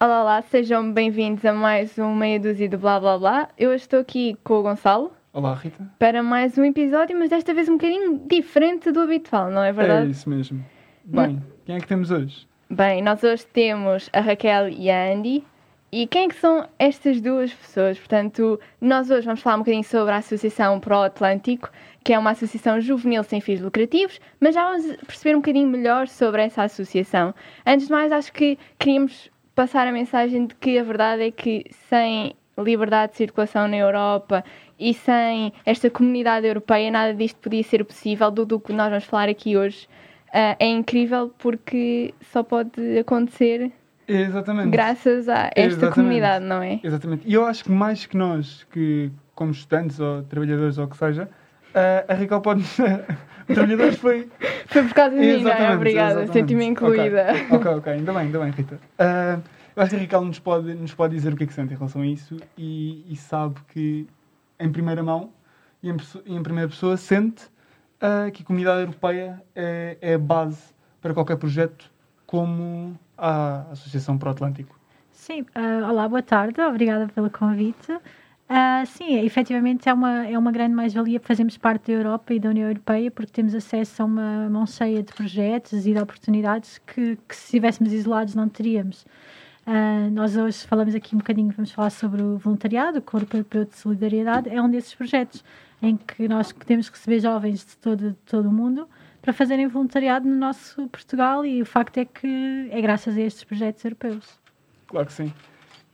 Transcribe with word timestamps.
Olá, 0.00 0.22
olá, 0.22 0.42
sejam 0.42 0.92
bem-vindos 0.92 1.44
a 1.44 1.52
mais 1.52 1.98
um 1.98 2.14
meia 2.14 2.38
dúzia 2.38 2.68
de 2.68 2.76
blá 2.76 3.00
blá 3.00 3.18
blá. 3.18 3.48
Eu 3.58 3.74
estou 3.74 3.98
aqui 4.00 4.36
com 4.44 4.54
o 4.54 4.62
Gonçalo 4.62 5.12
Olá, 5.32 5.54
Rita. 5.54 5.84
para 5.98 6.22
mais 6.22 6.56
um 6.56 6.64
episódio, 6.64 7.18
mas 7.18 7.30
desta 7.30 7.52
vez 7.52 7.68
um 7.68 7.72
bocadinho 7.76 8.20
diferente 8.26 8.92
do 8.92 9.00
habitual, 9.00 9.50
não 9.50 9.62
é 9.62 9.70
É 9.70 9.72
verdade? 9.72 10.10
isso 10.10 10.28
mesmo. 10.30 10.64
Bem, 11.04 11.42
quem 11.64 11.76
é 11.76 11.80
que 11.80 11.86
temos 11.86 12.10
hoje? 12.10 12.46
Bem, 12.70 13.02
nós 13.02 13.22
hoje 13.24 13.46
temos 13.46 14.08
a 14.12 14.20
Raquel 14.20 14.68
e 14.68 14.90
a 14.90 15.12
Andy. 15.12 15.44
E 15.90 16.06
quem 16.06 16.26
é 16.26 16.28
que 16.28 16.34
são 16.34 16.68
estas 16.78 17.18
duas 17.18 17.50
pessoas? 17.52 17.98
Portanto, 17.98 18.60
nós 18.78 19.10
hoje 19.10 19.24
vamos 19.24 19.40
falar 19.40 19.56
um 19.56 19.60
bocadinho 19.60 19.82
sobre 19.84 20.12
a 20.12 20.18
Associação 20.18 20.78
Pro 20.78 20.98
Atlântico, 21.00 21.70
que 22.04 22.12
é 22.12 22.18
uma 22.18 22.32
associação 22.32 22.78
juvenil 22.78 23.24
sem 23.24 23.40
fins 23.40 23.58
lucrativos, 23.62 24.20
mas 24.38 24.54
já 24.54 24.64
vamos 24.68 24.84
perceber 25.06 25.34
um 25.34 25.38
bocadinho 25.40 25.66
melhor 25.66 26.06
sobre 26.06 26.42
essa 26.42 26.62
associação. 26.64 27.34
Antes 27.66 27.86
de 27.86 27.92
mais, 27.92 28.12
acho 28.12 28.30
que 28.34 28.58
queríamos 28.78 29.30
passar 29.58 29.88
a 29.88 29.92
mensagem 29.92 30.46
de 30.46 30.54
que 30.54 30.78
a 30.78 30.84
verdade 30.84 31.20
é 31.20 31.32
que 31.32 31.64
sem 31.88 32.32
liberdade 32.56 33.10
de 33.10 33.18
circulação 33.18 33.66
na 33.66 33.76
Europa 33.76 34.44
e 34.78 34.94
sem 34.94 35.52
esta 35.66 35.90
comunidade 35.90 36.46
europeia, 36.46 36.88
nada 36.92 37.12
disto 37.12 37.40
podia 37.40 37.64
ser 37.64 37.84
possível, 37.84 38.30
do, 38.30 38.46
do 38.46 38.60
que 38.60 38.72
nós 38.72 38.88
vamos 38.88 39.02
falar 39.02 39.28
aqui 39.28 39.56
hoje. 39.56 39.88
Ah, 40.32 40.54
é 40.60 40.66
incrível 40.68 41.34
porque 41.38 42.14
só 42.30 42.44
pode 42.44 42.98
acontecer 43.00 43.72
Exatamente. 44.06 44.70
graças 44.70 45.28
a 45.28 45.46
esta 45.46 45.60
Exatamente. 45.60 45.94
comunidade, 45.94 46.44
não 46.44 46.62
é? 46.62 46.78
Exatamente. 46.80 47.26
E 47.26 47.34
eu 47.34 47.44
acho 47.44 47.64
que 47.64 47.72
mais 47.72 48.06
que 48.06 48.16
nós, 48.16 48.64
que 48.70 49.10
como 49.34 49.50
estudantes 49.50 49.98
ou 49.98 50.22
trabalhadores 50.22 50.78
ou 50.78 50.84
o 50.84 50.88
que 50.88 50.96
seja, 50.96 51.28
a, 51.78 52.12
a 52.12 52.14
Raquel 52.16 52.40
pode. 52.40 52.64
trabalhadores 53.54 53.98
foi. 53.98 54.28
Foi 54.66 54.82
por 54.84 54.94
causa 54.94 55.16
de 55.16 55.20
mim, 55.20 55.42
não 55.42 55.50
é? 55.50 55.74
Obrigada, 55.74 56.26
senti-me 56.26 56.64
incluída. 56.64 57.28
Ok, 57.50 57.56
ok, 57.56 57.70
ok. 57.72 57.92
ainda 57.92 58.12
bem, 58.12 58.22
ainda 58.22 58.38
bem, 58.38 58.50
Rita. 58.50 58.78
Ah, 58.98 59.38
eu 59.74 59.82
acho 59.82 59.90
que 59.90 59.96
a 59.96 60.00
Raquel 60.00 60.24
nos 60.24 60.38
pode, 60.38 60.74
nos 60.74 60.94
pode 60.94 61.14
dizer 61.14 61.32
o 61.32 61.36
que 61.36 61.44
é 61.44 61.46
que 61.46 61.54
sente 61.54 61.72
em 61.72 61.76
relação 61.76 62.02
a 62.02 62.06
isso 62.06 62.36
e, 62.56 63.04
e 63.10 63.16
sabe 63.16 63.56
que, 63.68 64.06
em 64.58 64.70
primeira 64.70 65.02
mão 65.02 65.30
e 65.82 65.88
em, 65.88 65.96
e 66.26 66.36
em 66.36 66.42
primeira 66.42 66.68
pessoa, 66.68 66.96
sente 66.96 67.44
ah, 68.00 68.30
que 68.32 68.42
a 68.42 68.46
comunidade 68.46 68.80
europeia 68.80 69.42
é, 69.54 69.96
é 70.00 70.14
a 70.14 70.18
base 70.18 70.74
para 71.00 71.14
qualquer 71.14 71.36
projeto 71.36 71.90
como 72.26 72.98
a 73.16 73.66
Associação 73.72 74.18
Pro 74.18 74.30
Atlântico. 74.30 74.78
Sim, 75.10 75.46
ah, 75.54 75.88
olá, 75.88 76.08
boa 76.08 76.22
tarde, 76.22 76.60
obrigada 76.60 77.08
pelo 77.08 77.30
convite. 77.30 77.96
Ah, 78.48 78.82
sim, 78.86 79.18
efetivamente 79.18 79.88
é 79.88 79.92
uma, 79.92 80.26
é 80.26 80.38
uma 80.38 80.50
grande 80.50 80.74
mais-valia 80.74 81.20
fazermos 81.20 81.58
parte 81.58 81.88
da 81.88 81.98
Europa 81.98 82.32
e 82.32 82.40
da 82.40 82.48
União 82.48 82.66
Europeia 82.66 83.10
porque 83.10 83.30
temos 83.30 83.54
acesso 83.54 84.02
a 84.02 84.06
uma 84.06 84.48
mão 84.48 84.66
cheia 84.66 85.02
de 85.02 85.12
projetos 85.12 85.86
e 85.86 85.92
de 85.92 86.00
oportunidades 86.00 86.78
que, 86.78 87.18
que 87.28 87.36
se 87.36 87.44
estivéssemos 87.44 87.92
isolados 87.92 88.34
não 88.34 88.48
teríamos. 88.48 89.04
Ah, 89.66 90.08
nós 90.10 90.34
hoje 90.34 90.66
falamos 90.66 90.94
aqui 90.94 91.14
um 91.14 91.18
bocadinho, 91.18 91.52
vamos 91.54 91.70
falar 91.72 91.90
sobre 91.90 92.22
o 92.22 92.38
voluntariado, 92.38 93.00
o 93.00 93.02
Corpo 93.02 93.36
Europeu 93.36 93.66
de 93.66 93.76
Solidariedade, 93.76 94.48
é 94.48 94.62
um 94.62 94.70
desses 94.70 94.94
projetos 94.94 95.44
em 95.82 95.94
que 95.94 96.26
nós 96.26 96.50
podemos 96.50 96.88
receber 96.88 97.20
jovens 97.20 97.66
de 97.66 97.76
todo, 97.76 98.10
de 98.12 98.16
todo 98.24 98.48
o 98.48 98.52
mundo 98.52 98.88
para 99.20 99.34
fazerem 99.34 99.66
voluntariado 99.66 100.26
no 100.26 100.34
nosso 100.34 100.88
Portugal 100.88 101.44
e 101.44 101.60
o 101.60 101.66
facto 101.66 101.98
é 101.98 102.06
que 102.06 102.68
é 102.70 102.80
graças 102.80 103.14
a 103.14 103.20
estes 103.20 103.44
projetos 103.44 103.84
europeus. 103.84 104.40
Claro 104.86 105.06
que 105.06 105.12
sim. 105.12 105.32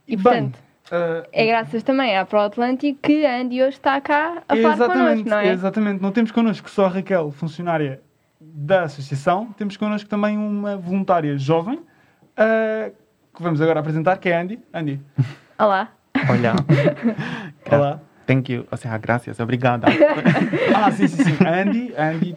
E, 0.07 0.15
bem, 0.15 0.23
portanto, 0.23 0.64
ah, 0.91 1.23
É 1.33 1.47
graças 1.47 1.83
também 1.83 2.17
à 2.17 2.25
Pro 2.25 2.41
Atlântico 2.41 2.99
que 3.03 3.25
a 3.25 3.41
Andy 3.41 3.63
hoje 3.63 3.77
está 3.77 4.01
cá 4.01 4.43
a 4.49 4.57
falar 4.57 4.89
connosco, 4.89 5.29
não 5.29 5.39
é? 5.39 5.49
Exatamente. 5.53 6.03
Não 6.03 6.13
temos 6.13 6.31
connosco 6.31 6.71
só 6.71 6.87
a 6.87 6.89
Raquel, 6.89 7.31
funcionária 7.31 8.01
da 8.41 8.83
associação, 8.83 9.53
temos 9.57 9.77
connosco 9.77 10.09
também 10.09 10.37
uma 10.37 10.77
voluntária 10.77 11.37
jovem 11.39 11.81
ah, 12.37 12.91
que 13.35 13.43
vamos 13.43 13.61
agora 13.61 13.81
apresentar, 13.81 14.19
que 14.19 14.29
é 14.29 14.37
a 14.37 14.41
Andy. 14.41 14.59
Andy, 14.73 15.01
Olá. 15.59 15.89
Hola. 16.29 16.55
olá. 17.71 18.01
Thank 18.27 18.51
you. 18.53 18.67
O 18.71 18.77
sea, 18.77 18.97
gracias. 18.99 19.39
Obrigada. 19.41 19.87
Ah, 20.75 20.91
sim, 20.91 21.07
sim, 21.07 21.23
sim. 21.25 21.37
Andy, 21.47 21.95
Andy 21.97 22.37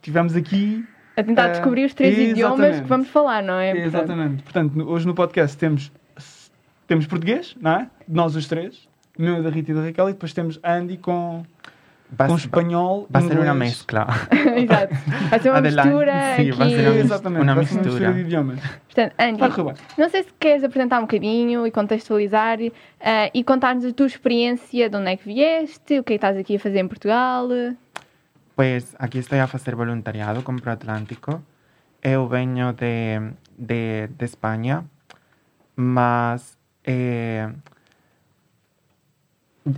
tivemos 0.00 0.34
aqui. 0.36 0.84
A 1.16 1.22
tentar 1.22 1.44
Ah, 1.44 1.48
descobrir 1.48 1.84
os 1.84 1.92
três 1.94 2.16
idiomas 2.16 2.80
que 2.80 2.86
vamos 2.86 3.08
falar, 3.08 3.42
não 3.42 3.54
é? 3.54 3.76
Exatamente. 3.76 4.42
Portanto, 4.42 4.88
hoje 4.88 5.06
no 5.06 5.14
podcast 5.14 5.56
temos, 5.56 5.92
temos 6.90 7.06
português, 7.06 7.54
não 7.60 7.70
é? 7.70 7.86
Nós 8.08 8.34
os 8.34 8.48
três. 8.48 8.88
Meu, 9.16 9.40
da 9.44 9.48
Rita 9.50 9.70
e 9.70 9.74
da 9.74 9.82
Raquel, 9.82 10.08
e 10.08 10.12
depois 10.12 10.32
temos 10.32 10.58
Andy 10.64 10.96
com, 10.96 11.44
com 12.16 12.34
espanhol. 12.36 13.06
va 13.08 13.20
a 13.20 13.22
ser 13.22 13.38
una 13.38 13.52
inglês. 13.52 13.58
mezcla. 13.58 14.06
Exato. 14.56 14.94
Vai 15.30 15.38
ser 15.40 15.50
uma 15.50 15.58
Adelante. 15.58 15.86
mistura 15.88 16.12
Sim, 16.36 16.50
vai 16.50 16.66
aqui. 16.66 16.76
ser 16.76 16.88
uma 16.88 16.98
Exatamente, 16.98 17.42
uma 17.42 17.54
vai 17.54 17.64
ser 17.64 17.74
uma 17.74 17.82
mistura 17.84 18.08
mistura. 18.08 18.12
de 18.12 18.20
idiomas. 18.20 18.60
Portanto, 18.60 19.14
Andy, 19.20 19.38
Vai 19.38 19.74
não 19.98 20.08
sei 20.08 20.22
se 20.24 20.32
queres 20.40 20.64
apresentar 20.64 20.98
um 20.98 21.02
bocadinho 21.02 21.64
e 21.64 21.70
contextualizar 21.70 22.58
ah, 23.00 23.30
e 23.32 23.44
contar-nos 23.44 23.84
a 23.84 23.92
tua 23.92 24.06
experiência, 24.06 24.90
de 24.90 24.96
onde 24.96 25.10
é 25.10 25.16
que 25.16 25.24
vieste, 25.26 26.00
o 26.00 26.02
que 26.02 26.14
é 26.14 26.18
que 26.18 26.24
estás 26.26 26.36
aqui 26.36 26.56
a 26.56 26.58
fazer 26.58 26.80
em 26.80 26.88
Portugal. 26.88 27.48
Pues 28.56 28.96
aquí 28.98 29.18
estoy 29.18 29.38
a 29.38 29.44
hacer 29.44 29.76
voluntariado 29.76 30.42
con 30.42 30.56
Proatlántico. 30.58 31.42
Eu 32.02 32.26
venho 32.26 32.72
de, 32.72 33.32
de, 33.56 34.08
de 34.18 34.24
España, 34.24 34.84
mas 35.76 36.58
eh, 36.90 37.52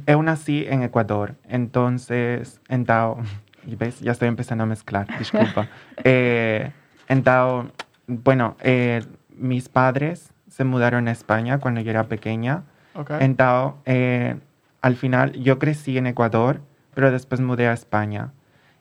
eu 0.07 0.23
nací 0.23 0.65
en 0.69 0.83
Ecuador. 0.83 1.35
Entonces, 1.49 2.61
então, 2.69 3.19
y 3.67 3.77
ves, 3.77 4.01
ya 4.01 4.13
estoy 4.13 4.29
empezando 4.29 4.65
a 4.65 4.67
mezclar, 4.67 5.07
disculpa. 5.19 5.69
Eh, 6.05 6.73
então, 7.09 7.71
bueno, 8.07 8.57
eh, 8.61 9.03
mis 9.37 9.69
padres 9.69 10.33
se 10.49 10.65
mudaron 10.65 11.07
a 11.09 11.13
España 11.13 11.59
cuando 11.59 11.81
yo 11.81 11.91
era 11.91 12.05
pequeña. 12.05 12.65
Ok. 12.95 13.11
Então, 13.21 13.77
eh, 13.85 14.37
al 14.81 14.97
final, 14.97 15.33
yo 15.33 15.59
crecí 15.59 15.97
en 15.97 16.07
Ecuador, 16.07 16.61
pero 16.95 17.11
después 17.11 17.41
mudé 17.41 17.69
a 17.69 17.73
España. 17.73 18.33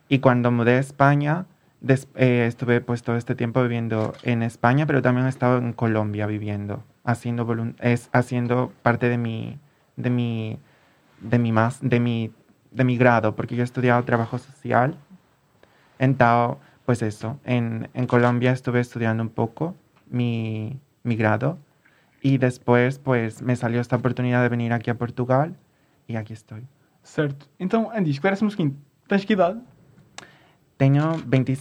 Y 0.10 0.20
cuando 0.20 0.52
mudé 0.52 0.76
a 0.76 0.80
España, 0.80 1.46
eh, 2.16 2.46
estuve 2.48 2.82
pues 2.82 3.04
todo 3.04 3.16
este 3.16 3.36
tiempo 3.36 3.62
viviendo 3.62 4.14
en 4.24 4.44
España, 4.44 4.86
pero 4.86 5.02
también 5.02 5.26
he 5.26 5.30
estado 5.30 5.58
en 5.58 5.74
Colombia 5.74 6.28
viviendo, 6.28 6.84
haciendo, 7.04 7.74
es, 7.80 8.10
haciendo 8.14 8.72
parte 8.84 9.10
de 9.10 9.18
mi, 9.18 9.60
de 9.96 10.10
mi, 10.10 10.60
de 11.20 11.40
mi 11.40 11.52
más, 11.52 11.80
de 11.82 12.00
mi, 12.00 12.32
de 12.72 12.84
mi 12.84 12.98
grado, 12.98 13.36
porque 13.36 13.56
yo 13.56 13.64
he 13.64 13.66
estudiado 13.66 14.04
trabajo 14.04 14.38
social. 14.38 14.98
Entonces, 15.98 16.58
pues 16.86 17.02
eso, 17.02 17.40
en, 17.46 17.90
en 17.94 18.08
Colombia 18.08 18.52
estuve 18.52 18.80
estudiando 18.80 19.24
un 19.24 19.30
poco 19.30 19.76
mi, 20.10 20.80
mi 21.04 21.16
grado 21.16 21.58
y 22.22 22.38
después 22.38 23.00
pues 23.00 23.42
me 23.42 23.56
salió 23.56 23.82
esta 23.82 23.96
oportunidad 23.96 24.42
de 24.42 24.50
venir 24.50 24.74
aquí 24.74 24.90
a 24.90 24.96
Portugal 24.98 25.56
y 26.08 26.16
aquí 26.16 26.34
estoy. 26.34 26.68
Certo. 27.04 27.48
Então, 27.58 27.90
Andy, 27.92 28.12
esclarece-me 28.12 28.50
o 28.50 28.52
seguinte: 28.52 28.78
tens 29.08 29.26
que 29.26 29.34
idade? 29.34 29.60
Tengo 30.82 31.16
20... 31.28 31.60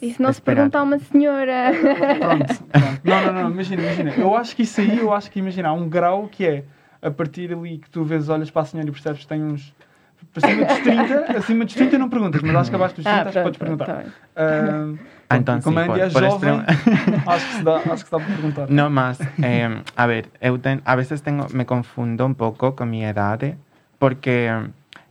Isso 0.00 0.22
não 0.22 0.32
se 0.32 0.40
pergunta 0.40 0.78
a 0.78 0.82
uma 0.84 0.98
senhora. 0.98 1.70
Pronto, 2.18 2.64
pronto. 2.72 3.00
Não, 3.04 3.22
não, 3.26 3.32
não, 3.42 3.50
imagina, 3.50 3.82
imagina. 3.82 4.10
Eu 4.16 4.34
acho 4.34 4.56
que 4.56 4.62
isso 4.62 4.80
aí, 4.80 4.98
eu 5.00 5.12
acho 5.12 5.30
que, 5.30 5.38
imagina, 5.38 5.68
há 5.68 5.74
um 5.74 5.86
grau 5.86 6.28
que 6.28 6.46
é 6.46 6.64
a 7.02 7.10
partir 7.10 7.52
ali 7.52 7.76
que 7.76 7.90
tu 7.90 8.04
vês, 8.04 8.30
olhas 8.30 8.50
para 8.50 8.62
a 8.62 8.64
senhora 8.64 8.88
e 8.88 8.90
percebes 8.92 9.20
que 9.20 9.26
tem 9.26 9.42
uns. 9.42 9.74
Acima 10.34 10.64
dos 10.64 10.78
30, 10.78 11.38
acima 11.38 11.64
dos 11.66 11.74
30 11.74 11.98
não 11.98 12.08
perguntas, 12.08 12.40
mas 12.42 12.56
acho 12.56 12.70
que 12.70 12.76
abaixo 12.76 12.94
dos 12.96 13.04
30 13.04 13.18
ah, 13.18 13.22
acho 13.28 13.32
que 13.36 13.42
podes 13.42 13.58
perguntar. 13.58 13.84
tá. 13.84 14.02
Ah, 14.34 15.36
então 15.36 15.60
como 15.60 15.78
a 15.78 15.82
sim, 15.84 15.90
Andy 15.90 16.00
é 16.00 16.08
jovem, 16.08 16.62
acho 17.28 17.46
que 17.46 17.54
se 17.56 17.62
dá, 17.62 17.76
acho 17.76 17.92
que 17.92 17.98
se 17.98 18.10
dá 18.10 18.18
para 18.18 18.34
perguntar. 18.34 18.70
No 18.70 18.88
más, 18.88 19.20
eh, 19.42 19.82
a 19.94 20.06
ver, 20.06 20.30
eu 20.40 20.58
ten- 20.58 20.80
a 20.86 20.96
veces 20.96 21.20
tengo, 21.20 21.46
me 21.52 21.66
confundo 21.66 22.24
un 22.24 22.34
poco 22.34 22.74
con 22.74 22.88
mi 22.88 23.04
edad, 23.04 23.42
eh, 23.44 23.56
porque 23.98 24.48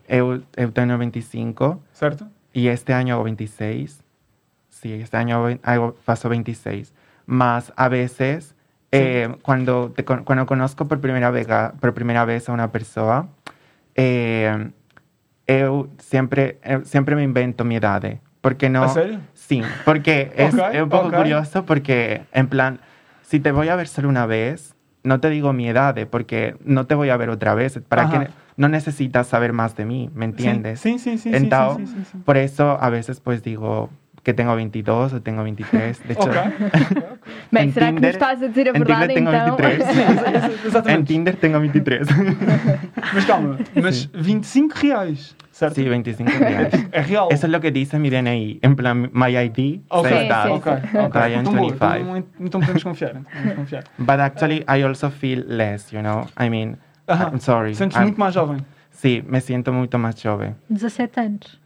eu, 0.08 0.41
eu 0.58 0.72
tengo 0.72 0.97
25 0.97 1.80
Certo? 1.94 2.25
Y 2.53 2.68
este 2.68 2.94
año 2.94 3.16
hago 3.16 3.24
26. 3.24 4.03
Sí, 4.69 4.94
este 4.94 5.18
año 5.18 5.46
hago- 5.64 5.96
paso 6.06 6.30
26. 6.30 6.94
Más 7.25 7.74
a 7.75 7.90
veces, 7.90 8.56
eh, 8.91 9.36
cuando, 9.41 9.91
te 9.91 10.03
cuando 10.06 10.46
conozco 10.46 10.88
por 10.88 11.00
primera, 11.00 11.32
vez, 11.32 11.47
por 11.79 11.94
primera 11.94 12.26
vez 12.26 12.47
a 12.50 12.53
una 12.53 12.72
persona, 12.72 13.28
eh, 13.96 14.72
eu 15.47 15.90
siempre, 16.00 16.59
eu 16.64 16.85
siempre 16.85 17.16
me 17.16 17.23
invento 17.23 17.64
mi 17.66 17.76
edad. 17.76 18.03
eh, 18.05 18.20
Porque 18.41 18.70
no... 18.70 18.84
A 18.84 18.90
sério? 18.90 19.20
Sí, 19.34 19.61
porque 19.85 20.32
es, 20.35 20.53
un 20.53 20.90
poco 20.90 21.09
curioso 21.11 21.66
porque, 21.66 22.23
en 22.34 22.47
plan, 22.47 22.79
si 23.22 23.40
te 23.40 23.52
voy 23.52 23.70
a 23.70 23.76
ver 23.76 23.88
solo 23.88 24.09
una 24.09 24.26
vez, 24.26 24.76
no 25.03 25.20
te 25.20 25.29
digo 25.29 25.53
mi 25.53 25.67
edad, 25.67 25.97
eh, 25.97 26.05
porque 26.05 26.55
no 26.64 26.88
te 26.88 26.96
voy 26.96 27.09
a 27.09 27.17
ver 27.17 27.29
otra 27.29 27.53
vez. 27.53 27.79
Para 27.88 28.03
Ajá. 28.03 28.26
que 28.26 28.32
no 28.55 28.70
necesitas 28.70 29.28
saber 29.28 29.53
más 29.53 29.76
de 29.76 29.85
mí, 29.85 30.09
¿me 30.14 30.26
entiendes? 30.26 30.82
Então, 30.85 31.78
sim, 31.78 31.88
sim, 31.88 32.05
sim. 32.05 32.22
Por 32.23 32.38
eso 32.38 32.78
a 32.79 32.90
veces 32.90 33.20
pues 33.20 33.44
digo 33.44 33.90
que 34.23 34.34
tengo 34.34 34.55
22 34.55 35.14
o 35.14 35.20
tengo 35.22 35.43
23. 35.43 35.99
De 36.08 36.14
hecho, 36.14 36.23
Ok. 36.23 36.35
Bem, 37.52 37.66
Em 37.67 37.72
será 37.72 37.87
que 37.87 37.91
nos 37.93 38.02
Tinder- 38.02 38.09
estás 38.11 38.41
a 38.41 38.47
dizer 38.47 38.70
a 38.70 38.73
Tinder 38.73 38.87
verdade 38.87 39.20
então? 39.20 39.58
23. 39.58 39.79
en 40.64 40.67
Exatamente. 40.67 41.14
Tinder 41.14 41.35
tengo 41.35 41.59
23. 41.59 42.08
Mas 43.14 43.25
calma, 43.25 43.58
mas 43.75 44.09
25 44.14 44.75
reais, 44.81 45.35
certo? 45.52 45.75
sí, 45.75 45.87
25 45.87 46.31
reais. 46.40 46.73
É 46.91 47.02
real. 47.02 47.28
Eso 47.31 47.46
es 47.46 47.52
lo 47.52 47.59
que 47.59 47.70
dice 47.72 47.99
mi 47.99 48.09
DNI. 48.09 48.59
En 48.64 48.75
plan, 48.75 49.09
my 49.14 49.35
ID 49.37 49.81
Ok, 49.90 50.08
says 50.09 50.22
Sí, 50.23 50.28
that. 50.29 50.46
sí, 50.47 50.52
ok, 50.52 50.67
ok. 51.05 51.16
I 51.16 51.34
am 51.35 51.41
Então, 51.41 51.53
boa, 51.53 51.72
25. 51.72 51.85
então, 51.97 52.23
então 52.40 52.61
podemos 52.61 52.84
confiar. 52.84 53.11
então 53.11 53.23
Podemos 53.31 53.55
confiar. 53.55 53.84
But 53.99 54.20
actually, 54.20 54.64
I 54.67 54.81
also 54.84 55.09
feel 55.11 55.43
less, 55.47 55.91
you 55.93 55.99
know? 56.02 56.28
I 56.40 56.49
mean, 56.49 56.78
Ajá. 57.08 57.29
I'm 57.31 57.40
sorry. 57.40 57.75
Sentes 57.75 57.97
I'm- 57.97 58.03
muito 58.03 58.20
mais 58.20 58.34
jovem. 58.34 58.58
Sí, 58.91 59.22
me 59.28 59.41
siento 59.41 59.72
mucho 59.73 59.99
más 59.99 60.16
joven. 60.23 60.55
17 60.70 61.20
anos. 61.20 61.59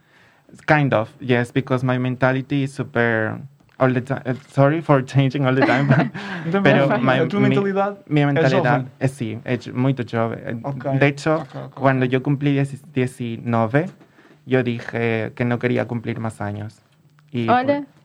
Kind 0.66 0.94
of, 0.94 1.10
yes, 1.20 1.52
because 1.52 1.84
my 1.84 1.98
mentality 1.98 2.62
is 2.64 2.72
super 2.72 3.38
all 3.78 3.92
the 3.92 4.00
time. 4.00 4.22
Sorry 4.50 4.80
for 4.80 5.02
changing 5.04 5.44
all 5.46 5.54
the 5.54 5.64
time. 5.66 5.88
pero 6.62 6.88
my- 7.00 7.20
a 7.20 7.28
tua 7.28 7.40
mi- 7.40 7.48
mentalidade 7.48 7.96
Mi 8.08 8.24
mentalidad 8.24 8.62
jovem. 8.80 8.88
es 8.98 9.12
sí, 9.12 9.38
es 9.44 9.72
muy 9.72 9.94
joven. 9.94 10.60
Ok, 10.64 10.84
De 10.98 11.06
hecho, 11.06 11.36
ok, 11.36 11.54
ok, 11.66 11.74
cuando 11.74 12.06
yo 12.06 12.22
cumplí 12.22 12.52
10 12.54 12.92
19, 12.92 13.90
yo 14.46 14.62
dije 14.62 15.32
que 15.34 15.44
no 15.44 15.58
quería 15.58 15.86
cumplir 15.86 16.18
más 16.18 16.40
años. 16.40 16.80
Y 17.30 17.46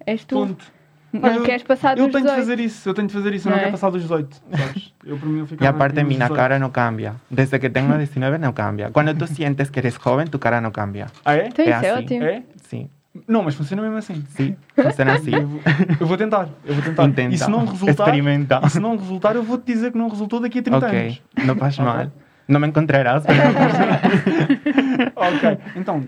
és 0.05 0.25
tu. 0.25 0.35
Ponto. 0.35 0.65
Não 1.13 1.29
Eu- 1.29 1.43
queres 1.43 1.61
passar 1.61 1.95
Eu 1.97 2.05
dos 2.07 2.11
tenho 2.13 2.25
de 2.25 2.31
18. 2.31 2.35
fazer 2.39 2.59
isso, 2.59 2.89
eu 2.89 2.93
tenho 2.95 3.07
de 3.07 3.13
fazer 3.13 3.33
isso, 3.35 3.47
eu 3.47 3.51
Não 3.51 3.55
não 3.57 3.59
é? 3.61 3.65
quero 3.65 3.71
passar 3.73 3.91
dos 3.91 4.01
18, 4.01 4.41
sabes? 4.57 4.93
Eu 5.05 5.17
por 5.17 5.29
mim 5.29 5.39
eu 5.39 5.45
Y 5.45 5.67
aparte, 5.67 5.93
aqui 5.99 6.03
nos 6.03 6.07
mi 6.09 6.15
18. 6.15 6.35
cara 6.35 6.57
no 6.57 6.71
cambia. 6.71 7.13
Desde 7.29 7.59
que 7.59 7.69
tengo 7.69 7.93
19 7.95 8.37
no 8.39 8.51
cambia. 8.53 8.89
Cuando 8.89 9.13
tú 9.13 9.27
sientes 9.27 9.69
que 9.69 9.79
eres 9.79 9.95
joven, 10.03 10.25
tu 10.27 10.39
cara 10.39 10.59
no 10.59 10.71
cambia. 10.71 11.05
Ah, 11.23 11.35
é? 11.35 11.47
Então 11.49 11.63
É 11.65 11.69
isso 11.69 11.85
é 11.85 11.89
assim. 11.91 12.03
ótimo. 12.05 12.23
É? 12.25 12.43
Sí, 12.63 12.89
Não, 13.27 13.43
mas 13.43 13.53
funciona 13.53 13.83
mesmo 13.83 13.97
assim. 13.97 14.23
sí, 14.29 14.55
funciona 14.75 15.13
así. 15.21 15.31
Eu 15.35 15.47
vou, 15.47 15.61
eu 15.99 16.07
vou 16.07 16.17
tentar, 16.17 16.49
eu 16.65 16.73
vou 16.73 16.83
tentar. 16.83 17.03
Intenta. 17.05 17.35
E 17.35 17.37
se 17.37 17.47
não 17.49 17.63
resultar, 17.65 17.91
Experimenta. 17.91 18.59
e 18.65 18.69
se 18.71 18.79
não 18.79 18.97
resultar, 18.97 19.35
eu 19.35 19.43
vou-te 19.43 19.65
dizer 19.71 19.91
que 19.91 19.97
não 19.99 20.07
resultou 20.09 20.39
daqui 20.39 20.59
a 20.59 20.63
30 20.63 20.87
Ok, 20.87 20.99
anos. 20.99 21.21
no 21.45 21.55
pasa 21.55 21.83
Ok. 21.83 21.93
mal. 21.93 22.11
No 22.47 22.59
me 22.59 22.67
encontrarás, 22.67 23.23
ok, 25.15 25.57
então, 25.75 26.01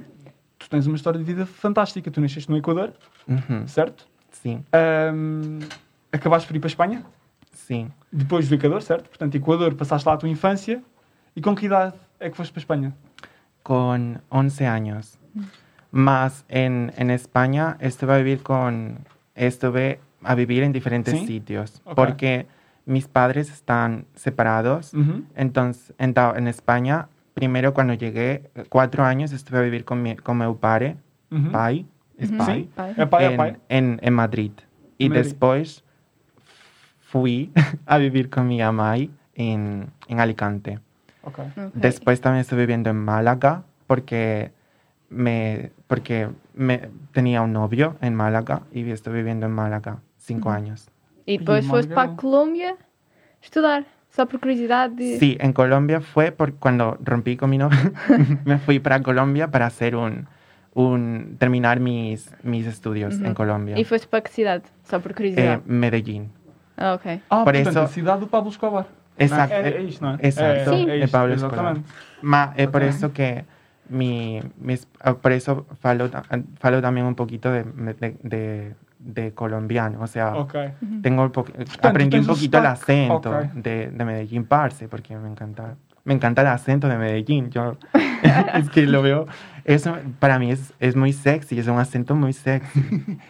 tu 0.60 0.69
tens 0.69 0.86
uma 0.88 0.96
história 0.96 1.18
de 1.19 1.24
vida 1.24 1.46
fantástica. 1.46 2.10
Tu 2.12 2.19
nasceste 2.19 2.50
no 2.50 2.57
Equador, 2.57 2.92
Ujú, 3.28 3.68
certo? 3.68 4.06
Sí, 4.45 4.59
Ahm, 4.71 5.59
acabaste 6.12 6.45
por 6.47 6.56
ir 6.56 6.62
para 6.62 6.68
a 6.68 6.74
Espanha, 6.74 7.03
sí. 7.51 7.88
depois 8.12 8.47
do 8.47 8.53
Equador, 8.53 8.83
certo? 8.83 9.09
Portanto, 9.09 9.33
Equador, 9.36 9.74
passaste 9.75 10.07
lá 10.07 10.13
a 10.13 10.18
tua 10.18 10.30
infância. 10.30 10.83
E 11.36 11.42
com 11.42 11.56
que 11.56 11.65
idade 11.65 11.95
é 12.19 12.30
que 12.30 12.38
foste 12.38 12.53
para 12.53 12.59
a 12.59 12.63
Espanha? 12.63 12.94
Con 13.63 14.21
11 14.30 14.65
años. 14.68 15.18
Más 15.92 16.45
en, 16.47 16.94
en 16.97 17.09
España 17.09 17.75
estuve 17.80 18.13
a 18.13 18.18
vivir 18.18 18.44
con 18.44 19.00
estuve 19.33 20.00
a 20.24 20.36
vivir 20.36 20.62
en 20.63 20.71
diferentes 20.71 21.19
Sí. 21.19 21.25
sitios 21.25 21.81
Ok. 21.86 21.95
porque 21.95 22.45
mis 22.86 23.07
padres 23.07 23.50
están 23.51 24.06
separados. 24.13 24.94
Uhum. 24.94 25.25
Entonces, 25.36 25.92
en, 25.97 26.13
en 26.36 26.47
España, 26.47 27.07
primero 27.33 27.74
cuando 27.74 27.95
llegué, 27.95 28.44
cuatro 28.69 29.03
años 29.06 29.31
estuve 29.31 29.57
a 29.57 29.62
vivir 29.62 29.83
con 29.86 30.03
mi, 30.03 30.15
con 30.15 30.38
mi 30.38 30.53
padre, 30.53 30.97
Uhum. 31.31 31.51
pai, 31.51 31.86
es 32.17 32.31
Pai. 32.31 32.69
pai, 32.75 33.25
é 33.25 33.31
en, 33.31 33.38
pai. 33.38 33.56
en- 33.69 34.00
en 34.01 34.13
Madrid. 34.13 34.51
Y 34.97 35.09
Madrid. 35.09 35.23
después 35.23 35.83
fui 37.00 37.51
a 37.85 37.97
vivir 37.97 38.29
con 38.29 38.47
mi 38.47 38.62
amai 38.62 39.09
en, 39.35 39.88
en 40.07 40.19
Alicante. 40.19 40.79
Ok. 41.23 41.39
Ok. 41.39 41.71
Después 41.73 42.21
también 42.21 42.41
estuve 42.41 42.62
viviendo 42.62 42.89
en 42.89 42.97
Málaga 42.97 43.63
porque 43.88 44.51
me 45.09 45.71
porque 45.88 46.29
me 46.53 46.89
tenía 47.12 47.41
un 47.41 47.53
novio 47.53 47.95
en 48.01 48.15
Málaga 48.15 48.63
y 48.71 48.89
estuve 48.89 49.18
viviendo 49.18 49.45
en 49.45 49.51
Málaga 49.51 50.00
cinco 50.18 50.50
años. 50.51 50.89
E 51.27 51.38
depois 51.38 51.65
E 51.65 51.68
foste 51.68 51.94
para 51.94 52.01
a 52.01 52.06
Málaga? 52.13 52.21
Colômbia 52.21 52.75
estudar, 53.41 53.85
só 54.09 54.25
por 54.27 54.39
curiosidade. 54.39 54.95
de- 54.95 55.19
Sí, 55.19 55.38
en 55.39 55.53
Colombia 55.53 56.01
fue 56.01 56.31
por 56.31 56.56
cuando 56.56 56.97
rompí 57.03 57.38
con 57.38 57.50
mi 57.50 57.57
novio, 57.57 57.77
me 58.45 58.57
fui 58.57 58.79
para 58.79 59.01
Colombia 59.01 59.50
para 59.51 59.65
hacer 59.68 59.95
un, 59.95 60.27
un 60.75 61.38
terminar 61.39 61.80
mis, 61.80 62.30
mis 62.44 62.68
estudios 62.68 63.16
Uhum. 63.19 63.25
en 63.27 63.33
Colombia. 63.33 63.75
E 63.80 63.83
foste 63.88 64.07
para 64.12 64.22
que 64.22 64.30
cidade? 64.30 64.63
Só 64.83 65.00
por 65.00 65.12
Eh, 65.12 65.16
curiosidade. 65.16 65.62
Medellín. 65.66 66.30
Ah, 66.77 66.94
ok. 67.00 67.24
Ah, 67.31 67.44
Por 67.48 67.54
portanto, 67.56 67.69
isso- 67.69 67.80
a 67.80 67.88
cidade 67.88 68.19
do 68.19 68.27
Pablo 68.27 68.51
Escobar. 68.51 68.86
Exacto. 69.18 69.54
É, 69.56 69.69
é 69.72 69.81
isto, 69.81 70.04
não 70.04 70.16
é? 70.16 70.27
Exacto, 70.27 70.75
É, 70.92 71.00
é 71.00 71.07
Pablo 71.07 71.33
Escobar. 71.33 71.77
Ma, 72.22 72.54
es 72.57 72.68
por 72.68 72.81
Ok. 72.83 72.89
eso 72.89 73.13
que 73.13 73.45
mi, 73.88 74.42
mis, 74.60 74.86
ah, 75.00 75.13
por 75.16 75.31
eso 75.31 75.66
falo, 75.80 76.10
falo 76.60 76.81
también 76.81 77.06
un 77.07 77.16
poquito 77.16 77.50
de, 77.50 77.63
de, 77.63 78.18
de, 78.21 78.75
de 79.00 79.31
colombiano, 79.33 80.01
o 80.01 80.07
sea, 80.07 80.36
Ok. 80.36 80.56
tengo 81.01 81.31
aprendí 81.83 82.18
un 82.18 82.25
o 82.25 82.28
poquito 82.28 82.57
el 82.57 82.66
acento 82.66 83.30
Ok. 83.31 83.54
de, 83.54 83.92
de 83.92 84.04
Medellín, 84.06 84.44
parce, 84.45 84.89
porque 84.89 85.16
me 85.16 85.30
encanta, 85.30 85.75
me 86.06 86.13
encanta 86.13 86.42
el 86.42 86.48
acento 86.48 86.88
de 86.88 86.98
Medellín, 86.98 87.50
yo 87.50 87.78
es 88.54 88.69
que 88.69 88.86
lo 88.86 89.02
veo, 89.02 89.28
eso 89.66 89.98
para 90.19 90.40
mí 90.40 90.52
es, 90.52 90.74
es 90.80 90.96
muy 90.96 91.12
sexy, 91.13 91.60
es 91.60 91.68
un 91.68 91.78
acento 91.80 92.16
muy 92.16 92.31
sexy, 92.34 92.80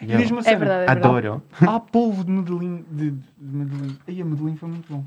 yo 0.02 0.16
diz-me 0.18 0.40
É 0.40 0.44
cena. 0.44 0.58
verdade, 0.58 0.84
é 0.84 0.86
verdade. 0.86 1.06
adoro. 1.06 1.42
Há 1.60 1.80
polvo 1.80 2.22
de 2.24 2.30
Medellín. 2.30 2.84
De, 2.90 3.10
de 3.10 3.56
Medellín. 3.56 3.98
Aí 4.06 4.20
a 4.20 4.24
Medellín 4.24 4.56
foi 4.56 4.68
muito 4.68 4.86
bom. 4.92 5.04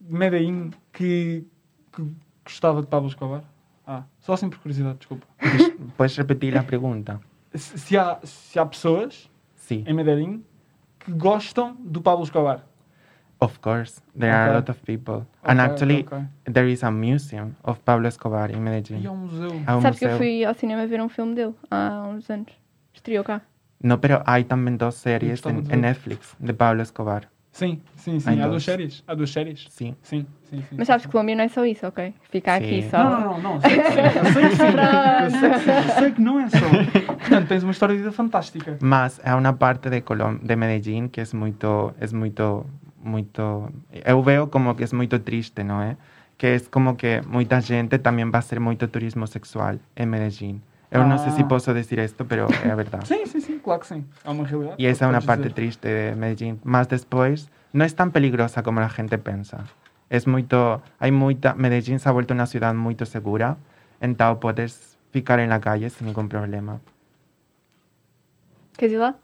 De 0.00 0.14
Medellín 0.14 0.72
que, 0.92 1.44
que 1.92 2.02
gostava 2.44 2.80
de 2.80 2.86
Pablo 2.86 3.08
Escobar. 3.08 3.42
Ah, 3.86 4.04
só 4.20 4.32
assim 4.34 4.48
por 4.48 4.58
curiosidade, 4.58 4.98
desculpa. 4.98 5.26
¿Puedes 5.96 6.16
repetir 6.16 6.54
la 6.54 6.62
pregunta? 6.64 7.20
Se, 7.54 7.78
se 7.78 7.96
há, 7.98 8.18
se 8.24 8.58
há 8.58 8.66
pessoas 8.66 9.30
Sí, 9.54 9.82
em 9.86 9.94
Medellín 9.94 10.44
que 11.00 11.10
gostam 11.12 11.76
do 11.80 12.00
Pablo 12.00 12.24
Escobar. 12.24 12.64
Of 13.40 13.58
course, 13.60 14.00
there 14.18 14.32
are 14.32 14.50
a 14.50 14.54
lot 14.54 14.70
of 14.70 14.78
people, 14.84 15.26
and 15.44 15.60
Ok, 15.60 15.70
actually 15.70 16.00
ok. 16.06 16.18
there 16.52 16.70
is 16.70 16.82
a 16.82 16.90
museum 16.90 17.54
of 17.62 17.80
Pablo 17.84 18.08
Escobar 18.08 18.50
in 18.50 18.60
Medellín. 18.62 19.02
E 19.02 19.06
há 19.06 19.12
um 19.12 19.16
museu. 19.16 19.50
Há 19.66 19.76
um 19.76 19.80
Sabes 19.82 19.98
que 19.98 20.04
eu 20.06 20.10
museu. 20.10 20.18
fui 20.18 20.44
ao 20.44 20.54
cinema 20.54 20.86
ver 20.86 21.00
um 21.00 21.08
filme 21.08 21.34
dele 21.34 21.54
há 21.70 22.06
uns 22.08 22.28
anos. 22.30 22.52
Estreou 22.94 23.24
cá. 23.24 23.42
No, 23.82 23.98
pero 23.98 24.22
Gustavo 25.42 25.58
en, 25.58 25.62
de 25.64 25.74
en 25.74 25.80
ver. 25.80 25.88
Netflix 25.90 26.36
de 26.38 26.54
Pablo 26.54 26.82
Escobar. 26.82 27.28
Sim, 27.52 27.80
sim, 27.94 28.20
sim. 28.20 28.38
Há 28.40 28.48
duas 28.48 28.64
séries. 28.64 29.02
Há 29.06 29.14
duas 29.14 29.30
séries. 29.30 29.66
Sí. 29.70 29.94
Sim, 30.02 30.26
sim, 30.42 30.60
sim. 30.60 30.76
Mas 30.76 30.78
sim, 30.80 30.84
sabes 30.84 31.02
sim. 31.02 31.08
que 31.08 31.12
Colômbia 31.12 31.36
não 31.36 31.44
é 31.44 31.48
só 31.48 31.64
isso, 31.64 31.86
ok? 31.86 32.12
Fica 32.30 32.54
aqui 32.56 32.82
Sim. 32.82 32.90
só. 32.90 32.98
Não, 33.02 33.20
não, 33.20 33.40
não, 33.40 33.54
não. 33.54 33.60
Sei 33.62 33.78
que 33.80 33.90
sim. 33.92 34.00
Eu 34.00 34.32
sei 34.32 34.48
que 34.50 34.56
sim. 34.56 34.64
Eu 35.24 35.30
sei 35.30 35.50
que 35.50 35.58
sim. 35.60 35.70
Eu 35.70 35.94
sei 35.98 36.12
que 36.12 36.20
não 36.20 36.40
é 36.40 36.48
só. 36.50 36.58
Portanto, 37.14 37.48
tens 37.48 37.62
uma 37.62 37.72
história 37.72 37.94
de 37.94 38.02
vida 38.02 38.12
fantástica. 38.12 38.76
Más 38.80 39.20
hay 39.24 39.32
una 39.34 39.56
parte 39.56 39.88
de 39.88 40.02
Colom 40.02 40.38
de 40.42 40.54
Medellín 40.54 41.08
que 41.08 41.22
es 41.22 41.32
muito, 41.32 41.94
es 41.98 42.12
muito, 42.12 42.66
muito, 43.06 43.70
eu 44.04 44.22
veo 44.22 44.50
como 44.50 44.76
que 44.76 44.84
es 44.84 44.92
muy 44.92 45.08
triste, 45.08 45.64
¿no? 45.64 45.82
Eh? 45.82 45.96
Que 46.36 46.54
es 46.54 46.68
como 46.68 46.96
que 46.96 47.22
mucha 47.26 47.62
gente 47.62 47.98
también 47.98 48.30
va 48.30 48.36
a 48.36 48.38
hacer 48.40 48.60
mucho 48.60 48.90
turismo 48.90 49.26
sexual 49.26 49.80
en 49.94 50.10
Medellín. 50.10 50.60
Eu 50.90 51.04
no 51.04 51.18
sé 51.18 51.30
si 51.32 51.42
Ah. 51.42 51.48
puedo 51.48 51.74
decir 51.74 51.98
esto, 51.98 52.26
pero 52.26 52.46
es 52.48 52.76
verdad. 52.76 53.02
Sim, 53.04 53.26
sim, 53.26 53.40
sim. 53.40 53.58
Claro 53.58 53.80
que 53.80 53.86
sim. 53.88 54.04
Há 54.24 54.30
uma 54.30 54.44
realidade. 54.46 54.76
Y 54.78 54.86
esa 54.86 55.06
es 55.06 55.08
una 55.08 55.18
Podes 55.18 55.26
parte 55.26 55.42
dizer. 55.44 55.54
triste 55.54 55.88
de 55.88 56.14
Medellín. 56.14 56.60
Más 56.64 56.88
después, 56.88 57.48
no 57.72 57.84
es 57.84 57.94
tan 57.96 58.10
peligrosa 58.12 58.62
como 58.62 58.80
la 58.80 58.88
gente 58.88 59.18
piensa. 59.18 59.64
Es 60.10 60.26
muito, 60.26 60.82
hay 61.00 61.10
muita, 61.10 61.54
Medellín 61.54 61.98
se 61.98 62.08
ha 62.08 62.12
vuelto 62.12 62.34
una 62.34 62.46
ciudad 62.46 62.72
muy 62.74 62.94
segura, 63.04 63.56
entonces 64.00 64.38
puedes 64.40 64.96
ficar 65.10 65.40
en 65.40 65.48
la 65.50 65.60
calle 65.60 65.90
sin 65.90 66.06
ningún 66.06 66.28
problema. 66.28 66.78
Queres 68.76 68.92
ir 68.92 69.00
lá? 69.00 69.16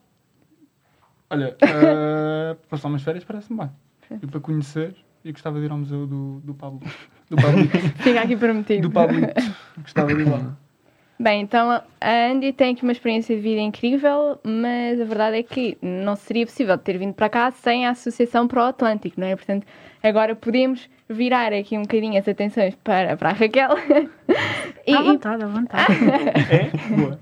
Olha, 1.33 1.57
uh, 1.65 2.57
passar 2.69 2.89
umas 2.89 3.03
férias 3.03 3.25
parece-me 3.25 3.59
bem. 3.61 3.71
Sim. 4.09 4.19
E 4.23 4.27
para 4.27 4.39
conhecer, 4.41 4.95
eu 5.25 5.33
gostava 5.33 5.59
de 5.59 5.65
ir 5.67 5.71
ao 5.71 5.79
museu 5.79 6.07
do, 6.07 6.41
do 6.45 6.55
Pablo. 6.55 6.81
Do 7.31 7.37
Pablo. 7.37 7.65
Fica 8.05 8.21
aqui 8.21 8.37
prometido. 8.37 8.83
do 8.89 8.91
Pablo. 8.93 9.19
Gostava 9.79 10.15
de 10.15 10.21
ir 10.21 10.29
lá. 10.29 10.57
Bem, 11.19 11.41
então 11.43 11.71
a 11.71 11.83
Andy 12.33 12.53
tem 12.53 12.75
aqui 12.75 12.83
uma 12.83 12.91
experiência 12.91 13.37
de 13.37 13.41
vida 13.41 13.61
incrível, 13.61 14.41
mas 14.43 15.01
a 15.01 15.05
verdade 15.05 15.37
é 15.39 15.43
que 15.45 15.79
não 15.81 16.17
seria 16.17 16.45
possível 16.45 16.77
ter 16.77 16.99
vindo 16.99 17.15
para 17.15 17.29
cá 17.29 17.51
sem 17.53 17.87
a 17.87 17.91
Associação 17.91 18.49
Pro 18.49 18.61
Atlântico, 18.63 19.21
não 19.21 19.29
é? 19.29 19.37
Portanto, 19.37 19.65
agora 20.03 20.35
podemos 20.35 20.91
virar 21.09 21.53
aqui 21.53 21.79
um 21.79 21.83
bocadinho 21.83 22.19
as 22.19 22.27
atenções 22.27 22.75
para, 22.83 23.17
para 23.17 23.31
a 23.31 23.33
Raquel. 23.33 23.71
E- 24.85 24.95
À 24.97 25.03
vontade, 25.03 25.45
à 25.45 25.47
vontade. 25.47 25.93
É? 26.51 26.97
Boa. 26.97 27.21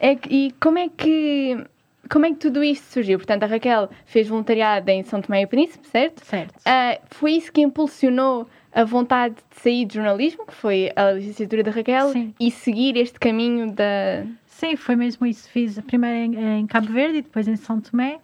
É 0.00 0.18
e 0.28 0.52
como 0.60 0.78
é 0.78 0.88
que 0.88 1.64
como 2.10 2.26
é 2.26 2.30
que 2.30 2.36
tudo 2.36 2.62
isto 2.62 2.84
surgiu? 2.84 3.18
Portanto, 3.18 3.42
a 3.44 3.46
Raquel 3.46 3.90
fez 4.06 4.28
voluntariado 4.28 4.90
em 4.90 5.02
São 5.02 5.20
Tomé 5.20 5.42
e 5.42 5.46
Príncipe, 5.46 5.86
certo? 5.88 6.24
certo. 6.24 6.54
Ah, 6.64 6.98
foi 7.10 7.32
isso 7.32 7.52
que 7.52 7.60
impulsionou 7.60 8.48
a 8.72 8.84
vontade 8.84 9.34
de 9.34 9.60
sair 9.60 9.84
de 9.84 9.94
jornalismo, 9.94 10.46
que 10.46 10.54
foi 10.54 10.92
a 10.94 11.12
licenciatura 11.12 11.62
da 11.62 11.70
Raquel, 11.70 12.12
Sim. 12.12 12.34
e 12.38 12.50
seguir 12.50 12.96
este 12.96 13.18
caminho 13.18 13.72
da. 13.72 14.24
Sim, 14.46 14.76
foi 14.76 14.96
mesmo 14.96 15.26
isso. 15.26 15.48
Fiz 15.50 15.78
primeiro 15.80 16.34
em, 16.34 16.60
em 16.60 16.66
Cabo 16.66 16.92
Verde 16.92 17.18
e 17.18 17.22
depois 17.22 17.46
em 17.46 17.56
São 17.56 17.80
Tomé 17.80 18.18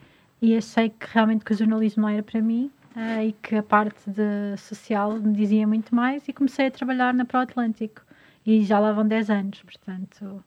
e 0.45 0.57
achei 0.57 0.91
que 0.91 1.07
realmente 1.11 1.45
que 1.45 1.53
o 1.53 1.57
jornalismo 1.57 2.03
não 2.03 2.09
era 2.09 2.23
para 2.23 2.41
mim 2.43 2.71
ah, 2.95 3.25
e 3.25 3.33
que 3.33 3.57
a 3.57 3.63
parte 3.63 3.99
de 4.11 4.57
social 4.59 5.13
me 5.13 5.33
dizia 5.33 5.67
muito 5.67 5.95
mais 5.95 6.29
e 6.29 6.33
comecei 6.33 6.67
a 6.67 6.71
trabalhar 6.71 7.15
na 7.15 7.25
Pro 7.25 7.39
Atlântico 7.39 8.03
e 8.45 8.63
já 8.63 8.79
lá 8.79 8.93
vão 8.93 9.07
10 9.07 9.31
anos, 9.31 9.63
portanto 9.63 10.45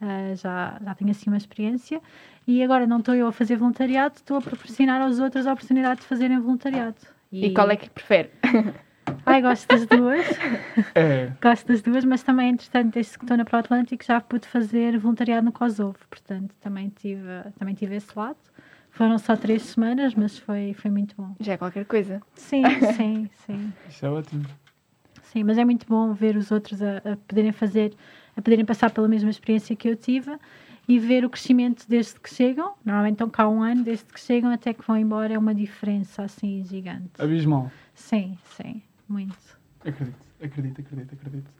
ah, 0.00 0.34
já, 0.34 0.78
já 0.82 0.94
tenho 0.94 1.10
assim 1.10 1.28
uma 1.28 1.36
experiência. 1.36 2.00
E 2.46 2.62
agora 2.62 2.86
não 2.86 2.98
estou 2.98 3.14
eu 3.14 3.26
a 3.26 3.32
fazer 3.32 3.56
voluntariado, 3.56 4.16
estou 4.16 4.36
a 4.36 4.40
proporcionar 4.40 5.00
aos 5.00 5.18
outros 5.18 5.46
a 5.46 5.52
oportunidade 5.52 6.00
de 6.00 6.06
fazerem 6.06 6.38
voluntariado. 6.38 6.96
E, 7.32 7.52
qual 7.52 7.70
é 7.70 7.76
que 7.76 7.88
prefere? 7.90 8.30
Ai, 9.26 9.40
gosto 9.40 9.66
das 9.66 9.86
duas. 9.86 10.26
É. 10.94 11.32
Gosto 11.42 11.68
das 11.68 11.82
duas, 11.82 12.04
mas 12.04 12.22
também, 12.22 12.50
entretanto, 12.50 12.92
desde 12.92 13.18
que 13.18 13.24
estou 13.24 13.36
na 13.36 13.44
Pro 13.44 13.58
Atlântico, 13.58 14.04
já 14.04 14.20
pude 14.20 14.46
fazer 14.46 14.98
voluntariado 14.98 15.44
no 15.44 15.52
Kosovo. 15.52 15.96
Portanto, 16.08 16.54
também 16.60 16.90
tive, 16.90 17.22
também 17.58 17.74
tive 17.74 17.96
esse 17.96 18.16
lado. 18.16 18.36
Foram 18.90 19.18
só 19.18 19.36
três 19.36 19.62
semanas, 19.62 20.14
mas 20.14 20.38
foi, 20.38 20.74
foi 20.74 20.90
muito 20.90 21.14
bom. 21.16 21.34
Já 21.40 21.54
é 21.54 21.56
qualquer 21.56 21.84
coisa. 21.84 22.20
Sim, 22.34 22.62
sim, 22.96 23.30
sim. 23.46 23.72
Isso 23.88 24.06
é 24.06 24.10
ótimo. 24.10 24.44
Sim, 25.22 25.42
mas 25.44 25.58
é 25.58 25.64
muito 25.64 25.86
bom 25.86 26.12
ver 26.12 26.36
os 26.36 26.52
outros 26.52 26.80
a, 26.80 26.98
a 26.98 27.16
poderem 27.26 27.50
fazer, 27.50 27.92
a 28.36 28.42
poderem 28.42 28.64
passar 28.64 28.90
pela 28.90 29.08
mesma 29.08 29.30
experiência 29.30 29.74
que 29.74 29.88
eu 29.88 29.96
tive 29.96 30.30
e 30.88 30.98
ver 30.98 31.24
o 31.24 31.30
crescimento 31.30 31.84
desde 31.88 32.18
que 32.20 32.32
chegam. 32.32 32.74
Normalmente 32.84 33.14
estão 33.14 33.30
cá 33.30 33.48
um 33.48 33.62
ano, 33.62 33.82
desde 33.84 34.04
que 34.04 34.20
chegam 34.20 34.50
até 34.50 34.72
que 34.72 34.86
vão 34.86 34.96
embora, 34.96 35.34
é 35.34 35.38
uma 35.38 35.54
diferença 35.54 36.22
assim 36.22 36.62
gigante. 36.64 37.10
Abismal. 37.18 37.70
Sim, 37.94 38.36
sim, 38.56 38.82
muito. 39.08 39.36
Acredito, 39.80 40.16
acredito, 40.42 40.80
acredito, 40.80 41.14
acredito. 41.14 41.50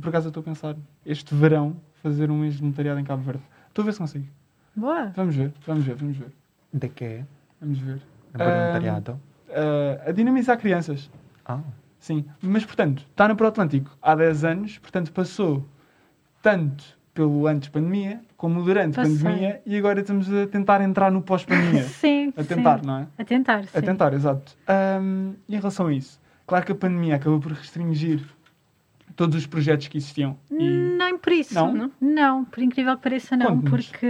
Por 0.00 0.08
acaso 0.08 0.26
eu 0.26 0.30
estou 0.30 0.40
a 0.40 0.44
pensar, 0.44 0.76
este 1.04 1.34
verão, 1.34 1.76
fazer 2.02 2.30
um 2.30 2.38
mês 2.38 2.54
de 2.54 2.60
voluntariado 2.60 2.98
em 3.00 3.04
Cabo 3.04 3.22
Verde. 3.22 3.42
Estou 3.68 3.82
a 3.82 3.86
ver 3.86 3.92
se 3.92 3.98
consigo. 3.98 4.26
Boa! 4.74 5.12
Vamos 5.16 5.34
ver, 5.34 5.52
vamos 5.66 5.84
ver, 5.84 5.96
vamos 5.96 6.16
ver. 6.16 6.32
¿De 6.72 6.88
qué? 6.88 7.24
Vamos 7.60 7.78
ver. 7.78 8.00
¿De 8.32 8.44
voluntariado? 8.44 9.20
Ah, 9.50 10.08
a 10.08 10.12
dinamizar 10.12 10.58
crianças. 10.58 11.10
Ah, 11.44 11.60
Sim, 12.00 12.24
mas 12.40 12.64
portanto, 12.64 13.04
está 13.10 13.28
no 13.28 13.36
Pro 13.36 13.46
Atlântico 13.46 13.94
há 14.00 14.14
10 14.14 14.44
anos, 14.44 14.78
portanto 14.78 15.12
passou 15.12 15.68
tanto 16.40 16.98
pelo 17.20 17.46
antes 17.46 17.68
pandemia 17.68 18.22
como 18.34 18.62
durante 18.62 18.94
Passei. 18.94 19.18
pandemia 19.18 19.60
e 19.66 19.76
agora 19.76 20.00
estamos 20.00 20.32
a 20.32 20.46
tentar 20.46 20.80
entrar 20.80 21.12
no 21.12 21.20
pós-pandemia. 21.20 21.82
Sim, 22.00 22.32
a 22.34 22.42
tentar, 22.42 22.80
sim. 22.80 22.86
não 22.86 22.96
é? 22.96 23.06
A 23.18 23.24
tentar, 23.24 23.64
sim. 23.64 23.78
A 23.78 23.82
tentar, 23.82 24.14
exato. 24.14 24.56
Ahm, 24.66 25.34
e 25.46 25.54
em 25.54 25.58
relação 25.58 25.88
a 25.88 25.92
isso, 25.92 26.18
claro 26.46 26.64
que 26.64 26.72
a 26.72 26.74
pandemia 26.74 27.16
acabou 27.16 27.38
por 27.38 27.52
restringir 27.52 28.22
todos 29.14 29.36
os 29.36 29.46
projetos 29.46 29.88
que 29.88 29.98
existiam. 29.98 30.38
E... 30.50 30.96
Nem 30.96 31.18
por 31.18 31.32
isso. 31.32 31.54
Não? 31.54 31.74
Não, 31.74 31.90
Não, 32.00 32.44
por 32.46 32.62
incrível 32.62 32.96
que 32.96 33.02
pareça, 33.02 33.36
não. 33.36 33.60
Porque 33.60 34.06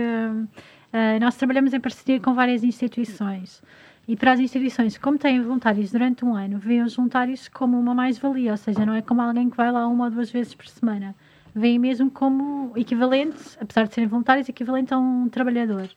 ah, 0.92 1.18
nós 1.20 1.34
trabalhamos 1.34 1.74
em 1.74 1.80
parceria 1.80 2.20
com 2.20 2.32
várias 2.32 2.62
instituições. 2.62 3.60
E 4.06 4.14
para 4.14 4.32
as 4.32 4.40
instituições, 4.40 4.96
como 4.96 5.18
têm 5.18 5.42
voluntários 5.42 5.90
durante 5.90 6.24
um 6.24 6.36
ano, 6.36 6.58
veem 6.58 6.82
os 6.82 6.94
voluntários 6.94 7.48
como 7.48 7.78
uma 7.78 7.94
mais-valia, 7.94 8.52
ou 8.52 8.56
seja, 8.56 8.86
não 8.86 8.94
é 8.94 9.02
como 9.02 9.20
alguém 9.20 9.50
que 9.50 9.56
vai 9.56 9.72
lá 9.72 9.86
uma 9.88 10.04
ou 10.04 10.10
duas 10.10 10.30
vezes 10.30 10.54
por 10.54 10.68
semana. 10.68 11.14
Veem 11.54 11.78
mesmo 11.78 12.10
como 12.10 12.72
equivalente, 12.76 13.56
apesar 13.60 13.86
de 13.86 13.94
serem 13.94 14.08
voluntários, 14.08 14.48
equivalente 14.48 14.94
a 14.94 14.98
um 14.98 15.28
trabalhador. 15.28 15.88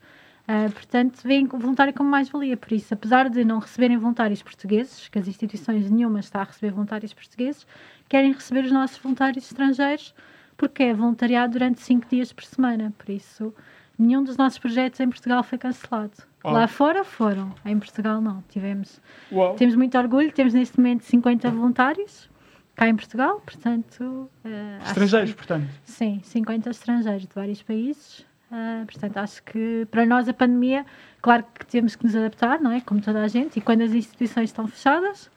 Ah, 0.48 0.70
portanto, 0.74 1.22
veem 1.24 1.46
o 1.46 1.58
voluntário 1.58 1.94
como 1.94 2.10
mais-valia. 2.10 2.58
Por 2.58 2.74
isso, 2.74 2.94
apesar 2.94 3.30
de 3.30 3.46
não 3.46 3.60
receberem 3.60 3.98
voluntários 3.98 4.44
portugueses, 4.44 5.08
que 5.08 5.18
as 5.18 5.28
instituições 5.28 5.90
nenhuma 5.90 6.20
está 6.20 6.42
a 6.42 6.44
receber 6.44 6.72
voluntários 6.72 7.14
portugueses, 7.14 7.66
querem 8.10 8.34
receber 8.34 8.66
os 8.66 8.72
nossos 8.72 8.98
voluntários 8.98 9.46
estrangeiros, 9.46 10.14
porque 10.58 10.84
é 10.84 10.94
voluntariado 10.94 11.54
durante 11.54 11.82
cinco 11.82 12.08
dias 12.10 12.34
por 12.34 12.44
semana. 12.44 12.94
Por 12.98 13.10
isso, 13.10 13.54
nenhum 13.98 14.24
dos 14.24 14.36
nossos 14.36 14.60
projetos 14.60 15.00
em 15.00 15.08
Portugal 15.08 15.44
foi 15.44 15.58
cancelado. 15.58 16.14
Oh. 16.44 16.52
Lá 16.52 16.68
fora 16.68 17.06
foram, 17.06 17.56
em 17.66 17.80
Portugal 17.80 18.20
não. 18.20 18.44
Tivemos, 18.50 19.00
Uau! 19.32 19.56
temos 19.56 19.76
muito 19.76 19.98
orgulho, 19.98 20.32
temos 20.34 20.54
neste 20.54 20.78
momento 20.78 21.04
50 21.04 21.50
voluntários 21.52 22.30
cá 22.76 22.88
em 22.90 22.96
Portugal, 22.96 23.40
portanto. 23.42 24.30
acho 24.80 24.88
Estrangeiros, 24.90 25.32
que- 25.32 25.38
portanto. 25.38 25.68
Sim, 25.86 26.20
50 26.24 26.70
estrangeiros 26.70 27.28
de 27.28 27.34
vários 27.34 27.62
países. 27.62 28.26
Ah, 28.52 28.84
portanto, 28.86 29.18
acho 29.18 29.42
que 29.44 29.88
para 29.90 30.06
nós 30.06 30.30
a 30.30 30.34
pandemia, 30.34 30.86
claro 31.22 31.44
que 31.58 31.66
temos 31.66 31.96
que 31.96 32.04
nos 32.06 32.16
adaptar, 32.16 32.60
não 32.62 32.72
é? 32.72 32.82
Como 32.82 33.02
toda 33.02 33.24
a 33.24 33.28
gente, 33.28 33.58
e 33.58 33.62
quando 33.62 33.82
as 33.82 33.92
instituições 33.94 34.50
estão 34.50 34.68
fechadas, 34.68 35.30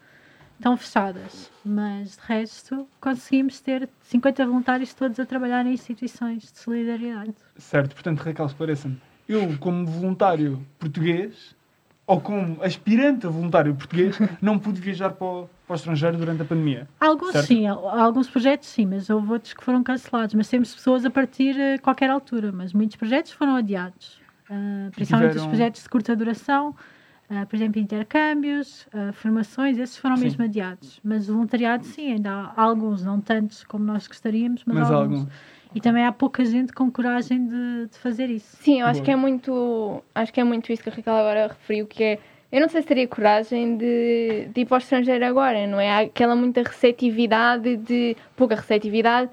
estão 0.55 0.77
fechadas. 0.77 1.51
Mas 1.65 2.11
de 2.17 2.21
resto, 2.27 2.87
conseguimos 3.01 3.59
ter 3.59 3.89
50 4.03 4.45
voluntários 4.45 4.93
todos 4.93 5.19
a 5.19 5.25
trabalhar 5.25 5.65
em 5.65 5.73
instituições 5.73 6.43
de 6.51 6.59
solidariedade. 6.59 7.33
Certo, 7.57 7.93
portanto, 7.95 8.19
Raquel, 8.19 8.45
esclareça-me. 8.45 9.01
Eu, 9.27 9.57
como 9.57 9.85
voluntário 9.87 10.63
português, 10.79 11.55
ou 12.07 12.21
como 12.21 12.63
aspirante 12.63 13.27
a 13.27 13.29
voluntário 13.29 13.75
português, 13.75 14.17
não 14.41 14.57
pude 14.57 14.79
viajar 14.79 15.09
para 15.11 15.27
o, 15.27 15.49
para 15.67 15.73
o 15.73 15.75
estrangeiro 15.75 16.17
durante 16.17 16.41
a 16.41 16.45
pandemia. 16.45 16.87
Alguns 17.01 17.33
Certo. 17.33 17.47
sim, 17.47 17.67
al- 17.67 17.89
alguns 17.99 18.29
projetos 18.29 18.69
sim, 18.69 18.85
mas 18.85 19.09
houve 19.09 19.29
outros 19.33 19.53
que 19.53 19.61
foram 19.63 19.83
cancelados. 19.83 20.33
Mas 20.33 20.47
temos 20.47 20.73
pessoas 20.73 21.05
a 21.05 21.09
partir 21.09 21.55
a 21.59 21.77
qualquer 21.79 22.09
altura, 22.09 22.51
mas 22.53 22.71
muitos 22.71 22.95
projetos 22.95 23.33
foram 23.33 23.57
adiados. 23.57 24.21
Ah, 24.49 24.87
principalmente 24.95 25.31
os 25.31 25.33
tiveram- 25.35 25.49
projetos 25.49 25.83
de 25.83 25.89
curta 25.89 26.15
duração, 26.15 26.73
ah, 27.29 27.45
por 27.45 27.57
exemplo, 27.57 27.81
intercâmbios, 27.81 28.87
ah, 28.93 29.11
formações, 29.11 29.77
esses 29.77 29.97
foram 29.97 30.15
Sim. 30.15 30.23
mesmo 30.23 30.45
adiados. 30.45 31.01
Mas 31.03 31.27
o 31.27 31.33
voluntariado 31.33 31.83
sim, 31.83 32.13
ainda 32.13 32.31
há 32.55 32.61
alguns, 32.61 33.03
não 33.03 33.19
tantos 33.19 33.65
como 33.65 33.83
nós 33.83 34.07
gostaríamos, 34.07 34.63
mas, 34.65 34.77
Mas 34.77 34.89
alguns. 34.91 35.19
algum. 35.19 35.31
E 35.77 35.79
também 35.79 36.03
há 36.03 36.11
pouca 36.11 36.43
gente 36.43 36.73
com 36.73 36.91
coragem 36.91 37.45
de, 37.45 37.85
de 37.85 37.97
fazer 37.99 38.31
isso. 38.31 38.57
Sim, 38.57 38.81
eu 38.81 38.87
acho 38.87 39.03
que 39.03 39.11
é 39.11 39.15
muito. 39.15 40.03
Acho 40.15 40.33
que 40.33 40.41
é 40.41 40.43
muito 40.43 40.71
isso 40.71 40.81
que 40.81 40.89
a 40.89 40.91
Raquel 40.91 41.13
agora 41.13 41.47
referiu, 41.49 41.85
que 41.85 42.03
é. 42.03 42.19
Eu 42.51 42.61
não 42.61 42.67
sei 42.67 42.81
se 42.81 42.87
teria 42.87 43.07
coragem 43.07 43.77
de, 43.77 44.49
de 44.51 44.61
ir 44.61 44.65
para 44.65 44.73
o 44.73 44.77
estrangeiro 44.79 45.23
agora, 45.23 45.67
não 45.67 45.79
é? 45.79 45.91
Há 45.91 45.99
aquela 45.99 46.35
muita 46.35 46.63
receptividade 46.63 47.77
de. 47.77 48.17
pouca 48.35 48.55
receptividade 48.55 49.29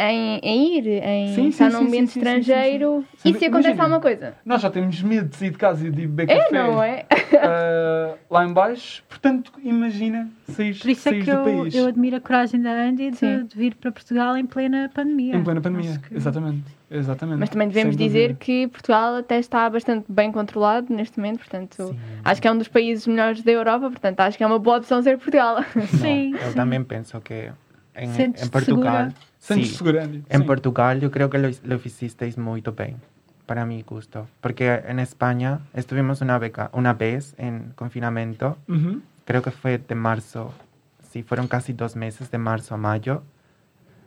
em, 0.00 0.38
em 0.42 0.76
ir, 0.78 0.86
em 1.02 1.34
Sim, 1.34 1.48
estar 1.48 1.70
sim, 1.70 1.76
num 1.76 1.86
ambiente 1.86 2.10
sim, 2.12 2.20
sim, 2.20 2.26
sim, 2.26 2.38
estrangeiro. 2.38 3.04
sim. 3.18 3.30
E 3.30 3.34
se 3.38 3.44
acontece 3.44 3.68
Imagina. 3.68 3.82
alguma 3.84 4.00
coisa? 4.00 4.34
Nós 4.44 4.62
já 4.62 4.70
temos 4.70 5.02
medo 5.02 5.28
de 5.28 5.36
sair 5.36 5.50
de 5.50 5.58
casa 5.58 5.86
e 5.86 5.90
de 5.90 6.06
beber 6.06 6.30
É, 6.30 6.38
café 6.38 6.52
não 6.62 6.82
é? 6.82 7.04
ah, 7.42 8.14
lá 8.30 8.44
em 8.44 8.52
baixo. 8.52 9.02
Portanto, 9.08 9.52
imagina 9.62 10.28
sair, 10.48 10.78
Por 10.78 10.90
isso 10.90 11.08
é 11.08 11.12
que 11.12 11.24
do 11.24 11.30
eu, 11.30 11.44
país 11.44 11.74
eu 11.74 11.86
admiro 11.86 12.16
a 12.16 12.20
coragem 12.20 12.60
da 12.62 12.70
Andy 12.72 13.10
de, 13.10 13.44
de 13.44 13.56
vir 13.56 13.74
para 13.74 13.92
Portugal 13.92 14.36
em 14.36 14.46
plena 14.46 14.90
pandemia. 14.94 15.36
em 15.36 15.42
plena 15.44 15.60
pandemia. 15.60 15.98
Que- 16.08 16.14
Exatamente. 16.16 16.64
Exatamente. 16.90 17.38
Mas 17.38 17.48
também 17.50 17.68
devemos 17.68 17.94
Sem 17.94 18.04
dizer 18.06 18.28
dúvida. 18.30 18.44
que 18.44 18.66
Portugal 18.66 19.14
até 19.16 19.38
está 19.38 19.70
bastante 19.70 20.06
bem 20.08 20.32
controlado 20.32 20.92
neste 20.92 21.18
momento, 21.18 21.38
portanto, 21.38 21.88
Sim. 21.88 21.96
acho 22.24 22.42
que 22.42 22.48
é 22.48 22.50
um 22.52 22.58
dos 22.58 22.66
países 22.66 23.06
melhores 23.06 23.42
da 23.42 23.52
Europa, 23.52 23.88
portanto, 23.90 24.18
acho 24.20 24.36
que 24.36 24.42
é 24.42 24.46
uma 24.46 24.58
boa 24.58 24.78
opção 24.78 25.00
ser 25.00 25.16
Portugal. 25.16 25.62
Sim, 26.00 26.32
yo 26.32 26.38
sim. 26.50 26.54
también 26.56 26.82
pienso 26.84 27.20
que 27.20 27.52
en, 28.04 28.34
en 28.36 28.48
Portugal, 28.50 29.14
sí, 29.38 29.76
en. 30.28 30.46
Portugal 30.46 31.00
yo 31.00 31.10
creo 31.10 31.30
que 31.30 31.38
lo, 31.38 31.48
lo 31.64 31.76
hicisteis 31.76 32.38
muy 32.38 32.62
bien, 32.76 32.96
para 33.46 33.64
mi 33.66 33.82
gusto, 33.82 34.26
porque 34.40 34.82
en 34.86 34.98
España 34.98 35.60
estuvimos 35.74 36.20
una, 36.20 36.38
beca, 36.38 36.70
una 36.72 36.94
vez 36.94 37.34
en 37.38 37.72
confinamiento, 37.74 38.56
Uhum. 38.68 39.02
creo 39.24 39.42
que 39.42 39.50
fue 39.50 39.78
de 39.78 39.94
marzo, 39.94 40.52
sí, 41.10 41.22
fueron 41.22 41.48
casi 41.48 41.72
dos 41.72 41.96
meses, 41.96 42.30
de 42.30 42.38
marzo 42.38 42.74
a 42.74 42.78
mayo, 42.78 43.22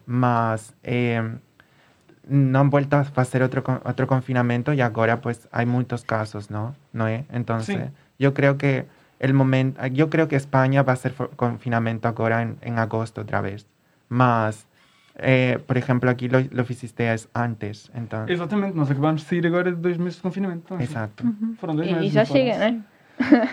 más 0.05 0.73
eh, 0.83 1.21
no 2.27 2.59
han 2.59 2.69
vuelto 2.69 2.95
a 2.97 3.01
hacer 3.15 3.43
otro, 3.43 3.63
otro 3.85 4.07
confinamiento 4.07 4.73
y 4.73 4.81
ahora 4.81 5.21
pues 5.21 5.47
hay 5.51 5.65
muchos 5.65 6.03
casos, 6.05 6.50
¿no? 6.51 6.75
¿No 6.93 7.07
es? 7.07 7.25
Entonces, 7.31 7.75
Sí. 7.88 7.91
yo 8.19 8.33
creo 8.33 8.57
que 8.57 8.85
el 9.19 9.33
momento, 9.33 9.85
yo 9.88 10.09
creo 10.09 10.27
que 10.27 10.35
España 10.35 10.83
va 10.83 10.93
a 10.93 10.95
hacer 10.95 11.13
confinamiento 11.35 12.07
ahora 12.07 12.41
en, 12.41 12.57
en 12.62 12.79
agosto 12.79 13.21
otra 13.21 13.41
vez, 13.41 13.65
más, 14.13 14.65
eh, 15.15 15.60
por 15.67 15.77
ejemplo, 15.77 16.10
aquí 16.10 16.27
lo, 16.29 16.39
lo 16.51 16.63
hicisteis 16.70 17.27
antes, 17.34 17.91
entonces, 17.93 18.34
Exatamente, 18.36 18.75
nós 18.77 18.89
acabámos 18.89 19.22
de 19.24 19.27
sair 19.29 19.46
agora 19.48 19.72
de 19.72 19.77
dois 19.77 19.98
meses 19.98 20.15
de 20.17 20.22
confinamento. 20.24 20.63
Então, 20.65 20.79
exacto. 20.79 21.24
Uhum. 21.25 21.55
Foram 21.60 21.75
dois 21.75 21.89
E, 21.89 21.93
meses. 21.93 22.08
e 22.12 22.13
já 22.13 22.25
chega, 22.25 22.58
não 22.58 22.65
é? 22.65 22.79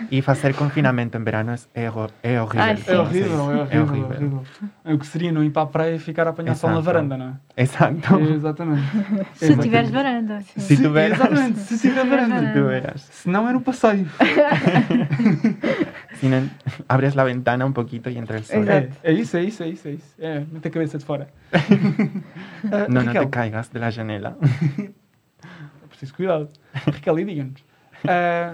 Y 0.09 0.23
hacer 0.25 0.55
confinamiento 0.55 1.17
en 1.19 1.23
verano 1.23 1.53
es, 1.53 1.69
es 1.75 1.87
ho- 1.95 2.09
es 2.23 2.39
horrible. 2.39 2.61
Ai, 2.63 2.77
sim. 2.77 2.91
É 2.91 2.97
horrível, 2.97 3.31
é 3.31 3.35
horrível, 3.61 3.69
é 3.69 3.79
horrível. 3.81 4.43
É 4.85 4.93
O 4.95 4.97
que 4.97 5.05
seria 5.05 5.31
não 5.31 5.43
ir 5.43 5.51
para 5.51 5.61
a 5.61 5.65
praia 5.67 5.95
e 5.95 5.99
ficar 5.99 6.25
a 6.25 6.31
apanhar 6.31 6.55
sol 6.55 6.71
na 6.71 6.77
Exato. 6.77 6.85
varanda, 6.87 7.15
não 7.15 7.27
é? 7.27 7.61
Exacto. 7.61 8.19
Exatamente. 8.19 8.81
Se 9.35 9.45
Exatamente. 9.45 9.61
tiveres 9.61 9.91
varanda. 9.91 10.41
Si 10.41 10.61
Se- 10.61 10.81
tú 10.81 10.89
veras. 10.91 11.19
Exatamente, 11.19 11.59
se 11.59 11.77
tiver 11.77 12.05
varanda. 12.09 12.51
verás. 12.63 13.01
Se 13.01 13.29
não 13.29 13.47
é 13.47 13.53
no 13.53 13.61
passeio. 13.61 14.07
Si 16.21 16.29
no, 16.29 16.37
abres 16.87 17.15
la 17.15 17.23
ventana 17.23 17.65
un 17.65 17.73
poquito 17.73 18.11
y 18.11 18.17
entra 18.17 18.37
el 18.37 18.43
sol. 18.43 18.61
Exato. 18.61 18.93
É, 19.01 19.11
é 19.11 19.13
isso, 19.13 19.37
é 19.37 19.43
isso, 19.43 19.63
é 19.63 19.69
isso, 19.69 19.87
é 19.87 19.91
isso. 19.93 20.15
É, 20.19 20.45
mete 20.51 20.67
a 20.67 20.71
cabeça 20.71 20.99
de 20.99 21.05
fora. 21.05 21.27
No, 22.89 23.01
no 23.01 23.05
Raquel, 23.07 23.25
te 23.25 23.29
caigas 23.31 23.69
de 23.69 23.79
la 23.79 23.89
janela. 23.89 24.37
é 24.77 25.87
preciso 25.89 26.13
cuidado. 26.13 26.47
Raquel, 26.73 27.19
e 27.19 27.25
diga-nos. 27.25 27.63
ah, 28.07 28.53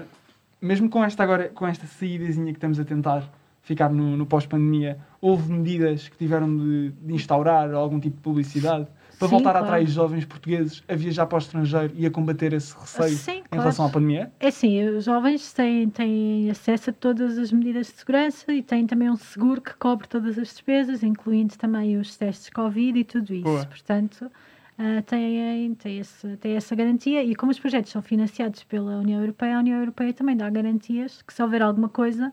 mesmo 0.62 0.88
com 0.88 1.04
esta 1.04 1.22
agora, 1.22 1.50
com 1.50 1.66
esta 1.66 1.86
saídazinha 1.86 2.52
que 2.52 2.56
estamos 2.56 2.80
a 2.80 2.86
tentar 2.86 3.30
ficar 3.60 3.90
no, 3.90 4.16
no 4.16 4.24
pós-pandemia, 4.24 4.96
houve 5.20 5.52
medidas 5.52 6.08
que 6.08 6.16
tiveram 6.16 6.56
de, 6.56 6.90
de 6.92 7.12
instaurar 7.12 7.70
algum 7.74 8.00
tipo 8.00 8.16
de 8.16 8.22
publicidade 8.22 8.86
para 9.18 9.28
Sim, 9.28 9.34
voltar 9.34 9.50
a 9.50 9.52
claro. 9.54 9.66
atrair 9.66 9.86
jovens 9.88 10.24
portugueses 10.24 10.82
a 10.88 10.94
viajar 10.94 11.26
para 11.26 11.36
o 11.36 11.38
estrangeiro 11.38 11.92
e 11.96 12.06
a 12.06 12.10
combater 12.10 12.52
esse 12.52 12.74
receio 12.78 13.16
Sim, 13.16 13.30
em 13.38 13.42
claro. 13.42 13.62
relação 13.62 13.86
à 13.86 13.88
pandemia? 13.90 14.32
É 14.38 14.48
assim, 14.48 14.82
os 14.88 15.04
jovens 15.04 15.52
têm, 15.52 15.88
têm 15.90 16.50
acesso 16.50 16.90
a 16.90 16.92
todas 16.92 17.36
as 17.38 17.50
medidas 17.50 17.88
de 17.88 17.94
segurança 17.94 18.52
e 18.52 18.62
têm 18.62 18.86
também 18.86 19.10
um 19.10 19.16
seguro 19.16 19.60
que 19.60 19.74
cobre 19.74 20.06
todas 20.06 20.38
as 20.38 20.48
despesas, 20.48 21.02
incluindo 21.02 21.56
também 21.58 21.96
os 21.98 22.16
testes 22.16 22.48
Covid 22.50 22.98
e 22.98 23.04
tudo 23.04 23.34
isso. 23.34 23.42
Boa. 23.44 23.64
Portanto, 23.66 24.30
uh, 24.78 25.02
têm, 25.06 25.74
têm, 25.74 25.98
esse, 25.98 26.36
têm 26.36 26.52
essa 26.56 26.74
garantia 26.76 27.22
e 27.24 27.34
como 27.34 27.50
os 27.50 27.58
projetos 27.58 27.90
são 27.90 28.00
financiados 28.00 28.62
pela 28.64 28.98
União 28.98 29.20
Europeia, 29.20 29.56
a 29.56 29.60
União 29.60 29.78
Europeia 29.80 30.12
também 30.12 30.36
dá 30.36 30.48
garantias 30.48 31.22
que 31.22 31.32
se 31.34 31.42
houver 31.42 31.62
alguma 31.62 31.88
coisa 31.88 32.32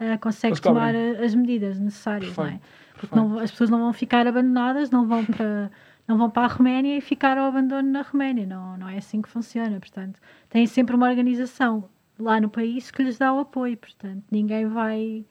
uh, 0.00 0.18
consegue 0.20 0.60
tomar 0.60 0.94
a- 0.94 1.24
as 1.24 1.34
medidas 1.34 1.78
necessárias, 1.78 2.36
não 2.36 2.44
é? 2.44 2.48
Perfeito, 2.48 2.68
Porque 3.00 3.14
não- 3.16 3.38
as 3.38 3.50
pessoas 3.50 3.70
não 3.70 3.78
vão 3.78 3.92
ficar 3.92 4.26
abandonadas, 4.26 4.90
não 4.90 5.06
vão 5.06 5.24
para 5.24 5.70
não 6.08 6.16
vão 6.16 6.30
para 6.30 6.46
a 6.46 6.48
Roménia 6.48 6.96
e 6.96 7.00
ficar 7.02 7.36
ao 7.36 7.46
abandono 7.46 7.90
na 7.90 8.00
Roménia, 8.02 8.46
não, 8.46 8.76
não 8.78 8.88
é 8.88 8.96
assim 8.96 9.20
que 9.20 9.28
funciona, 9.28 9.78
portanto, 9.78 10.18
têm 10.48 10.66
sempre 10.66 10.96
uma 10.96 11.06
organização 11.08 11.88
lá 12.18 12.40
no 12.40 12.48
país 12.48 12.90
que 12.90 13.02
lhes 13.02 13.18
dá 13.18 13.32
o 13.32 13.40
apoio, 13.40 13.76
portanto, 13.76 14.24
ninguém 14.30 14.66
vai 14.66 15.24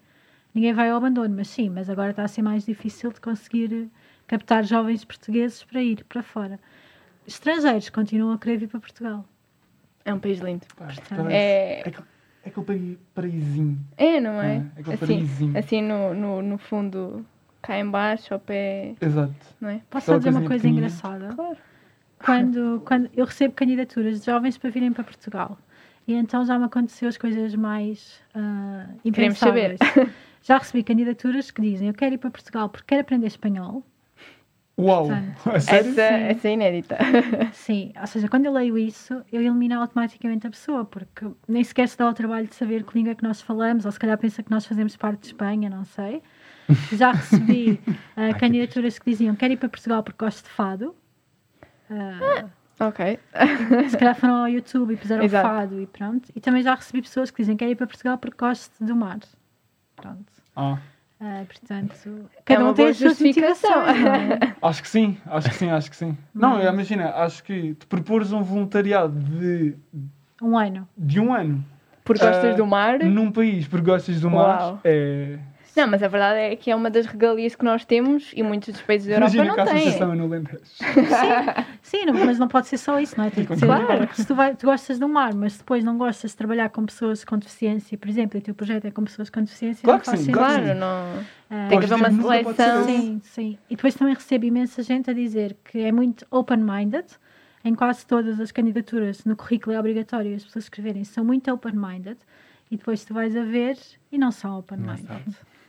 ninguém 0.53 0.73
vai 0.73 0.89
ao 0.89 0.97
abandono, 0.97 1.35
mas 1.35 1.49
sim, 1.49 1.69
mas 1.69 1.89
agora 1.89 2.11
está 2.11 2.23
a 2.23 2.27
ser 2.27 2.41
mais 2.43 2.65
difícil 2.65 3.11
de 3.11 3.19
conseguir 3.19 3.89
captar 4.27 4.63
jovens 4.63 5.03
portugueses 5.03 5.63
para 5.63 5.81
ir 5.81 6.03
para 6.05 6.21
fora. 6.23 6.59
Estrangeiros 7.27 7.89
continuam 7.89 8.33
a 8.33 8.37
querer 8.37 8.57
vir 8.57 8.67
para 8.67 8.79
Portugal. 8.79 9.25
É 10.05 10.13
um 10.13 10.19
país 10.19 10.39
lindo. 10.39 10.65
Pá, 10.75 10.85
Portanto, 10.85 11.27
É, 11.29 11.79
É 11.79 11.89
aquele, 11.89 12.07
é 12.43 12.49
aquele 12.49 12.99
paraísinho. 13.13 13.79
é 13.97 14.21
não 14.21 14.41
é? 14.41 14.55
É, 14.55 14.57
é 14.57 14.79
aquele 14.79 14.95
assim, 14.95 14.97
paraísinho. 15.05 15.57
assim 15.57 15.81
no, 15.81 16.13
no, 16.13 16.41
no 16.41 16.57
fundo, 16.57 17.25
cá 17.61 17.77
em 17.79 17.89
baixo, 17.89 18.33
ao 18.33 18.39
pé, 18.39 18.95
Exato. 19.01 19.33
não 19.59 19.69
é? 19.69 19.81
Posso 19.89 20.05
só 20.07 20.17
dizer 20.17 20.29
uma 20.29 20.41
coisa 20.41 20.63
pequenina. 20.63 20.87
engraçada? 20.87 21.33
Claro. 21.35 21.57
quando, 22.23 22.81
quando 22.85 23.09
eu 23.15 23.25
recebo 23.25 23.53
candidaturas 23.53 24.19
de 24.19 24.25
jovens 24.25 24.57
para 24.57 24.69
virem 24.69 24.91
para 24.91 25.03
Portugal. 25.03 25.57
E 26.07 26.13
então 26.13 26.45
já 26.45 26.57
me 26.57 26.65
aconteceu 26.65 27.09
as 27.09 27.17
coisas 27.17 27.53
mais 27.55 28.21
ah, 28.33 28.87
Queremos 29.03 29.37
saber. 29.37 29.73
impensáveis. 29.73 30.13
Já 30.41 30.57
recebi 30.59 30.81
candidaturas 30.81 31.51
que 31.51 31.61
dizem 31.61 31.89
eu 31.89 31.93
quero 31.93 32.15
ir 32.15 32.17
para 32.19 32.31
Portugal 32.31 32.69
porque 32.69 32.85
quero 32.87 33.01
aprender 33.01 33.27
espanhol. 33.27 33.83
Uau! 34.79 35.07
Portanto, 35.07 35.59
sério? 35.59 35.89
Essa, 35.89 36.01
essa 36.03 36.47
é 36.47 36.53
inédita. 36.53 36.97
Sim, 37.51 37.91
ou 37.99 38.07
seja, 38.07 38.29
quando 38.29 38.45
eu 38.45 38.53
leio 38.53 38.77
isso, 38.77 39.23
eu 39.31 39.41
elimino 39.41 39.81
automaticamente 39.81 40.45
a 40.45 40.51
pessoa, 40.51 40.85
porque 40.85 41.25
nem 41.47 41.63
sequer 41.63 41.89
se 41.89 41.97
dá 41.97 42.07
o 42.07 42.13
trabalho 42.13 42.47
de 42.47 42.53
saber 42.55 42.83
que 42.83 42.95
língua 42.95 43.11
é 43.11 43.15
que 43.15 43.23
nós 43.23 43.41
falamos, 43.41 43.85
ou 43.85 43.91
se 43.91 43.99
calhar 43.99 44.17
pensa 44.17 44.43
que 44.43 44.51
nós 44.51 44.65
fazemos 44.65 44.95
parte 44.95 45.21
de 45.21 45.27
Espanha, 45.27 45.67
não 45.69 45.83
sei. 45.83 46.21
Já 46.93 47.11
recebi 47.11 47.79
ah, 48.15 48.33
candidaturas 48.39 48.99
que 48.99 49.09
diziam 49.09 49.35
quero 49.35 49.53
ir 49.53 49.57
para 49.57 49.69
Portugal 49.69 50.03
porque 50.03 50.23
gosto 50.25 50.43
de 50.43 50.49
fado. 50.49 50.95
Ah, 51.89 52.45
ok. 52.87 53.19
se 53.89 53.97
calhar 53.97 54.15
foram 54.15 54.35
ao 54.35 54.49
YouTube 54.49 54.93
e 54.93 54.97
puseram 54.97 55.23
Exato. 55.23 55.47
fado 55.47 55.81
e 55.81 55.87
pronto. 55.87 56.29
E 56.35 56.39
também 56.41 56.61
já 56.61 56.75
recebi 56.75 57.01
pessoas 57.01 57.31
que 57.31 57.41
dizem 57.41 57.55
que 57.55 57.59
querem 57.59 57.71
ir 57.73 57.75
para 57.75 57.87
Portugal 57.87 58.17
porque 58.17 58.37
gosto 58.37 58.83
do 58.83 58.95
mar. 58.95 59.19
Pronto. 59.95 60.25
Ah, 60.55 60.77
Ah, 61.19 61.43
portanto, 61.47 62.29
cada 62.45 62.59
É 62.61 62.63
uma 62.63 62.71
um 62.71 62.73
tem 62.75 62.85
boa 62.85 62.91
as 62.91 62.97
suas 62.97 63.11
justificação. 63.17 63.81
é? 63.87 64.55
acho 64.61 64.81
que 64.83 64.87
sim, 64.89 65.17
acho 65.25 65.49
que 65.49 65.55
sim, 65.55 65.69
acho 65.71 65.89
que 65.89 65.95
sim. 65.95 66.17
Não, 66.33 66.59
eu 66.61 66.71
imagina, 66.71 67.09
acho 67.15 67.43
que 67.43 67.73
te 67.73 67.85
propores 67.87 68.31
um 68.31 68.43
voluntariado 68.43 69.17
de, 69.17 69.75
Um 70.41 70.55
ano. 70.57 70.87
de 70.95 71.19
um 71.19 71.33
ano 71.33 71.65
Porque 72.03 72.23
gostas 72.23 72.55
do 72.55 72.67
mar? 72.67 72.99
num 72.99 73.31
país 73.31 73.67
porque 73.67 73.85
gostas 73.85 74.19
do 74.21 74.29
mar 74.29 74.59
Uau. 74.59 74.81
é. 74.83 75.39
Não, 75.77 75.87
mas 75.87 76.01
a 76.01 76.07
verdade 76.07 76.39
é 76.39 76.55
que 76.55 76.71
é 76.71 76.75
uma 76.75 76.89
das 76.89 77.05
regalias 77.05 77.55
que 77.55 77.63
nós 77.63 77.85
temos 77.85 78.31
e 78.35 78.41
muitos 78.41 78.73
dos 78.73 78.81
países 78.81 79.07
da 79.07 79.13
Europa 79.13 79.35
Imagina 79.35 79.53
que 79.53 79.59
a 79.61 79.63
não 79.65 79.71
têm. 79.71 79.81
associação 79.83 80.11
é 80.11 80.15
no 80.15 80.23
Alentejo. 80.25 80.59
Sim, 81.83 82.05
não- 82.05 82.13
mas 82.25 82.39
não 82.39 82.47
pode 82.47 82.67
ser 82.67 82.77
só 82.77 82.99
isso, 82.99 83.15
não 83.17 83.25
é? 83.25 83.29
Tem 83.29 83.45
que 83.45 83.55
ser, 83.55 83.65
Claro. 83.65 83.85
porque 83.99 84.15
se 84.15 84.25
tu, 84.25 84.33
vai- 84.35 84.55
tu 84.55 84.65
gostas 84.65 84.97
do 84.97 85.07
mar, 85.07 85.33
mas 85.35 85.57
depois 85.57 85.83
não 85.83 85.97
gostas 85.97 86.31
de 86.31 86.37
trabalhar 86.37 86.69
com 86.69 86.85
pessoas 86.85 87.23
com 87.23 87.37
deficiência, 87.37 87.97
por 87.97 88.09
exemplo, 88.09 88.37
e 88.37 88.39
o 88.39 88.43
teu 88.43 88.55
projeto 88.55 88.85
é 88.85 88.91
com 88.91 89.03
pessoas 89.03 89.29
com 89.29 89.41
deficiência, 89.41 89.83
Claro 89.83 89.97
não 89.97 89.99
que 89.99 90.05
faz 90.09 90.19
sim, 90.21 90.31
claro 90.31 90.47
que 90.55 90.61
Claro, 90.63 90.73
sim. 90.73 90.79
não. 90.79 91.25
Ah, 91.49 91.67
Tem 91.69 91.79
que 91.79 91.85
haver 91.85 91.95
uma 91.95 92.11
seleção. 92.11 92.83
Sim, 92.85 93.21
sim. 93.23 93.57
E 93.69 93.75
depois 93.75 93.93
também 93.95 94.13
recebo 94.13 94.45
imensa 94.45 94.81
gente 94.83 95.09
a 95.09 95.13
dizer 95.13 95.55
que 95.63 95.79
é 95.79 95.91
muito 95.91 96.25
open-minded. 96.31 97.05
Em 97.63 97.75
quase 97.75 98.05
todas 98.05 98.39
as 98.39 98.51
candidaturas, 98.51 99.25
no 99.25 99.35
currículo 99.35 99.75
é 99.75 99.79
obrigatório 99.79 100.35
as 100.35 100.43
pessoas 100.43 100.65
escreverem 100.65 101.03
são 101.03 101.23
muito 101.23 101.51
open-minded. 101.51 102.17
E 102.69 102.75
depois 102.75 103.05
tu 103.05 103.13
vais 103.13 103.35
a 103.37 103.43
ver 103.43 103.77
e 104.11 104.17
não 104.17 104.29
são 104.31 104.59
open-minded. 104.59 105.23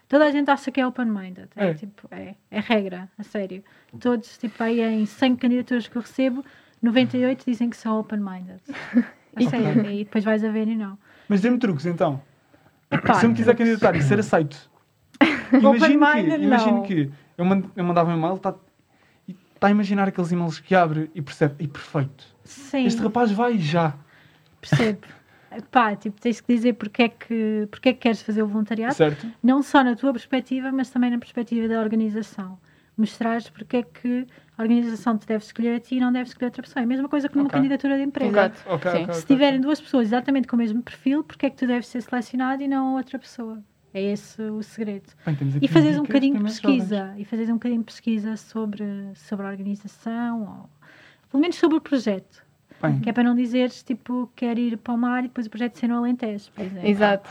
Toda 0.09 0.25
a 0.27 0.31
gente 0.31 0.50
acha 0.50 0.71
que 0.71 0.81
é 0.81 0.87
open-minded. 0.87 1.49
É, 1.55 1.69
É. 1.71 1.75
tipo, 1.75 2.09
é, 2.11 2.35
é 2.50 2.61
regra, 2.61 3.09
a 3.19 3.23
sério. 3.23 3.62
Todos, 4.00 4.38
tipo, 4.38 4.62
aí 4.62 4.81
em 4.81 5.05
100 5.05 5.37
candidaturas 5.37 5.87
que 5.87 5.97
eu 5.97 6.03
recebo, 6.03 6.45
98 6.83 7.45
dizem 7.47 7.69
que 7.69 7.77
são 7.77 7.99
open-minded. 8.00 8.61
A 9.37 9.43
sério. 9.50 9.85
E 9.91 10.05
depois 10.05 10.25
vais 10.25 10.43
a 10.43 10.50
ver 10.50 10.67
e 10.67 10.75
não. 10.75 10.99
Mas 11.29 11.41
dê-me 11.43 11.59
truques 11.59 11.85
então. 11.87 12.21
Epá, 12.91 13.15
Se 13.15 13.27
eu 13.27 13.31
me 13.31 13.37
quiser 13.37 13.55
candidatar 13.55 13.95
e 13.95 14.03
ser 14.03 14.19
aceito, 14.19 14.69
imagino 15.53 16.00
que, 16.12 16.37
imagino 16.43 16.83
que 16.83 17.11
eu, 17.37 17.45
mand- 17.45 17.67
eu 17.77 17.85
mandava 17.85 18.11
um 18.11 18.17
e-mail 18.17 18.35
está 18.37 18.55
tá 19.61 19.66
a 19.66 19.71
imaginar 19.71 20.09
aqueles 20.09 20.33
e-mails 20.33 20.59
que 20.59 20.75
abre 20.75 21.11
e 21.14 21.21
percebe, 21.23 21.55
e 21.62 21.68
perfeito. 21.68 22.25
Sim. 22.44 22.87
Este 22.87 23.01
rapaz 23.03 23.31
vai 23.31 23.59
já. 23.59 23.94
Percebo. 24.61 25.01
Pá, 25.71 25.97
tipo, 25.97 26.21
tens 26.21 26.41
que 26.41 26.55
dizer 26.55 26.75
porque 26.75 27.03
é 27.05 27.09
que, 27.09 27.67
porque 27.71 27.89
é 27.91 27.93
que 27.93 28.01
queres 28.01 28.23
fazer 28.23 28.43
o 28.43 28.47
voluntariado. 28.47 28.95
Certo? 28.95 29.27
não 29.43 29.63
só 29.63 29.83
na 29.83 29.95
tua 29.97 30.13
perspectiva, 30.13 30.71
mas 30.73 30.91
também 30.91 31.11
na 31.11 31.19
perspectiva 31.19 31.67
da 31.69 31.81
organização. 31.81 32.59
Mostrares 32.97 33.49
porque 33.49 33.77
é 33.79 33.83
que 33.85 34.27
a 34.57 34.63
organização 34.63 35.17
te 35.17 35.27
deve 35.27 35.45
escolher 35.45 35.77
a 35.77 35.81
ti 35.81 35.97
e 35.97 36.01
não 36.01 36.13
deve 36.13 36.29
escolher 36.29 36.47
outra 36.47 36.63
pessoa. 36.63 36.83
É 36.83 36.85
a 36.85 36.87
mesma 36.87 37.09
coisa 37.09 37.29
que 37.29 37.37
numa 37.37 37.47
Ok. 37.47 37.57
candidatura 37.57 37.97
de 37.97 38.03
emprego. 38.03 38.33
Exato. 38.33 38.61
Ok, 38.67 38.91
Sim. 38.91 39.03
ok, 39.05 39.15
Se 39.15 39.27
tiverem 39.27 39.61
duas 39.61 39.81
pessoas 39.81 40.09
exatamente 40.09 40.49
com 40.49 40.57
o 40.57 40.59
mesmo 40.59 40.83
perfil, 40.83 41.23
porque 41.23 41.47
é 41.47 41.51
que 41.51 41.57
tu 41.57 41.67
deves 41.67 41.87
ser 41.87 42.03
selecionado 42.03 42.61
e 42.63 42.67
não 42.69 42.97
outra 42.97 43.19
pessoa? 43.19 43.63
É 43.95 44.03
esse 44.03 44.43
o 44.43 44.63
segredo. 44.63 45.07
Bem, 45.25 45.37
E 45.63 45.69
fazeres 45.69 45.97
um 45.99 46.03
bocadinho 46.03 46.37
de 46.37 46.43
mais 46.43 46.57
jovens. 46.61 46.79
pesquisa. 46.81 47.15
E 47.17 47.25
fazeres 47.25 47.51
um 47.51 47.55
bocadinho 47.55 47.81
de 47.81 47.87
pesquisa 47.87 48.37
sobre, 48.37 48.85
sobre 49.15 49.47
a 49.47 49.49
organização, 49.51 50.41
ou 50.43 50.71
pelo 51.31 51.41
menos 51.41 51.57
sobre 51.57 51.77
o 51.79 51.81
projeto. 51.81 52.45
Bem, 52.81 53.01
Que 53.01 53.11
é 53.11 53.12
para 53.12 53.25
não 53.25 53.35
dizeres, 53.35 53.83
tipo, 53.83 54.31
quero 54.37 54.61
ir 54.61 54.77
para 54.79 54.95
o 54.95 54.99
mar 54.99 55.21
e 55.25 55.29
depois 55.29 55.47
o 55.47 55.51
projeto 55.51 55.77
ser 55.79 55.88
no 55.88 55.97
Alentejo, 55.99 56.51
por 56.53 56.64
exemplo. 56.64 56.88
Exato. 56.88 57.31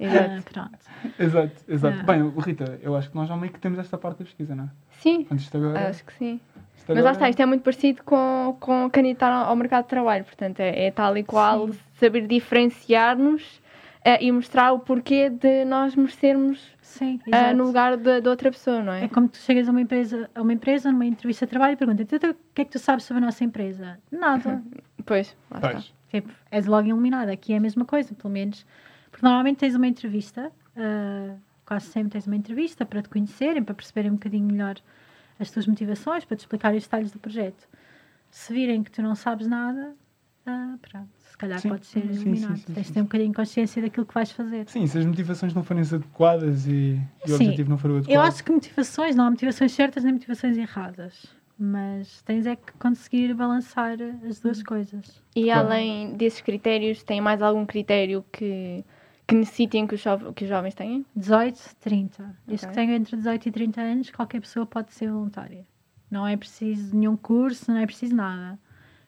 Ah, 0.00 0.04
Exato. 0.04 0.42
pronto. 0.52 0.78
exato, 1.18 1.62
exato. 1.68 1.98
Ah. 2.00 2.02
Bem, 2.02 2.32
Rita, 2.38 2.78
eu 2.82 2.96
acho 2.96 3.08
que 3.10 3.16
nós 3.16 3.28
já 3.28 3.36
meio 3.36 3.52
que 3.52 3.60
temos 3.60 3.78
esta 3.78 3.96
parte 3.96 4.18
da 4.18 4.24
pesquisa, 4.24 4.54
não 4.54 4.64
é? 4.64 4.68
Sim, 4.98 5.26
agora, 5.54 5.88
acho 5.88 6.04
que 6.04 6.12
sim. 6.14 6.40
isto 6.76 6.86
Mas 6.88 6.90
agora- 6.90 7.04
lá 7.04 7.12
está, 7.12 7.28
isto 7.30 7.40
é 7.40 7.46
muito 7.46 7.62
parecido 7.62 8.02
com, 8.02 8.56
com 8.58 8.90
candidatar 8.90 9.30
ao 9.32 9.50
ao 9.50 9.56
mercado 9.56 9.84
de 9.84 9.88
trabalho. 9.90 10.24
Portanto, 10.24 10.60
é, 10.60 10.86
é 10.86 10.90
tal 10.90 11.16
e 11.16 11.22
qual 11.22 11.68
Sim. 11.68 11.78
saber 11.94 12.26
diferenciar-nos 12.26 13.62
eh, 14.04 14.24
e 14.24 14.30
mostrar 14.30 14.72
o 14.72 14.78
porquê 14.80 15.30
de 15.30 15.64
nós 15.64 15.96
merecermos 15.96 16.76
Sim, 16.82 17.18
exato. 17.26 17.56
no 17.56 17.64
lugar 17.64 17.96
de, 17.96 18.20
de 18.20 18.28
outra 18.28 18.50
pessoa, 18.50 18.82
não 18.82 18.92
é? 18.92 19.04
É 19.04 19.08
como 19.08 19.28
tu 19.28 19.38
chegas 19.38 19.66
a 19.66 19.70
uma 19.70 19.80
empresa, 19.80 20.30
a 20.34 20.42
uma 20.42 20.52
empresa 20.52 20.92
numa 20.92 21.06
entrevista 21.06 21.46
de 21.46 21.50
trabalho 21.50 21.72
e 21.72 21.76
perguntas 21.76 22.06
"Então, 22.12 22.30
o 22.30 22.36
que 22.54 22.62
é 22.62 22.64
que 22.64 22.70
tu 22.72 22.78
sabes 22.78 23.04
sobre 23.04 23.22
a 23.22 23.26
nossa 23.26 23.42
empresa? 23.44 23.98
Nada. 24.10 24.62
Pois, 25.06 25.36
lá 25.50 25.58
está. 25.58 25.70
Pois. 25.72 25.92
tipo, 26.10 26.32
és 26.50 26.64
logo 26.64 26.88
eliminada. 26.88 27.30
Aqui 27.32 27.52
é 27.52 27.58
a 27.58 27.60
mesma 27.60 27.84
coisa, 27.84 28.14
pelo 28.14 28.32
menos. 28.32 28.64
Porque 29.10 29.24
normalmente 29.26 29.58
tens 29.58 29.74
uma 29.74 29.86
entrevista, 29.86 30.50
ah, 30.76 31.36
quase 31.66 31.86
sempre 31.88 32.12
tens 32.12 32.26
uma 32.26 32.36
entrevista 32.36 32.86
para 32.86 33.02
te 33.02 33.10
conhecerem, 33.10 33.62
para 33.62 33.74
perceberem 33.74 34.10
um 34.10 34.14
bocadinho 34.14 34.46
melhor 34.46 34.76
as 35.38 35.50
tuas 35.50 35.66
motivações, 35.66 36.24
para 36.24 36.38
te 36.38 36.40
explicarem 36.40 36.78
os 36.78 36.84
detalhes 36.84 37.12
do 37.12 37.18
projeto. 37.18 37.68
Se 38.30 38.50
virem 38.54 38.82
que 38.82 38.90
tu 38.90 39.02
não 39.02 39.14
sabes 39.14 39.46
nada, 39.46 39.94
ah, 40.46 40.76
pronto, 40.80 41.10
calhar 41.44 41.60
Sim, 41.60 41.68
podes 41.68 41.88
ser 41.88 42.14
sim, 42.14 42.36
sim, 42.36 42.56
sim, 42.56 42.72
tens 42.72 42.86
de 42.86 42.92
ter 42.92 43.00
um 43.00 43.04
bocadinho 43.04 43.30
de 43.30 43.36
consciência 43.36 43.82
daquilo 43.82 44.06
que 44.06 44.14
vais 44.14 44.30
fazer. 44.30 44.68
Sim, 44.68 44.86
se 44.86 44.98
as 44.98 45.04
motivações 45.04 45.54
não 45.54 45.62
forem 45.62 45.82
as 45.82 45.92
adequadas 45.92 46.66
e, 46.66 46.98
e 47.26 47.32
o 47.32 47.36
Sim. 47.36 47.44
objetivo 47.44 47.70
não 47.70 47.78
for 47.78 47.90
o 47.90 47.96
adequado. 47.98 48.14
Eu 48.14 48.22
acho 48.22 48.42
que 48.42 48.50
motivações, 48.50 49.14
não 49.14 49.26
há 49.26 49.30
motivações 49.30 49.72
certas 49.72 50.02
nem 50.04 50.12
motivações 50.12 50.56
erradas. 50.56 51.26
Mas 51.56 52.20
tens 52.22 52.46
é 52.46 52.56
que 52.56 52.72
conseguir 52.78 53.32
balançar 53.34 53.96
as 54.28 54.40
duas 54.40 54.62
coisas. 54.62 55.22
E 55.36 55.44
Claro. 55.44 55.68
além 55.68 56.16
desses 56.16 56.40
critérios, 56.40 57.02
tem 57.02 57.20
mais 57.20 57.40
algum 57.40 57.64
critério 57.64 58.24
que, 58.32 58.84
que 59.26 59.34
necessitem 59.36 59.86
que 59.86 59.94
os, 59.94 60.02
que 60.34 60.44
os 60.44 60.48
jovens 60.48 60.74
tenham? 60.74 61.04
18, 61.14 61.76
30. 61.80 62.36
Desde 62.46 62.66
Ok. 62.66 62.68
que 62.68 62.74
tenho 62.74 62.92
entre 62.94 63.16
18 63.16 63.48
e 63.48 63.52
30 63.52 63.80
anos, 63.80 64.10
qualquer 64.10 64.40
pessoa 64.40 64.66
pode 64.66 64.92
ser 64.92 65.10
voluntária. 65.10 65.64
Não 66.10 66.26
é 66.26 66.36
preciso 66.36 66.96
nenhum 66.96 67.16
curso, 67.16 67.70
não 67.70 67.78
é 67.78 67.86
preciso 67.86 68.16
nada. 68.16 68.58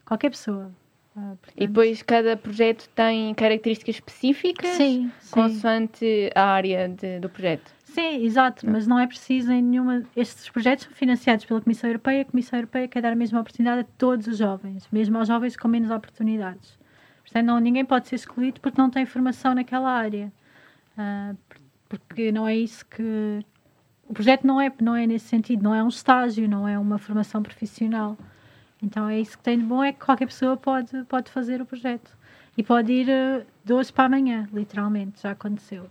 Qualquer 0.05 0.31
pessoa. 0.31 0.73
Ah, 1.17 1.33
E 1.33 1.37
portanto, 1.37 1.59
depois 1.69 2.03
cada 2.03 2.37
projeto 2.37 2.89
tem 2.95 3.33
características 3.35 3.95
específicas 3.97 4.71
Sim, 4.71 5.11
sim. 5.21 5.31
consoante 5.31 6.31
a 6.35 6.45
área 6.45 6.89
de- 6.89 7.21
do 7.21 7.29
projeto. 7.31 7.75
Sim, 7.85 8.23
exato, 8.27 8.69
mas 8.69 8.87
não 8.87 8.99
é 8.99 9.07
preciso 9.07 9.51
em 9.51 9.63
nenhuma. 9.63 10.03
Estes 10.15 10.51
projetos 10.51 10.85
são 10.85 10.93
financiados 10.93 11.47
pela 11.47 11.63
Comissão 11.63 11.89
Europeia. 11.89 12.21
A 12.21 12.25
Comissão 12.27 12.59
Europeia 12.59 12.87
quer 12.87 13.01
dar 13.01 13.13
a 13.13 13.17
mesma 13.17 13.41
oportunidade 13.41 13.81
a 13.81 13.85
todos 13.97 14.27
os 14.27 14.37
jovens, 14.37 14.87
mesmo 14.93 15.17
aos 15.17 15.27
jovens 15.27 15.57
com 15.57 15.67
menos 15.69 15.91
oportunidades. 15.91 16.79
Portanto, 17.23 17.47
não, 17.47 17.59
ninguém 17.59 17.85
pode 17.87 18.07
ser 18.09 18.17
excluído 18.17 18.61
porque 18.61 18.79
não 18.81 18.91
tem 18.91 19.07
formação 19.07 19.55
naquela 19.55 19.91
área. 19.91 20.31
Ah, 20.99 21.35
por- 21.49 21.59
porque 21.89 22.31
não 22.31 22.47
é 22.47 22.55
isso 22.55 22.85
que. 22.85 23.41
O 24.09 24.13
projeto 24.13 24.47
não 24.47 24.61
é, 24.61 24.71
não 24.83 24.95
é 24.95 25.07
nesse 25.07 25.27
sentido, 25.29 25.63
não 25.63 25.75
é 25.75 25.83
um 25.83 25.89
estágio, 25.89 26.47
não 26.49 26.69
é 26.69 26.79
uma 26.79 26.99
formação 26.99 27.43
profissional. 27.43 28.17
Então 28.83 29.09
é 29.09 29.19
isso 29.21 29.37
que 29.39 29.43
tem 29.45 29.59
de 29.59 29.65
bom, 29.65 29.83
é 29.83 29.93
que 29.93 30.05
qualquer 30.05 30.27
pessoa 30.27 30.57
pode, 30.57 31.03
pode 31.05 31.31
fazer 31.31 31.61
o 31.61 31.67
projeto. 31.67 32.17
E 32.57 32.63
pode 32.63 32.93
ir 32.93 33.09
eh, 33.09 33.45
de 33.65 33.73
hoje 33.73 33.93
para 33.93 34.05
amanhã, 34.05 34.49
literalmente, 34.53 35.21
já 35.23 35.31
aconteceu. 35.33 35.89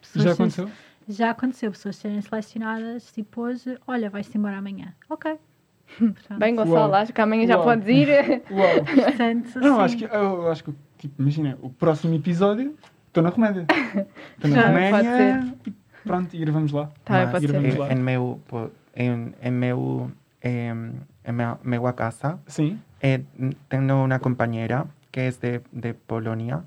Pessoas 0.00 0.24
Já 0.24 0.30
serem- 0.34 0.34
aconteceu? 0.34 0.70
já 1.08 1.30
aconteceu, 1.30 1.70
pessoas 1.70 1.96
serem 1.96 2.20
selecionadas, 2.20 3.10
tipo 3.12 3.40
hoje, 3.42 3.78
olha, 3.86 4.08
vais-te 4.10 4.36
embora 4.36 4.58
amanhã. 4.58 4.94
Ok. 5.08 5.36
Pronto. 5.96 6.38
Bem, 6.38 6.54
Gonçalo, 6.54 6.92
Uau. 6.92 6.94
acho 6.94 7.12
que 7.12 7.20
amanhã 7.20 7.46
já 7.46 7.56
Uau. 7.56 7.64
podes 7.64 7.88
ir. 7.88 8.08
Uau. 8.50 8.84
Portanto, 8.84 9.58
Não, 9.60 9.80
acho 9.80 9.96
que, 9.96 10.04
eu 10.04 10.50
acho 10.50 10.64
que 10.64 10.74
tipo, 10.98 11.22
imagina, 11.22 11.56
o 11.62 11.70
próximo 11.70 12.14
episódio 12.14 12.76
estou 13.06 13.22
na 13.22 13.30
Romédia. 13.30 13.66
Estou 14.36 14.50
na 14.50 14.56
Já, 14.62 14.66
Roménia 14.68 15.56
e 15.66 15.72
pronto, 16.04 16.34
e 16.34 16.38
gravamos 16.40 16.72
lá. 16.72 16.90
Tá 17.04 17.14
Mas, 17.14 17.30
pode 17.30 17.44
Ir 17.46 17.52
vamos 17.52 17.72
ser. 17.72 17.78
lá. 17.78 17.88
eh, 17.88 17.92
en 17.92 17.98
meu, 18.02 18.40
po- 18.46 18.70
en, 18.94 19.34
en 19.42 19.50
meu, 19.52 20.10
em, 20.42 20.92
en 21.28 21.36
meu, 21.36 21.58
meua 21.62 21.94
casa, 21.94 22.38
Sim. 22.46 22.80
eh, 23.00 23.22
tengo 23.68 24.02
una 24.02 24.18
compañera 24.18 24.86
que 25.10 25.28
es 25.28 25.40
de, 25.40 25.62
de 25.72 25.94
Polonia 25.94 26.64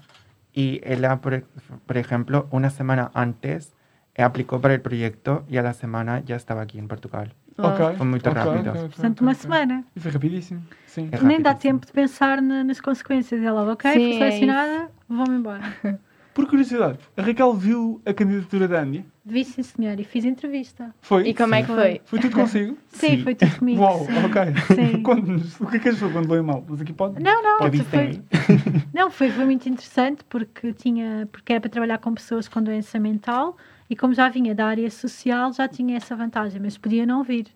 y 0.53 0.81
ella, 0.83 1.17
por, 1.17 1.43
por 1.85 1.97
ejemplo, 1.97 2.47
una 2.51 2.69
semana 2.69 3.11
antes 3.13 3.73
eh, 4.15 4.23
aplicó 4.23 4.61
para 4.61 4.73
el 4.73 4.81
proyecto 4.81 5.43
y 5.49 5.57
a 5.57 5.63
la 5.63 5.73
semana 5.73 6.19
ya 6.21 6.35
estaba 6.35 6.61
aquí 6.61 6.77
en 6.79 6.87
Portugal. 6.87 7.33
Ok. 7.57 7.97
Foi 7.97 8.07
muito 8.07 8.29
rápido. 8.31 8.71
ok, 8.71 8.81
ok, 8.81 8.89
Portanto, 8.89 9.21
uma 9.21 9.33
semana. 9.33 9.83
E 9.95 9.99
foi 9.99 10.11
rapidíssimo. 10.11 10.61
Sim. 10.87 11.09
É 11.11 11.19
Nem 11.21 11.41
dá 11.41 11.53
tempo 11.53 11.85
de 11.85 11.91
pensar 11.91 12.41
na- 12.41 12.63
nas 12.63 12.79
consequências. 12.81 13.41
Ela, 13.41 13.61
ok, 13.71 13.91
Sim, 13.91 13.99
fui 13.99 14.15
é 14.15 14.17
selecionada, 14.31 14.89
vou-me 15.07 15.35
embora. 15.35 15.61
Por 16.33 16.47
curiosidade, 16.47 16.97
a 17.17 17.21
Raquel 17.21 17.53
viu 17.53 18.01
a 18.05 18.13
candidatura 18.13 18.67
da 18.67 18.81
Andy? 18.81 19.05
Vi, 19.25 19.43
sim, 19.43 19.61
senhor, 19.61 19.99
e 19.99 20.03
fiz 20.03 20.23
entrevista. 20.23 20.95
Foi? 21.01 21.27
E 21.27 21.33
como 21.33 21.53
é 21.53 21.61
que 21.61 21.67
foi? 21.67 22.01
Foi 22.05 22.19
tudo 22.19 22.35
consigo? 22.35 22.77
Sim, 22.89 23.17
Sim. 23.17 23.23
foi 23.23 23.35
tudo 23.35 23.57
comigo. 23.57 23.81
Uau, 23.81 24.05
sim. 24.05 24.13
ok. 24.25 24.75
Sim. 24.75 25.03
Conte-nos, 25.03 25.59
o 25.59 25.67
que 25.67 25.75
é 25.77 25.79
que 25.79 25.89
achou 25.89 26.09
quando 26.09 26.31
leu 26.31 26.43
mal? 26.43 26.65
Mas 26.67 26.81
aqui 26.81 26.93
pode. 26.93 27.21
Não, 27.21 27.43
não, 27.43 27.57
Pode 27.59 27.83
foi, 27.83 28.21
não 28.93 29.11
foi, 29.11 29.29
foi 29.29 29.45
muito 29.45 29.67
interessante 29.67 30.23
porque 30.29 30.73
tinha 30.73 31.27
porque 31.31 31.51
era 31.51 31.59
para 31.61 31.69
trabalhar 31.69 31.97
com 31.97 32.13
pessoas 32.13 32.47
com 32.47 32.63
doença 32.63 32.97
mental 32.99 33.57
e 33.89 33.95
como 33.95 34.13
já 34.13 34.29
vinha 34.29 34.55
da 34.55 34.65
área 34.67 34.89
social 34.89 35.51
já 35.51 35.67
tinha 35.67 35.97
essa 35.97 36.15
vantagem, 36.15 36.61
mas 36.61 36.77
podia 36.77 37.05
não 37.05 37.23
vir. 37.23 37.47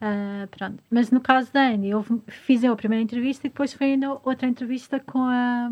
Ah, 0.00 0.48
pronto. 0.50 0.82
Mas 0.90 1.10
no 1.10 1.20
caso 1.20 1.52
da 1.52 1.68
Andy, 1.68 1.92
houve, 1.94 2.22
fiz 2.28 2.64
eu 2.64 2.72
a 2.72 2.76
primeira 2.76 3.02
entrevista 3.02 3.46
e 3.46 3.50
depois 3.50 3.72
foi 3.74 3.88
ainda 3.92 4.12
outra 4.24 4.46
entrevista 4.48 4.98
com 4.98 5.18
a, 5.20 5.70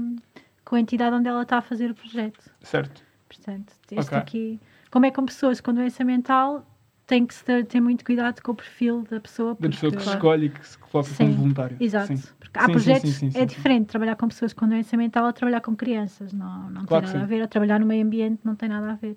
com 0.68 0.76
a 0.76 0.81
entidade 0.81 1.16
onde 1.16 1.26
ela 1.26 1.42
está 1.42 1.57
a 1.59 1.62
fazer 1.62 1.90
o 1.90 1.94
projeto. 1.94 2.50
Certo. 2.61 3.02
Portanto, 3.26 3.72
este 3.90 4.14
Ok. 4.14 4.18
aqui, 4.18 4.61
como 4.90 5.07
é 5.07 5.11
com 5.11 5.24
pessoas 5.24 5.61
com 5.62 5.72
doença 5.72 6.04
mental, 6.04 6.66
tem 7.07 7.26
que 7.26 7.35
ter, 7.42 7.64
ter 7.64 7.81
muito 7.81 8.04
cuidado 8.04 8.42
com 8.42 8.52
o 8.52 8.54
perfil 8.54 9.02
da 9.11 9.18
pessoa. 9.18 9.57
Da 9.59 9.68
pessoa 9.70 9.90
que 9.90 10.02
se 10.02 10.11
escolhe 10.11 10.46
e 10.46 10.50
que 10.50 10.66
se 10.66 10.76
coloca 10.76 11.09
como 11.14 11.31
Sim, 11.31 11.37
voluntário. 11.37 11.76
Exato. 11.81 12.14
Sim. 12.14 12.22
Porque 12.38 12.59
há 12.59 12.66
Sim, 12.66 12.72
projetos, 12.72 13.11
sim, 13.11 13.12
sim, 13.12 13.31
sim, 13.31 13.38
é 13.38 13.40
sim. 13.40 13.46
diferente 13.46 13.87
trabalhar 13.87 14.16
com 14.16 14.28
pessoas 14.28 14.52
com 14.52 14.68
doença 14.68 14.94
mental 14.96 15.24
ou 15.24 15.33
trabalhar 15.33 15.62
com 15.62 15.74
crianças. 15.74 16.35
Não, 16.35 16.68
não 16.70 16.85
Claro 16.85 17.07
tem 17.07 17.14
nada 17.14 17.24
a 17.24 17.26
ver. 17.26 17.40
Ou 17.40 17.48
trabalhar 17.48 17.81
no 17.81 17.87
meio 17.87 18.04
ambiente 18.04 18.40
não 18.44 18.54
tem 18.54 18.68
nada 18.68 18.92
a 18.92 18.94
ver. 18.96 19.16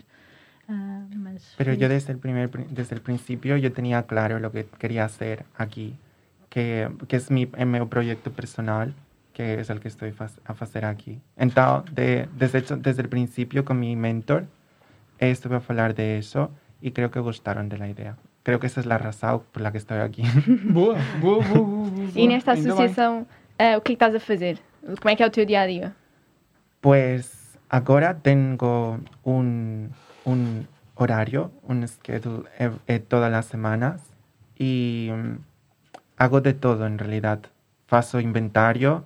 Ah, 0.69 1.03
mas 1.15 1.53
Pero 1.57 1.73
yo 1.73 1.89
desde 1.89 2.13
el, 2.13 2.17
primer, 2.17 2.49
pri- 2.49 2.67
desde 2.69 2.95
el 2.95 3.01
principio 3.01 3.57
yo 3.57 3.73
tenía 3.73 4.03
claro 4.03 4.39
lo 4.39 4.51
que 4.51 4.65
quería 4.79 5.03
hacer 5.03 5.45
aquí, 5.57 5.95
que, 6.49 6.89
que 7.09 7.17
es 7.17 7.29
mi, 7.29 7.45
meu 7.65 7.87
proyecto 7.87 8.31
personal, 8.31 8.93
que 9.33 9.59
es 9.59 9.69
el 9.69 9.79
que 9.79 9.87
estoy 9.87 10.13
a 10.19 10.51
hacer 10.51 10.85
aquí. 10.85 11.21
Entonces, 11.37 11.93
de, 11.95 12.29
desde, 12.37 12.59
hecho, 12.59 12.77
desde 12.77 13.01
el 13.01 13.09
principio 13.09 13.65
con 13.65 13.79
mi 13.79 13.95
mentor 13.95 14.45
eh, 15.19 15.31
estuve 15.31 15.55
a 15.55 15.61
hablar 15.67 15.95
de 15.95 16.17
eso 16.17 16.51
y 16.81 16.91
creo 16.91 17.11
que 17.11 17.19
gustaron 17.19 17.69
de 17.69 17.77
la 17.77 17.87
idea. 17.87 18.17
Creo 18.43 18.59
que 18.59 18.67
esa 18.67 18.79
es 18.79 18.85
la 18.87 18.97
razón 18.97 19.43
por 19.51 19.61
la 19.61 19.71
que 19.71 19.77
estoy 19.77 19.99
aquí. 19.99 20.23
Boa, 20.63 20.97
boa, 21.21 21.45
boa, 21.45 21.59
boa. 21.59 21.89
boa, 21.89 22.11
E 22.15 22.27
nesta 22.27 22.53
associação, 22.53 23.21
o 23.21 23.25
que 23.55 23.63
é 23.63 23.79
que 23.81 23.93
estás 23.93 24.15
a 24.15 24.19
fazer? 24.19 24.57
Como 24.81 25.09
é 25.09 25.15
que 25.15 25.21
é 25.21 25.27
o 25.27 25.29
teu 25.29 25.45
dia 25.45 25.61
a 25.61 25.67
dia? 25.67 25.95
Pues 26.81 27.55
ahora 27.69 28.15
tengo 28.15 28.99
un, 29.23 29.91
un 30.25 30.67
horario, 30.95 31.51
un 31.67 31.87
schedule 31.87 32.49
eh, 32.57 32.71
eh, 32.87 32.99
todas 32.99 33.31
las 33.31 33.45
semanas 33.45 34.01
y 34.57 35.09
mm, 35.11 35.37
hago 36.17 36.41
de 36.41 36.53
todo 36.53 36.85
en 36.87 36.97
realidad. 36.97 37.39
Faço 37.85 38.19
inventario, 38.19 39.05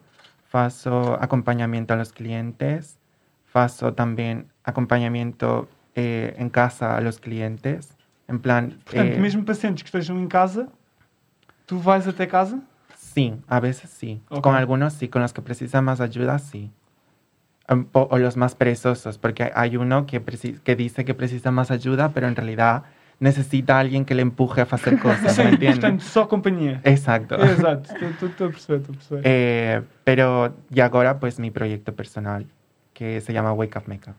faço 0.56 1.18
acompañamiento 1.20 1.94
a 1.94 1.98
los 1.98 2.13
clientes, 2.13 2.98
faço 3.46 3.91
también 3.94 4.48
acompañamiento 4.63 5.68
eh, 5.96 6.34
en 6.38 6.50
casa 6.50 6.96
a 6.96 7.02
los 7.02 7.20
clientes. 7.20 7.89
En 8.30 8.39
plan, 8.39 8.70
Portanto, 8.86 9.18
eh, 9.18 9.20
mesmo 9.20 9.44
pacientes 9.44 9.84
que 9.84 9.88
estejam 9.89 10.18
em 10.18 10.28
casa, 10.30 10.70
tu 11.68 11.78
vais 11.78 12.08
até 12.08 12.26
casa? 12.26 12.58
Sí, 12.96 13.34
a 13.50 13.60
veces 13.60 13.89
sí. 13.89 14.22
Ok. 14.30 14.44
Con 14.44 14.56
algunos 14.56 14.94
sí, 14.94 15.10
con 15.10 15.22
los 15.22 15.34
que 15.34 15.41
precisan 15.41 15.84
más 15.84 16.00
ayuda, 16.00 16.39
sí. 16.39 16.72
Un 17.68 17.84
po- 17.84 18.08
o 18.10 18.18
los 18.18 18.38
más 18.38 18.56
perezosos, 18.56 19.18
porque 19.18 19.52
hay 19.54 19.76
uno 19.76 20.06
que, 20.06 20.22
preci- 20.24 20.60
que 20.62 20.76
dice 20.78 21.04
que 21.04 21.13
precisa 21.13 21.52
más 21.52 21.70
ayuda, 21.70 22.13
pero 22.13 22.28
en 22.30 22.36
realidad 22.38 22.84
necesita 23.19 23.78
a 23.78 23.80
alguien 23.80 24.06
que 24.06 24.13
le 24.15 24.21
empuje 24.21 24.62
a 24.62 24.67
hacer 24.69 24.99
cosas, 24.99 25.38
¿me 25.38 25.43
Sim, 25.45 25.54
entiendes? 25.54 25.80
portanto, 25.80 26.04
só 26.04 26.28
companhia. 26.28 26.82
Exacto. 26.84 27.36
Exato, 27.36 27.93
estou- 27.95 28.47
a 28.47 28.51
perceber, 28.51 28.82
estou 28.82 28.93
a 28.93 28.97
perceber. 28.97 29.21
Eh, 29.25 29.82
pero 30.04 30.54
y 30.69 30.80
ahora 30.82 31.19
pues 31.19 31.39
mi 31.39 31.51
proyecto 31.51 31.93
personal, 31.95 32.45
que 32.93 33.21
se 33.21 33.34
llama 33.34 33.54
Wake 33.54 33.78
Up 33.78 33.84
Makeup, 33.88 34.15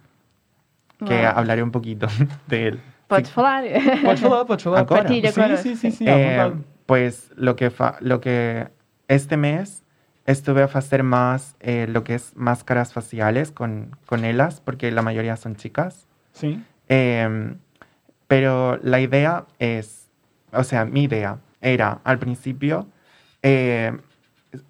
que 1.06 1.14
Uau. 1.22 1.32
hablaré 1.38 1.62
un 1.62 1.70
poquito 1.70 2.06
de 2.48 2.68
él. 2.68 2.80
Podes 3.09 3.30
falar. 3.30 3.64
Podes 4.02 4.20
falar, 4.20 4.46
podes 4.46 4.62
falar. 4.64 4.80
Agora? 4.80 5.02
Partilha 5.02 5.30
sim, 5.30 5.40
connosco. 5.42 5.62
sim, 5.62 5.76
sim, 5.76 5.90
sim, 5.92 6.09
à 6.09 6.16
Eh, 6.18 6.52
pues 6.87 7.30
lo 7.37 7.54
que, 7.54 7.70
fa- 7.70 7.96
lo 8.00 8.20
que 8.20 8.68
este 9.09 9.37
mes 9.37 9.82
estuve 10.24 10.62
a 10.62 10.64
hacer 10.64 11.02
más 11.04 11.54
eh, 11.61 11.87
lo 11.88 12.02
que 12.02 12.14
es 12.16 12.32
máscaras 12.35 12.92
faciales 12.92 13.52
con, 13.52 13.94
con 14.06 14.24
ellas, 14.24 14.61
porque 14.64 14.90
la 14.90 15.02
mayoría 15.02 15.37
son 15.37 15.54
chicas. 15.54 16.09
Sim. 16.32 16.64
Em, 16.88 17.59
pero 18.26 18.78
la 18.82 19.00
idea 19.00 19.46
es, 19.58 20.08
o 20.52 20.64
sea, 20.64 20.84
mi 20.84 21.04
idea 21.04 21.38
era 21.60 22.00
al 22.04 22.18
principio 22.18 22.86
eh, 23.42 23.96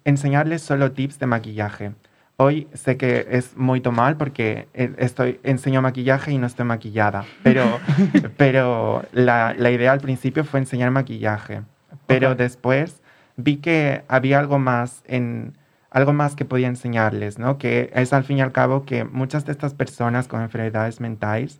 enseñarles 0.05 0.61
solo 0.61 0.91
tips 0.91 1.19
de 1.19 1.25
maquillaje. 1.25 1.91
Hoy 2.39 2.67
sé 2.73 2.97
que 2.97 3.25
es 3.31 3.57
muy 3.57 3.81
mal 3.81 4.15
porque 4.17 4.67
eh, 4.73 4.93
estoy, 4.99 5.39
enseño 5.43 5.81
maquillaje 5.81 6.31
y 6.31 6.37
no 6.37 6.45
estoy 6.45 6.65
maquillada, 6.65 7.25
pero, 7.41 7.65
pero 8.37 9.03
la, 9.11 9.55
la 9.57 9.71
idea 9.71 9.91
al 9.91 10.01
principio 10.01 10.43
fue 10.43 10.59
enseñar 10.59 10.91
maquillaje. 10.91 11.63
Pero 12.05 12.31
Ok. 12.31 12.37
después 12.37 13.01
vi 13.37 13.57
que 13.57 14.03
había 14.07 14.39
algo 14.39 14.59
más 14.59 15.03
en 15.07 15.57
algo 15.89 16.13
más 16.13 16.35
que 16.35 16.45
podía 16.45 16.67
enseñarles, 16.67 17.39
¿no? 17.39 17.57
Que 17.57 17.89
es 17.95 18.13
al 18.13 18.23
fin 18.23 18.37
y 18.37 18.41
al 18.41 18.51
cabo 18.51 18.85
que 18.85 19.03
muchas 19.03 19.45
de 19.45 19.51
estas 19.51 19.73
personas 19.73 20.27
con 20.27 20.41
enfermedades 20.41 20.99
mentales 20.99 21.59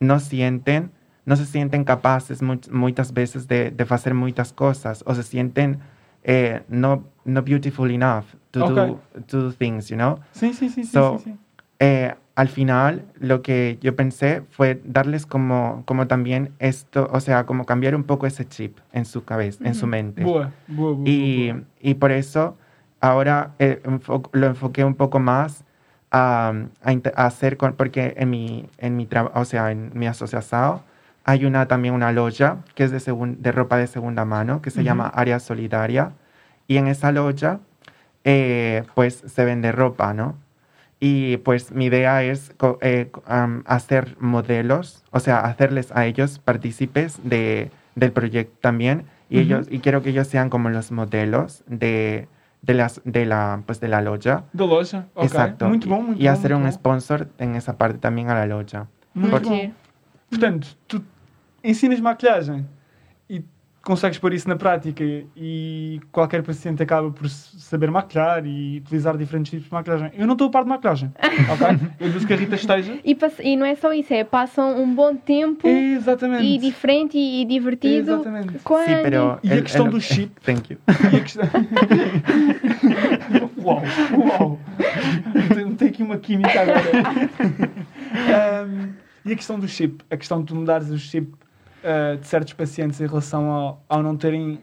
no 0.00 0.20
sienten, 0.20 0.92
no 1.28 1.36
se 1.36 1.44
sienten 1.44 1.84
capaces 1.84 2.40
mu- 2.40 2.58
muchas 2.72 3.12
veces 3.12 3.46
de, 3.46 3.70
de 3.70 3.86
hacer 3.90 4.14
muchas 4.14 4.52
cosas 4.54 5.02
o 5.06 5.14
se 5.14 5.22
sienten 5.22 5.78
eh, 6.24 6.62
no, 6.68 7.04
no 7.26 7.42
beautiful 7.42 7.90
enough 7.90 8.24
to, 8.50 8.64
Ok. 8.64 8.74
do, 8.74 9.00
to 9.26 9.42
do 9.42 9.52
things, 9.52 9.88
you 9.90 9.96
know? 9.96 10.18
Sim, 10.32 10.52
sim, 10.54 10.70
sim, 10.70 10.84
So, 10.84 11.18
sim, 11.18 11.24
sim. 11.32 11.38
Eh, 11.80 12.14
al 12.34 12.48
final 12.48 13.02
lo 13.20 13.42
que 13.42 13.78
yo 13.82 13.94
pensé 13.94 14.42
fue 14.50 14.80
darles 14.84 15.26
como, 15.26 15.82
como 15.84 16.06
también 16.06 16.50
esto, 16.60 17.08
o 17.12 17.20
sea, 17.20 17.44
como 17.44 17.64
cambiar 17.66 17.94
un 17.94 18.04
poco 18.04 18.26
ese 18.26 18.46
chip 18.48 18.78
en 18.92 19.04
su 19.04 19.24
cabeza, 19.24 19.62
en 19.64 19.74
su 19.74 19.86
mente. 19.86 20.22
Boa, 20.24 20.50
boa, 20.66 20.92
boa. 20.94 21.02
Y, 21.08 21.52
y 21.80 21.94
por 21.94 22.10
eso 22.10 22.56
ahora 23.00 23.50
eh, 23.58 23.80
enfo- 23.84 24.28
lo 24.32 24.46
enfoqué 24.46 24.82
un 24.84 24.94
poco 24.94 25.18
más 25.20 25.62
a, 26.10 26.52
a 26.82 26.90
a 27.16 27.26
hacer, 27.26 27.56
con, 27.58 27.74
porque 27.74 28.14
en 28.16 28.30
mi, 28.30 28.66
en 28.78 28.96
mi 28.96 29.04
trabajo, 29.06 29.38
o 29.38 29.44
sea, 29.44 29.70
en 29.72 29.90
mi 29.94 30.06
asociación 30.06 30.80
hay 31.28 31.44
una, 31.44 31.68
también 31.68 31.92
una 31.92 32.10
loya 32.10 32.56
que 32.74 32.84
es 32.84 32.90
de, 32.90 33.00
segun- 33.00 33.36
de 33.38 33.52
ropa 33.52 33.76
de 33.76 33.86
segunda 33.86 34.24
mano, 34.24 34.62
que 34.62 34.70
se 34.70 34.80
Ujú. 34.80 34.86
llama 34.86 35.08
Área 35.08 35.40
Solidaria. 35.40 36.12
Y 36.66 36.78
en 36.78 36.86
esa 36.88 37.12
loya, 37.12 37.60
eh, 38.24 38.82
pues 38.94 39.22
se 39.26 39.44
vende 39.44 39.70
ropa, 39.70 40.14
¿no? 40.14 40.36
Y 41.00 41.36
pues 41.38 41.70
mi 41.70 41.84
idea 41.84 42.22
es 42.22 42.54
eh, 42.80 43.10
am, 43.26 43.62
hacer 43.66 44.16
modelos, 44.20 45.04
o 45.10 45.20
sea, 45.20 45.40
hacerles 45.40 45.92
a 45.94 46.06
ellos 46.06 46.38
partícipes 46.38 47.20
de, 47.22 47.70
del 47.94 48.12
proyecto 48.12 48.56
también. 48.62 49.04
Y, 49.28 49.36
Ujú. 49.36 49.44
ellos, 49.44 49.66
y 49.70 49.80
quiero 49.80 50.00
que 50.02 50.08
ellos 50.10 50.28
sean 50.28 50.48
como 50.48 50.70
los 50.70 50.90
modelos 50.92 51.62
de, 51.66 52.26
de, 52.62 52.72
las, 52.72 53.02
de, 53.04 53.26
la, 53.26 53.62
pues 53.66 53.80
de 53.80 53.88
la 53.88 54.00
loya. 54.00 54.44
Da 54.54 54.64
loja, 54.64 55.04
ok. 55.12 55.24
Exacto. 55.24 55.68
Muito 55.68 55.86
bom, 55.90 56.06
muito 56.06 56.22
y 56.22 56.24
bom. 56.26 56.32
hacer 56.32 56.54
un 56.54 56.62
bom. 56.62 56.72
sponsor 56.72 57.28
en 57.36 57.54
esa 57.54 57.76
parte 57.76 57.98
también 57.98 58.30
a 58.30 58.34
la 58.34 58.46
bom. 59.44 59.58
giro. 59.58 59.74
Portanto, 60.30 60.68
tu 60.86 61.02
ensinas 61.62 62.00
maquilhagem 62.00 62.66
e 63.28 63.42
consegues 63.82 64.18
pôr 64.18 64.32
isso 64.34 64.48
na 64.48 64.56
prática 64.56 65.02
e 65.36 66.00
qualquer 66.12 66.42
paciente 66.42 66.82
acaba 66.82 67.10
por 67.10 67.28
saber 67.28 67.90
maquilhar 67.90 68.44
e 68.44 68.78
utilizar 68.78 69.16
diferentes 69.16 69.50
tipos 69.50 69.66
de 69.66 69.72
maquilhagem. 69.72 70.10
Eu 70.14 70.26
não 70.26 70.34
estou 70.34 70.48
a 70.48 70.50
par 70.50 70.62
de 70.64 70.68
maquilhagem, 70.68 71.12
ok? 71.18 71.88
Eu 71.98 72.10
disse 72.10 72.26
que 72.26 72.32
a 72.32 72.36
Rita 72.36 72.56
esteja. 72.56 72.98
E, 73.04 73.16
e 73.42 73.56
não 73.56 73.64
é 73.64 73.74
só 73.74 73.92
isso, 73.92 74.12
é 74.12 74.24
passam 74.24 74.82
um 74.82 74.94
bom 74.94 75.16
tempo 75.16 75.66
Exatamente. 75.66 76.44
e 76.44 76.58
diferente 76.58 77.16
e, 77.16 77.42
e 77.42 77.44
divertido 77.46 78.14
Exatamente. 78.14 78.58
com 78.58 78.74
a 78.76 78.84
Sí, 78.84 78.92
Andy. 78.92 79.02
pero... 79.02 79.38
Y 79.42 79.52
a 79.52 79.60
cuestión 79.62 79.90
do 79.90 80.00
chip. 80.00 80.32
Thank 80.42 80.72
you. 80.72 80.78
E 81.12 81.16
a 81.16 81.20
questão... 81.20 81.48
uau, 83.64 83.82
uau. 84.12 84.58
Tem, 85.54 85.74
tem 85.74 85.88
aqui 85.88 86.02
uma 86.02 86.18
química 86.18 86.60
agora. 86.60 86.82
Ahm, 88.28 88.90
e 89.24 89.32
a 89.32 89.36
questão 89.36 89.58
do 89.58 89.68
chip? 89.68 90.02
A 90.10 90.16
questão 90.16 90.40
de 90.40 90.46
tu 90.46 90.54
mudares 90.54 90.90
o 90.90 90.98
chip 90.98 91.32
de 91.82 92.26
certos 92.26 92.52
pacientes 92.54 93.00
em 93.00 93.06
relação 93.06 93.50
ao, 93.50 93.82
ao 93.88 94.02
não 94.02 94.16
terem 94.16 94.60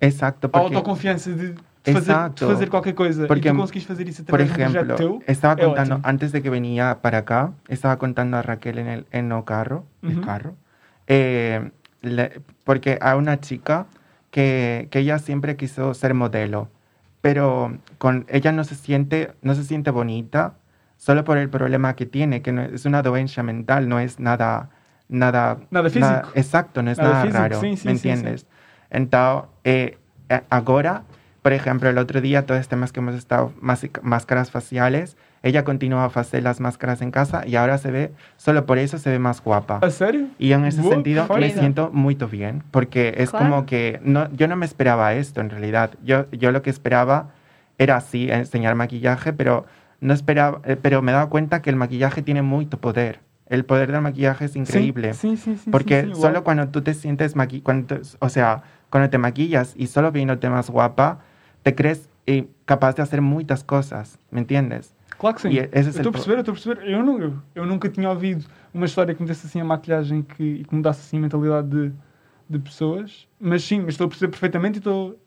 Exacto, 0.00 0.46
a 0.46 0.50
porque, 0.50 0.74
autoconfiança 0.74 1.32
de, 1.32 1.52
de 1.54 1.92
fazer, 1.92 2.16
de 2.30 2.44
fazer 2.44 2.68
qualquer 2.68 2.92
coisa 2.94 3.26
Porque, 3.26 3.48
e 3.48 3.52
tu 3.52 3.56
conseguiste 3.56 3.86
fazer 3.88 4.08
isso 4.08 4.24
por 4.24 4.40
através 4.40 4.56
de 4.56 4.62
um 4.62 4.72
ejemplo, 4.72 4.96
teu. 4.96 5.22
estaba 5.26 5.56
contando, 5.56 6.00
antes 6.02 6.32
de 6.32 6.42
que 6.42 6.50
venía 6.50 6.98
para 7.00 7.18
acá, 7.18 7.52
estaba 7.68 7.96
contando 7.98 8.36
a 8.36 8.42
Raquel 8.42 8.78
en 8.78 8.88
el, 8.88 9.06
en 9.12 9.30
el 9.32 9.44
carro, 9.44 9.86
el 10.02 10.12
Ujú. 10.12 10.20
carro 10.22 10.56
eh, 11.06 11.70
le- 12.02 12.40
porque 12.64 12.98
hay 13.00 13.16
una 13.16 13.38
chica 13.40 13.86
que, 14.30 14.88
que 14.90 15.00
ella 15.00 15.18
siempre 15.18 15.56
quiso 15.56 15.94
ser 15.94 16.14
modelo, 16.14 16.68
pero 17.20 17.78
con 17.98 18.24
ella 18.28 18.50
no 18.50 18.64
se 18.64 18.74
siente, 18.74 19.32
no 19.42 19.54
se 19.54 19.62
siente 19.62 19.90
bonita 19.92 20.54
solo 20.96 21.22
por 21.24 21.38
el 21.38 21.48
problema 21.48 21.94
que 21.94 22.06
tiene, 22.06 22.42
que 22.42 22.50
no, 22.52 22.62
es 22.62 22.84
una 22.86 23.02
dolencia 23.02 23.42
mental, 23.42 23.88
no 23.88 23.98
es 24.00 24.18
nada, 24.20 24.70
nada, 25.08 25.58
Nada 25.70 25.90
físico. 25.90 26.28
exacto, 26.34 26.82
no 26.82 26.90
es 26.90 26.98
Nada 26.98 27.10
nada, 27.10 27.22
físico, 27.22 27.42
raro, 27.42 27.60
sí, 27.60 27.76
sí, 27.76 27.86
¿me 27.88 27.94
sí, 27.94 27.98
sí. 28.00 28.08
entiendes? 28.10 28.46
Entonces, 28.90 29.48
eh, 29.64 29.98
eh, 30.28 30.40
ahora, 30.50 31.02
por 31.42 31.52
ejemplo, 31.52 31.88
el 31.88 31.98
otro 31.98 32.20
día, 32.20 32.46
todos 32.46 32.60
los 32.60 32.68
temas 32.68 32.92
que 32.92 33.00
hemos 33.00 33.14
estado, 33.14 33.52
máscaras 34.02 34.50
faciales, 34.50 35.16
ella 35.42 35.64
continúa 35.64 36.04
a 36.04 36.06
hacer 36.20 36.42
las 36.44 36.60
máscaras 36.60 37.02
en 37.02 37.10
casa 37.10 37.44
y 37.46 37.56
ahora 37.56 37.76
se 37.78 37.90
ve, 37.90 38.12
solo 38.36 38.64
por 38.64 38.78
eso 38.78 38.98
se 38.98 39.10
ve 39.10 39.18
más 39.18 39.42
guapa. 39.42 39.80
A 39.82 39.90
sério? 39.90 40.28
Y 40.38 40.52
en 40.52 40.64
ese 40.66 40.82
sentido 40.82 41.26
me 41.36 41.50
siento 41.50 41.90
muy 41.92 42.14
bien, 42.14 42.62
porque 42.70 43.14
es 43.16 43.30
Claro. 43.30 43.46
como 43.46 43.66
que 43.66 44.00
no, 44.04 44.30
yo 44.32 44.46
no 44.46 44.54
me 44.54 44.66
esperaba 44.66 45.14
esto 45.14 45.40
en 45.40 45.50
realidad. 45.50 45.90
Yo, 46.04 46.30
yo 46.30 46.52
lo 46.52 46.62
que 46.62 46.70
esperaba 46.70 47.30
era 47.76 47.96
así, 47.96 48.30
enseñar 48.30 48.76
maquillaje, 48.76 49.32
pero 49.32 49.66
no 50.00 50.14
esperaba, 50.14 50.60
eh, 50.64 50.76
pero 50.80 51.02
me 51.02 51.10
he 51.10 51.14
dado 51.14 51.28
cuenta 51.28 51.60
que 51.60 51.70
el 51.70 51.76
maquillaje 51.76 52.22
tiene 52.22 52.42
mucho 52.42 52.78
poder. 52.78 53.18
El 53.52 53.66
poder 53.66 53.92
del 53.92 54.00
maquillaje 54.00 54.46
es 54.46 54.56
increíble. 54.56 55.12
Sim, 55.12 55.36
sim, 55.36 55.58
sim, 55.58 55.70
Porque 55.70 56.00
sim, 56.04 56.08
sim, 56.08 56.14
solo 56.14 56.28
igual. 56.38 56.42
cuando 56.44 56.68
tú 56.68 56.80
te 56.80 56.94
sientes 56.94 57.36
maqui 57.36 57.60
cuando, 57.60 57.96
te- 57.96 58.00
o 58.18 58.28
sea, 58.30 58.62
cuando 58.88 59.10
te 59.10 59.18
maquillas 59.18 59.74
y 59.76 59.88
solo 59.88 60.10
viéndote 60.10 60.48
más 60.48 60.70
guapa, 60.70 61.18
te 61.62 61.74
crees 61.74 62.08
eh, 62.26 62.46
capaz 62.64 62.96
de 62.96 63.02
hacer 63.02 63.20
muchas 63.20 63.62
cosas, 63.62 64.18
¿me 64.30 64.40
entiendes? 64.40 64.94
Claro 65.18 65.36
que 65.36 65.42
sim. 65.42 65.50
E 65.54 65.68
esse 65.70 65.90
eu 65.90 65.96
estou 65.96 66.08
a 66.08 66.12
perceber, 66.12 66.36
eu 66.36 66.40
estou 66.40 66.52
a 66.52 66.54
perceber. 66.54 66.90
Eu, 66.90 67.02
nu- 67.02 67.20
eu, 67.20 67.34
eu 67.54 67.66
nunca 67.66 67.90
tinha 67.90 68.08
ouvido 68.08 68.46
uma 68.72 68.86
história 68.86 69.14
que 69.14 69.20
me 69.22 69.28
desse 69.28 69.46
assim 69.46 69.60
a 69.60 69.64
maquilhagem 69.64 70.22
que, 70.22 70.42
e 70.42 70.64
que 70.64 70.74
mudasse 70.74 71.00
assim 71.00 71.18
a 71.18 71.20
mentalidade 71.20 71.68
de, 71.68 71.92
de 72.48 72.58
pessoas. 72.58 73.28
Mas 73.38 73.62
sim, 73.64 73.84
estou 73.86 74.06
a 74.06 74.08
perceber 74.08 74.30
perfeitamente 74.30 74.78
e 74.78 74.80
estou. 74.80 75.18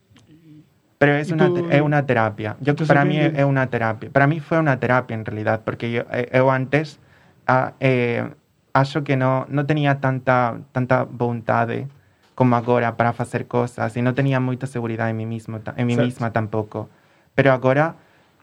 Pero 0.97 1.11
es 1.13 1.29
Y 1.29 1.33
una, 1.33 1.47
tú- 1.53 1.61
te- 1.61 1.75
es 1.77 1.81
una 1.81 2.05
terapia. 2.07 2.57
Yo, 2.59 2.75
para 2.75 3.05
mí 3.05 3.17
es 3.19 3.43
una 3.45 3.67
terapia. 3.69 4.09
Para 4.09 4.25
mí 4.25 4.39
fue 4.39 4.57
una 4.57 4.79
terapia 4.79 5.13
en 5.13 5.25
realidad, 5.25 5.61
porque 5.63 5.91
yo, 5.91 6.01
eh, 6.11 6.29
antes 6.49 6.99
ah, 7.47 7.73
eh, 7.79 8.29
acho 8.73 9.03
que 9.03 9.15
no, 9.17 9.45
no 9.49 9.65
tenía 9.65 9.99
tanta, 9.99 10.59
tanta 10.71 11.03
vontade 11.03 11.87
como 12.35 12.55
agora 12.55 12.97
para 12.97 13.09
hacer 13.11 13.47
cosas 13.47 13.95
y 13.95 14.01
no 14.01 14.13
tenía 14.13 14.39
mucha 14.39 14.67
seguridad 14.67 15.09
en 15.09 15.17
mí, 15.17 15.25
mismo, 15.25 15.59
ta- 15.59 15.73
en 15.77 15.87
mí 15.87 15.95
Certo. 15.95 16.05
misma 16.05 16.31
tampoco. 16.33 16.89
Pero 17.33 17.51
ahora, 17.53 17.95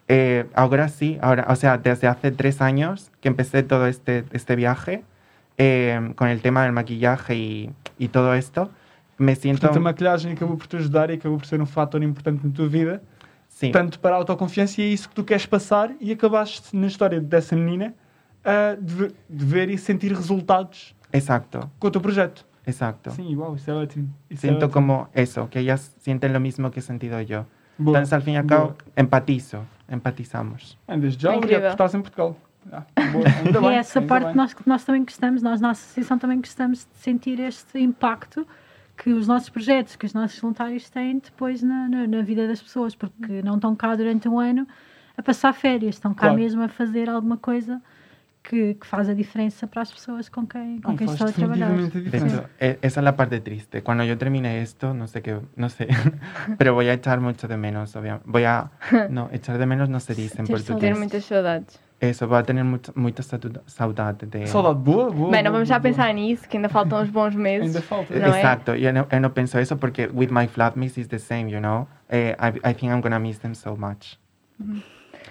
eh, 0.09 0.47
ahora 0.55 0.88
sí, 0.88 1.19
ahora, 1.21 1.45
o 1.49 1.57
sea, 1.57 1.77
desde 1.79 2.07
hace 2.09 2.31
tres 2.33 2.62
años 2.62 3.11
que 3.21 3.29
empecé 3.29 3.62
todo 3.62 3.87
este, 3.87 4.25
este 4.33 4.57
viaje 4.57 5.05
eh, 5.59 6.12
con 6.17 6.29
el 6.29 6.41
tema 6.41 6.62
del 6.62 6.73
maquillaje 6.73 7.35
y, 7.37 7.71
y 7.99 8.09
todo 8.09 8.33
esto, 8.35 8.71
me 9.19 9.37
siento... 9.37 9.61
Portanto, 9.69 9.79
a 9.79 9.83
maquilhagem 9.93 10.33
acabou 10.33 10.57
por 10.57 10.67
te 10.67 10.77
ajudar 10.79 11.11
e 11.11 11.15
acabou 11.15 11.37
por 11.38 11.47
ser 11.47 11.61
um 11.61 11.67
fator 11.67 12.03
importante 12.03 12.45
na 12.47 12.53
tua 12.53 12.67
vida, 12.69 13.03
sí. 13.51 13.71
tanto 13.71 13.99
para 14.01 14.17
a 14.17 14.19
autoconfiança 14.19 14.81
e 14.81 14.85
é 14.85 14.88
isso 14.88 15.09
que 15.11 15.15
tu 15.15 15.23
queres 15.23 15.45
passar. 15.47 15.91
E 16.01 16.11
acabaste 16.11 16.75
na 16.75 16.87
história 16.87 17.21
dessa 17.21 17.55
menina 17.55 17.95
ah, 18.44 18.76
de, 18.81 19.09
de 19.28 19.44
ver 19.44 19.70
e 19.70 19.78
sentir 19.78 20.12
resultados 20.12 20.94
Exacto, 21.12 21.70
com 21.78 21.88
o 21.88 21.90
teu 21.90 22.00
projeto. 22.00 22.44
exacto. 22.66 23.11
Sim, 23.11 23.37
uau, 23.37 23.55
isso 23.57 23.70
é 23.70 23.74
ótimo. 23.74 24.09
Isso 24.31 24.46
é 24.46 24.48
Siento 24.48 24.66
ótimo. 24.66 24.72
como 24.72 25.09
eso, 25.14 25.46
que 25.48 25.59
ellas 25.59 25.94
sienten 25.98 26.33
lo 26.33 26.40
mismo 26.40 26.70
que 26.70 26.78
he 26.78 26.83
sentido 26.83 27.20
yo. 27.20 27.44
Boa, 27.78 27.98
Entonces, 27.98 28.12
al 28.12 28.22
fin 28.22 28.35
y 28.35 28.37
al 28.37 28.46
cabo, 28.46 28.76
empatizo, 28.96 29.64
empatizamos. 29.88 30.78
Ah, 30.87 30.96
Desde 30.96 31.22
já, 31.22 31.35
obrigado 31.37 31.62
por 31.62 31.70
estás 31.72 31.94
em 31.94 32.02
Portugal. 32.02 32.37
Ah, 32.70 32.85
E 32.96 33.66
é 33.66 33.76
essa 33.78 33.98
ainda 33.98 34.09
parte 34.09 34.26
bem. 34.26 34.35
nós, 34.37 34.55
nós 34.66 34.85
também 34.85 35.05
gostamos, 35.05 35.42
nós 35.42 35.61
na 35.61 35.70
associação 35.70 36.18
também 36.18 36.38
gostamos 36.38 36.81
de 36.90 36.96
sentir 36.98 37.40
este 37.40 37.78
impacto 37.81 38.46
que 38.96 39.11
os 39.12 39.26
nossos 39.26 39.48
projetos, 39.48 39.96
que 39.96 40.07
os 40.07 40.14
nossos 40.14 40.38
voluntários 40.38 40.88
têm 40.90 41.18
depois 41.18 41.62
na, 41.62 41.88
na, 41.88 42.07
na 42.07 42.22
vida 42.22 42.46
das 42.46 42.62
pessoas, 42.62 42.94
porque 42.94 43.42
não 43.42 43.57
estão 43.57 43.74
cá 43.74 43.96
durante 43.96 44.28
um 44.28 44.38
ano 44.38 44.66
a 45.16 45.22
passar 45.22 45.52
férias, 45.55 45.96
estão 45.96 46.14
cá 46.14 46.26
Claro. 46.28 46.37
mesmo 46.37 46.62
a 46.62 46.68
fazer 46.68 47.09
alguma 47.11 47.37
coisa 47.37 47.83
que, 48.42 48.74
que 48.74 48.87
faz 48.87 49.09
a 49.09 49.14
diferença 49.14 49.66
para 49.66 49.83
as 49.83 49.92
pessoas 49.92 50.28
com 50.28 50.46
quem, 50.46 50.81
com 50.81 50.90
Não, 50.90 50.96
quem 50.96 51.07
a 51.09 51.12
a 51.12 51.14
De 51.16 52.00
diferença. 52.02 52.26
hecho, 52.26 52.44
e- 52.61 52.78
esa 52.83 53.00
es 53.00 53.05
la 53.05 53.14
parte 53.16 53.40
triste. 53.40 53.83
Cuando 53.83 54.05
yo 54.05 54.18
termine 54.18 54.61
esto, 54.62 54.92
no 54.94 55.07
sé 55.07 55.22
qué, 55.22 55.38
no 55.57 55.68
sé, 55.68 55.87
pero 56.59 56.74
voy 56.74 56.88
a 56.88 56.94
echar 56.94 57.20
mucho 57.20 57.46
de 57.46 57.57
menos, 57.57 57.94
obviamente. 57.94 58.24
Voy 58.28 58.44
a, 58.44 58.70
no, 59.11 59.28
echar 59.33 59.59
de 59.59 59.66
menos 59.66 59.88
no 59.88 60.00
se 60.00 60.14
dice 60.14 60.40
en 60.40 60.46
Ter 60.46 60.57
portugués. 60.57 60.98
muitas 60.98 61.24
saudades. 61.24 61.81
Eso, 62.00 62.26
voy 62.26 62.38
a 62.38 62.42
tener 62.42 62.64
mucha 62.64 63.22
satu- 63.22 63.62
saudade 63.66 64.26
de... 64.26 64.44
Saudade 64.48 64.81
boa, 64.81 65.09
boa. 65.11 65.31
Bem, 65.31 65.44
não 65.44 65.52
vamos 65.52 65.68
já 65.68 65.78
boa. 65.78 65.83
pensar 65.88 66.12
nisso, 66.12 66.48
que 66.48 66.57
ainda 66.57 66.68
faltam 66.68 67.00
uns 67.00 67.11
bons 67.11 67.35
meses. 67.37 67.68
Ainda 67.68 67.81
falta. 67.81 68.12
Não 68.18 68.35
é? 68.35 68.38
Exacto, 68.38 68.74
yo 68.74 68.92
no, 68.92 69.07
yo 69.09 69.20
no 69.20 69.31
pienso 69.31 69.57
eso 69.61 69.76
porque 69.76 70.09
with 70.12 70.31
my 70.33 70.48
flatmates 70.48 70.98
is 70.98 71.07
the 71.07 71.20
same, 71.20 71.48
you 71.48 71.61
know. 71.61 71.87
Eh, 72.09 72.35
I, 72.40 72.48
I 72.70 72.74
think 72.74 72.92
I'm 72.92 73.00
gonna 73.00 73.20
miss 73.20 73.38
them 73.38 73.55
so 73.55 73.76
much 73.76 74.18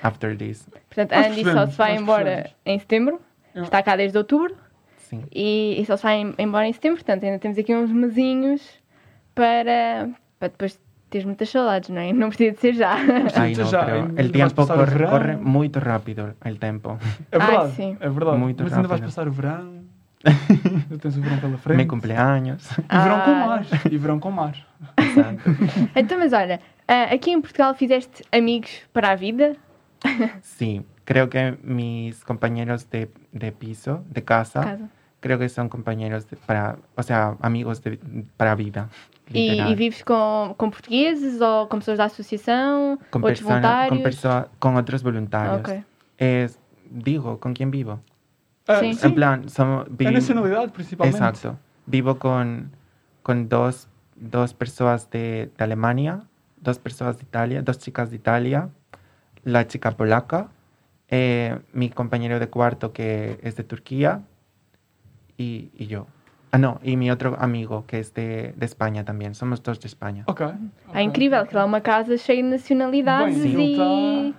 after 0.04 0.36
this. 0.38 0.68
Portanto, 0.90 1.14
a 1.14 1.28
Andy 1.28 1.44
só 1.44 1.68
se 1.68 1.78
vai 1.78 1.96
embora 1.98 2.50
em 2.66 2.80
setembro. 2.80 3.20
Eu- 3.54 3.64
Está 3.64 3.82
cá 3.84 3.96
desde 3.96 4.18
outubro. 4.18 4.56
Sí. 4.98 5.20
E, 5.34 5.76
e 5.82 5.86
só 5.86 5.98
se 5.98 6.04
vai 6.04 6.18
em- 6.22 6.34
embora 6.40 6.66
em 6.68 6.74
setembro. 6.74 6.98
Portanto, 7.04 7.24
ainda 7.26 7.40
temos 7.40 7.58
aqui 7.58 7.76
uns 7.76 7.92
mesinhos 7.92 8.62
para, 9.36 10.10
para 10.40 10.50
depois 10.50 10.80
teres 11.10 11.26
muitas 11.26 11.50
saudades, 11.50 11.90
não 11.90 12.00
é? 12.02 12.14
Não 12.14 12.30
precisa 12.30 12.52
de 12.52 12.60
ser 12.60 12.74
já. 12.74 12.98
En- 13.00 14.14
el 14.18 14.28
vas 14.28 14.32
tiempo 14.32 14.56
pasar 14.56 14.78
corre, 14.78 15.06
corre 15.06 15.36
muy 15.38 15.70
rápido, 15.74 16.36
el 16.46 16.58
tiempo. 16.60 16.98
É 17.32 17.38
Ai, 17.40 17.48
verdade, 17.48 17.72
sim. 17.76 17.98
é 18.00 18.10
verdade. 18.10 18.38
Muito 18.38 18.64
Mas 18.64 18.74
ainda 18.74 18.88
vais 18.88 19.02
rápido. 19.02 19.14
passar 19.16 19.28
o 19.28 19.32
verão. 19.32 19.82
ainda 20.24 20.98
tens 21.02 21.18
o 21.18 21.22
verão 21.22 21.40
pela 21.40 21.58
frente. 21.58 21.78
Mi 21.78 21.86
cumpleaños. 21.88 22.72
E 22.72 22.98
verão 22.98 23.20
com 23.22 23.32
Ah. 23.32 23.46
mar. 23.48 23.66
E 23.92 23.98
verão 23.98 24.20
com 24.20 24.32
mar. 24.32 24.56
Exacto. 24.98 25.50
Então, 25.96 26.18
mas 26.20 26.32
olha, 26.32 26.60
ah, 26.88 27.14
aqui 27.14 27.32
em 27.32 27.42
Portugal 27.42 27.74
fizeste 27.74 28.24
amigos 28.32 28.82
para 28.94 29.12
a 29.12 29.16
vida? 29.16 29.56
Sí, 30.42 30.84
creo 31.06 31.30
que 31.30 31.58
mis 31.64 32.24
compañeros 32.24 32.90
de, 32.90 33.10
de 33.32 33.52
piso, 33.52 34.04
de 34.10 34.24
casa, 34.24 34.62
Casa. 34.62 34.90
creo 35.20 35.38
que 35.40 35.50
son 35.50 35.70
compañeros 35.70 36.30
de- 36.30 36.38
para, 36.38 36.78
o 36.96 37.04
sea, 37.04 37.38
amigos 37.42 37.82
de, 37.84 38.00
para 38.38 38.56
vida. 38.56 38.90
E, 39.34 39.56
e 39.72 39.76
vives 39.76 40.04
com, 40.04 40.54
com 40.58 40.70
portugueses 40.70 41.40
ou 41.40 41.68
com 41.68 41.80
pessoas 41.80 41.98
da 41.98 42.06
associação? 42.06 42.98
con, 43.12 43.22
outros 43.22 43.40
persona- 43.40 43.62
voluntários? 43.62 43.90
con, 43.90 44.04
perso- 44.04 44.50
con 44.60 44.76
otros 44.76 45.04
voluntarios. 45.04 45.60
Ok. 45.62 45.84
Es, 46.18 46.60
digo, 46.90 47.40
¿con 47.40 47.54
quién 47.54 47.72
vivo? 47.72 48.00
Sim. 48.68 48.94
sim. 48.94 49.08
En 49.08 49.14
plan, 49.16 49.50
somos, 49.50 49.86
A 49.86 49.90
vi- 49.90 50.06
nacionalidade, 50.12 50.70
principalmente. 50.70 51.18
Exacto. 51.18 51.58
Vivo 51.86 52.18
con, 52.20 52.72
con 53.24 53.48
dos, 53.48 53.88
dos 54.16 54.54
personas 54.54 55.10
de, 55.10 55.50
de 55.58 55.64
Alemania, 55.64 56.24
dos 56.60 56.78
personas 56.78 57.18
de 57.18 57.24
Italia, 57.24 57.62
dos 57.62 57.80
chicas 57.80 58.10
de 58.10 58.18
Italia, 58.18 58.70
la 59.43 59.67
chica 59.67 59.91
polaca, 59.91 60.49
eh, 61.10 61.60
mi 61.73 61.89
compañero 61.89 62.39
de 62.39 62.47
cuarto 62.47 62.93
que 62.93 63.39
es 63.43 63.56
de 63.56 63.63
Turquía 63.63 64.21
y, 65.38 65.71
y 65.77 65.88
yo. 65.88 66.08
Ah, 66.51 66.58
no, 66.58 66.80
y 66.84 66.97
mi 66.97 67.10
otro 67.10 67.38
amigo 67.39 67.86
que 67.88 67.99
es 67.99 68.13
de, 68.13 68.54
de 68.58 68.65
España 68.65 69.06
también. 69.06 69.36
Somos 69.36 69.63
dos 69.63 69.80
de 69.80 69.88
España. 69.88 70.23
Ok. 70.27 70.41
É 70.93 71.01
incrível, 71.01 71.47
que 71.47 71.56
é 71.56 71.63
uma 71.63 71.80
casa 71.80 72.17
cheia 72.17 72.43
de 72.43 72.49
nacionalidades 72.49 73.41
Bem, 73.41 73.77
e... 73.77 74.34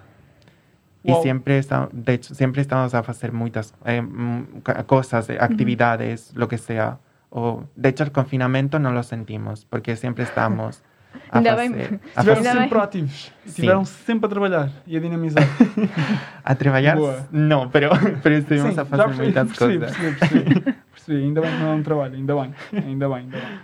Y 1.05 1.11
Wow. 1.11 1.23
siempre, 1.23 1.59
está, 1.59 1.89
de 1.93 2.15
hecho, 2.15 2.35
siempre 2.35 2.63
estamos 2.63 2.95
a 2.95 3.01
hacer 3.01 3.33
muchas 3.33 3.75
eh, 3.85 4.01
mm, 4.03 4.63
cosas, 4.87 5.29
eh, 5.31 5.39
actividades, 5.41 6.33
lo 6.37 6.47
que 6.47 6.59
sea. 6.59 6.99
O, 7.29 7.65
de 7.75 7.89
hecho, 7.89 8.05
el 8.05 8.13
confinamiento 8.13 8.79
no 8.79 8.93
lo 8.93 9.03
sentimos, 9.03 9.65
porque 9.65 9.97
siempre 9.97 10.23
estamos 10.23 10.83
Ainda 11.31 11.57
bem. 11.57 11.71
Estiveram 11.71 11.99
Ainda 12.17 12.35
sempre 12.43 12.59
bem. 12.61 12.69
proativos. 12.69 13.13
Sim. 13.23 13.33
estiveram 13.47 13.85
sempre 13.85 14.27
a 14.27 14.29
trabalhar 14.29 14.71
e 14.87 14.97
a 14.97 15.01
dinamizar. 15.01 15.45
a 16.45 16.55
trabalhar. 16.55 16.97
Boa. 16.97 17.27
No, 17.33 17.71
pero, 17.71 17.91
pero 18.23 18.35
estuvimos 18.37 18.75
Sim, 18.75 18.81
a 18.81 18.85
fazer 18.85 19.05
percebi, 19.05 19.23
muitas 19.25 19.49
percebi, 19.49 19.79
coisas. 19.79 19.97
percebi, 19.97 20.45
percebi, 20.45 20.61
percebi. 20.93 21.23
Ainda 21.25 21.41
bem 21.41 21.51
que 21.51 21.57
não 21.59 21.73
é 21.73 21.75
um 21.75 21.83
trabalho. 21.83 22.15
Ainda 22.15 22.35
bem. 22.37 22.55
Ainda 22.73 23.09
bem, 23.09 23.17
ainda 23.19 23.37
bem. 23.39 23.59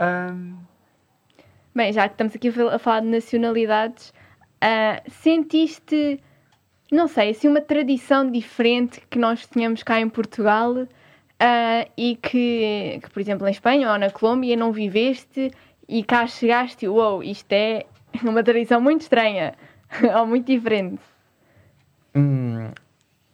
Ahm, 0.00 0.54
Bem, 1.74 1.92
já 1.92 2.08
que 2.08 2.14
estamos 2.14 2.34
aqui 2.34 2.48
a 2.48 2.52
fal- 2.52 2.68
a 2.70 2.78
falar 2.78 3.00
de 3.00 3.08
nacionalidades, 3.08 4.12
ah, 4.62 5.02
sentiste, 5.10 6.18
não 6.90 7.06
sei, 7.06 7.30
assim, 7.30 7.48
uma 7.48 7.60
tradição 7.60 8.30
diferente 8.30 9.02
que 9.10 9.18
nós 9.18 9.46
tínhamos 9.46 9.82
cá 9.82 10.00
em 10.00 10.08
Portugal 10.08 10.74
ah, 11.38 11.86
e 11.94 12.16
que, 12.16 12.98
que, 13.02 13.10
por 13.12 13.20
exemplo, 13.20 13.46
em 13.46 13.50
Espanha 13.50 13.92
ou 13.92 13.98
na 13.98 14.08
Colômbia 14.10 14.56
não 14.56 14.72
viveste 14.72 15.50
e 15.88 16.02
cá 16.04 16.26
chegaste 16.26 16.88
uou, 16.88 17.22
isto 17.22 17.52
é 17.52 17.86
uma 18.24 18.42
tradição 18.42 18.80
muito 18.80 19.02
estranha 19.02 19.54
ou 20.18 20.26
muito 20.26 20.46
diferente. 20.46 21.00
Mm, 22.14 22.68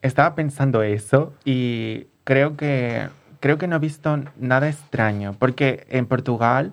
estaba 0.02 0.34
pensando 0.34 0.82
eso 0.82 1.32
y 1.44 2.06
creo 2.24 2.56
que, 2.56 3.08
creo 3.40 3.58
que 3.58 3.66
no 3.68 3.76
he 3.76 3.78
visto 3.78 4.18
nada 4.36 4.68
extraño, 4.68 5.34
porque 5.38 5.86
en 5.88 6.06
Portugal 6.06 6.72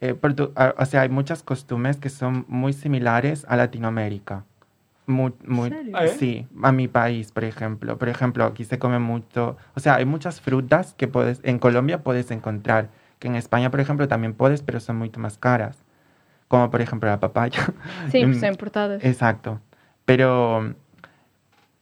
eh, 0.00 0.14
Portu- 0.14 0.52
o 0.76 0.84
sea, 0.84 1.02
hay 1.02 1.08
muchas 1.08 1.42
costumbres 1.42 1.96
que 1.96 2.10
son 2.10 2.44
muy 2.48 2.72
similares 2.72 3.46
a 3.48 3.56
Latinoamérica. 3.56 4.44
Muy, 5.06 5.32
muy. 5.46 5.70
Ah, 5.92 6.04
¿eh? 6.06 6.08
Sí, 6.08 6.46
a 6.62 6.72
mi 6.72 6.88
país, 6.88 7.30
por 7.30 7.44
ejemplo. 7.44 7.96
Por 7.98 8.08
ejemplo, 8.08 8.44
aquí 8.44 8.64
se 8.64 8.78
come 8.78 8.98
mucho, 8.98 9.56
o 9.74 9.80
sea, 9.80 9.94
hay 9.96 10.04
muchas 10.06 10.40
frutas 10.40 10.94
que 10.94 11.06
puedes, 11.08 11.40
en 11.44 11.58
Colombia 11.58 12.02
puedes 12.02 12.30
encontrar, 12.30 12.88
que 13.18 13.28
en 13.28 13.36
España, 13.36 13.70
por 13.70 13.80
ejemplo, 13.80 14.08
también 14.08 14.34
puedes, 14.34 14.62
pero 14.62 14.80
son 14.80 14.96
mucho 14.96 15.20
más 15.20 15.38
caras. 15.38 15.84
Como 16.48 16.70
por 16.70 16.80
ejemplo 16.80 17.08
la 17.08 17.20
papaya. 17.20 17.60
Sim, 18.10 18.24
Hum, 18.24 18.32
porque 18.32 18.40
são 18.40 18.48
importadas. 18.50 19.04
Exacto. 19.04 19.60
Pero, 20.04 20.74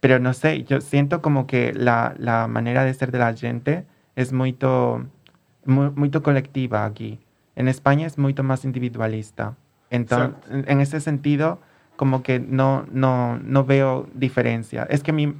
pero 0.00 0.18
no 0.18 0.32
sé, 0.32 0.64
yo 0.64 0.80
siento 0.80 1.20
como 1.20 1.46
que 1.46 1.72
la, 1.74 2.14
la 2.18 2.46
manera 2.46 2.84
de 2.84 2.94
ser 2.94 3.10
de 3.10 3.18
la 3.18 3.34
gente 3.34 3.84
es 4.16 4.32
muy, 4.32 4.56
muy, 5.64 5.90
muy 5.90 6.10
colectiva 6.10 6.84
aquí. 6.84 7.20
En 7.56 7.68
España 7.68 8.06
es 8.06 8.18
mucho 8.18 8.42
más 8.42 8.64
individualista. 8.64 9.56
Entonces, 9.90 10.34
en, 10.50 10.64
en 10.68 10.80
ese 10.80 11.00
sentido, 11.00 11.58
como 11.96 12.22
que 12.22 12.40
no, 12.40 12.86
no, 12.90 13.38
no 13.38 13.64
veo 13.64 14.08
diferencia. 14.14 14.86
Es 14.88 15.02
que 15.02 15.12
mi, 15.12 15.34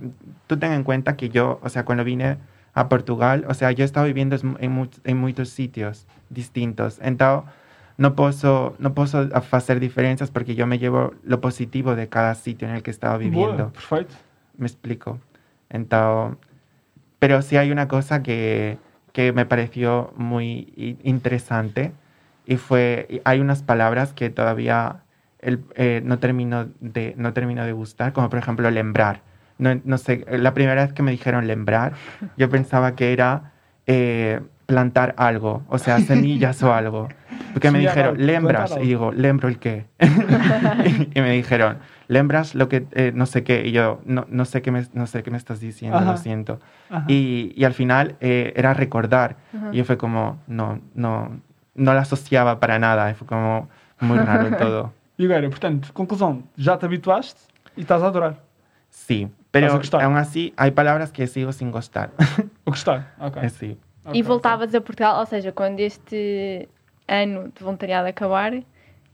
tú 0.46 0.58
ten 0.58 0.72
en 0.72 0.84
cuenta 0.84 1.16
que 1.16 1.28
yo, 1.30 1.58
o 1.62 1.68
sea, 1.68 1.84
cuando 1.84 2.04
vine 2.04 2.36
a 2.74 2.88
Portugal, 2.88 3.44
o 3.48 3.54
sea, 3.54 3.70
yo 3.72 3.84
he 3.84 3.86
estado 3.86 4.06
viviendo 4.06 4.36
en, 4.36 4.88
en 5.04 5.16
muchos 5.18 5.48
sitios 5.50 6.06
distintos. 6.30 6.98
Entonces, 7.02 7.50
no 7.98 8.14
puedo, 8.14 8.74
no 8.78 8.94
puedo 8.94 9.28
hacer 9.32 9.78
diferencias 9.78 10.30
porque 10.30 10.54
yo 10.54 10.66
me 10.66 10.78
llevo 10.78 11.12
lo 11.22 11.40
positivo 11.40 11.94
de 11.94 12.08
cada 12.08 12.34
sitio 12.34 12.66
en 12.68 12.74
el 12.74 12.82
que 12.82 12.90
he 12.90 12.92
estado 12.94 13.18
viviendo. 13.18 13.64
Boa, 13.64 13.72
perfeito. 13.72 14.14
Me 14.56 14.66
explico. 14.66 15.18
Entonces, 15.68 16.38
pero 17.18 17.42
sí 17.42 17.56
hay 17.56 17.70
una 17.70 17.88
cosa 17.88 18.22
que, 18.22 18.78
que 19.12 19.32
me 19.32 19.46
pareció 19.46 20.12
muy 20.16 20.98
interesante 21.04 21.92
y 22.46 22.56
fue, 22.56 23.20
hay 23.24 23.40
unas 23.40 23.62
palabras 23.62 24.12
que 24.12 24.30
todavía 24.30 25.02
el- 25.38 25.62
eh, 25.76 26.00
no, 26.04 26.18
termino 26.18 26.68
de, 26.80 27.14
no 27.16 27.32
termino 27.32 27.64
de 27.64 27.72
gustar, 27.72 28.12
como 28.12 28.28
por 28.30 28.38
ejemplo 28.38 28.70
lembrar. 28.70 29.20
No, 29.58 29.80
no 29.84 29.98
sé, 29.98 30.24
la 30.28 30.54
primera 30.54 30.82
vez 30.82 30.92
que 30.92 31.02
me 31.02 31.10
dijeron 31.10 31.46
lembrar, 31.46 31.92
yo 32.36 32.48
pensaba 32.48 32.94
que 32.94 33.12
era 33.12 33.52
eh, 33.86 34.40
plantar 34.66 35.14
algo, 35.18 35.62
o 35.68 35.78
sea, 35.78 36.00
semillas 36.00 36.62
o 36.62 36.72
algo. 36.72 37.08
Porque 37.52 37.70
me 37.70 37.80
Sí, 37.80 37.86
dijeron, 37.86 38.16
lembras, 38.18 38.70
plantar 38.70 38.84
y 38.84 38.88
digo, 38.88 39.12
lembro 39.12 39.48
el 39.48 39.58
qué. 39.58 39.86
y, 41.14 41.20
me 41.20 41.32
dijeron, 41.32 41.78
lembras 42.08 42.54
lo 42.54 42.68
que, 42.68 42.86
eh, 42.92 43.12
no 43.14 43.26
sé 43.26 43.44
qué, 43.44 43.66
y 43.66 43.72
yo, 43.72 44.00
no, 44.04 44.26
no, 44.28 44.44
sé 44.44 44.62
qué 44.62 44.70
me, 44.70 44.86
no 44.94 45.06
sé 45.06 45.22
qué 45.22 45.30
me 45.30 45.36
estás 45.36 45.60
diciendo, 45.60 45.98
Ajá. 45.98 46.12
lo 46.12 46.16
siento. 46.16 46.60
Y, 47.08 47.52
y 47.56 47.64
al 47.64 47.74
final 47.74 48.16
eh, 48.20 48.52
era 48.56 48.74
recordar. 48.74 49.36
Ajá. 49.56 49.68
Y 49.72 49.78
yo 49.78 49.84
fue 49.84 49.96
como, 49.96 50.40
no, 50.46 50.80
no, 50.94 51.40
no 51.74 51.94
la 51.94 52.00
asociaba 52.00 52.60
para 52.60 52.78
nada. 52.78 53.10
Y 53.10 53.14
fue 53.14 53.26
como 53.26 53.68
muy 54.00 54.18
raro 54.18 54.54
todo. 54.56 54.92
E 55.18 55.24
agora, 55.24 55.48
portanto, 55.48 55.92
conclusão, 55.92 56.42
já 56.56 56.76
te 56.76 56.86
habituaste 56.86 57.40
e 57.76 57.82
estás 57.82 58.02
a 58.02 58.06
adorar. 58.06 58.36
Sí, 58.90 59.30
pero 59.52 59.78
aún 60.00 60.16
así 60.16 60.52
hay 60.56 60.72
palabras 60.72 61.12
que 61.12 61.26
sigo 61.28 61.52
sin 61.52 61.70
gustar. 61.70 62.10
O 62.64 62.70
gostar. 62.72 63.14
Ok. 63.20 63.36
Eh, 63.36 63.50
sí. 63.50 63.78
Ok, 64.04 64.14
E 64.16 64.22
voltavas 64.22 64.74
a 64.74 64.80
Portugal, 64.80 65.14
ou 65.20 65.26
seja, 65.26 65.52
quando 65.52 65.80
este 65.82 66.68
ano 67.06 67.44
de 67.54 67.60
voluntariado 67.60 68.08
acabar, 68.08 68.64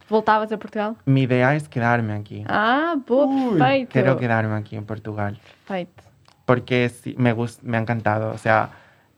voltavas 0.08 0.50
a 0.52 0.56
Portugal? 0.56 0.96
Mi 1.04 1.22
idea 1.22 1.54
es 1.54 1.68
quedarme 1.68 2.14
aquí. 2.14 2.44
Ah, 2.48 2.96
boa, 3.06 3.26
Ui, 3.26 3.58
perfeito. 3.58 3.92
Quiero 3.92 4.16
quedarme 4.16 4.54
aquí 4.56 4.76
en 4.76 4.84
Portugal. 4.86 5.38
Perfeito. 5.66 6.02
Porque 6.46 6.88
sí, 6.88 7.14
me, 7.18 7.34
gust- 7.34 7.60
me 7.62 7.76
ha 7.76 7.80
encantado. 7.80 8.30
O 8.32 8.38
sea, 8.38 8.70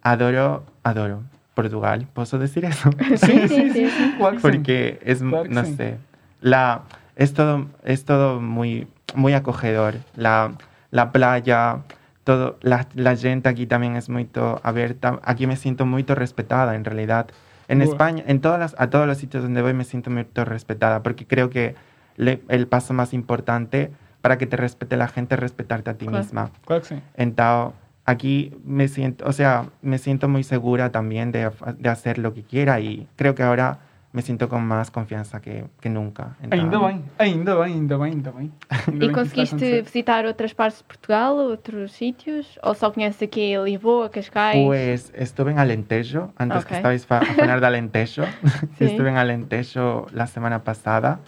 adoro, 0.03 0.65
adoro 0.83 1.23
Portugal. 1.55 2.07
¿Puedo 2.15 2.39
decir 2.39 2.65
eso? 2.65 2.91
Sim, 2.93 3.47
claro 3.47 3.49
que 3.49 3.91
sim. 3.91 4.41
porque 4.41 4.99
es 5.05 5.21
no 5.23 5.65
sí. 5.65 5.75
sé 5.77 5.99
la 6.41 6.83
es 7.17 7.35
todo 7.35 7.67
es 7.85 8.05
todo 8.05 8.41
muy 8.41 8.89
muy 9.15 9.35
acogedor 9.35 9.95
la, 10.17 10.53
la 10.91 11.13
playa 11.13 11.79
todo 12.25 12.59
la, 12.63 12.87
la 12.95 13.17
gente 13.17 13.49
aquí 13.49 13.67
también 13.67 13.97
es 13.97 14.09
muy 14.09 14.29
abierta 14.63 15.21
aquí 15.23 15.47
me 15.47 15.57
siento 15.57 15.87
muy 15.87 16.03
respetada 16.05 16.75
en 16.75 16.85
realidad 16.85 17.29
en. 17.69 17.83
España 17.83 18.23
en 18.27 18.41
todas 18.41 18.59
las, 18.61 18.75
a 18.79 18.91
todos 18.91 19.07
los 19.07 19.19
sitios 19.19 19.43
donde 19.43 19.63
voy 19.63 19.73
me 19.75 19.85
siento 19.85 20.11
muy 20.11 20.27
respetada 20.35 21.03
porque 21.03 21.27
creo 21.27 21.49
que 21.51 21.75
le- 22.17 22.43
el 22.49 22.67
paso 22.67 22.93
más 22.93 23.15
importante 23.15 23.91
para 24.21 24.37
que 24.37 24.47
te 24.47 24.57
respete 24.57 24.97
la 24.97 25.09
gente 25.09 25.35
es 25.35 25.41
respetarte 25.41 25.91
a 25.91 25.95
ti 25.95 26.07
Claro. 26.07 26.25
misma 26.25 26.51
Claro 26.67 26.83
que 26.83 26.89
sim. 26.89 27.01
entonces, 27.15 27.75
aquí 28.05 28.55
me 28.65 28.89
siento, 28.89 29.25
o 29.27 29.33
sea, 29.33 29.67
me 29.83 29.99
siento 29.99 30.29
muy 30.29 30.43
segura 30.43 30.91
también 30.91 31.31
de, 31.33 31.51
de 31.79 31.89
hacer 31.89 32.19
lo 32.19 32.35
que 32.35 32.43
quiera 32.43 32.81
y 32.81 33.07
creo 33.17 33.35
que 33.35 33.43
ahora 33.45 33.79
me 34.13 34.23
siento 34.23 34.49
con 34.49 34.65
más 34.67 34.91
confianza 34.91 35.41
que, 35.41 35.67
que 35.81 35.89
nunca. 35.89 36.37
Entonces, 36.43 36.61
Ainda 36.65 36.79
bem, 36.87 37.05
ainda 37.19 37.55
bem, 37.55 37.73
ainda 37.75 37.97
bem, 37.97 38.13
ainda 38.13 38.31
bem. 38.33 38.53
Ainda 38.69 38.91
bem 38.91 39.09
E 39.09 39.11
a 39.11 39.13
conseguiste 39.15 39.83
visitar 39.83 40.27
outras 40.27 40.53
partes 40.53 40.79
de 40.79 40.85
Portugal, 40.85 41.39
outros 41.39 41.93
sítios? 41.93 42.59
Ou 42.63 42.75
só 42.75 42.91
conheces 42.91 43.23
aqui 43.23 43.57
Lisboa, 43.57 44.11
Cascais? 44.11 44.65
Pues 44.67 45.13
estuve 45.15 45.53
en 45.53 45.59
Alentejo, 45.61 46.33
antes 46.37 46.63
Ok. 46.63 46.69
que 46.69 46.75
estabais 46.75 47.07
fa- 47.07 47.21
a 47.23 47.31
hablar 47.41 47.61
de 47.61 47.67
Alentejo. 47.67 48.23
Sí. 48.79 48.85
Estuve 48.85 49.11
en 49.11 49.17
Alentejo 49.17 50.07
la 50.13 50.27
semana 50.27 50.65
pasada, 50.65 51.21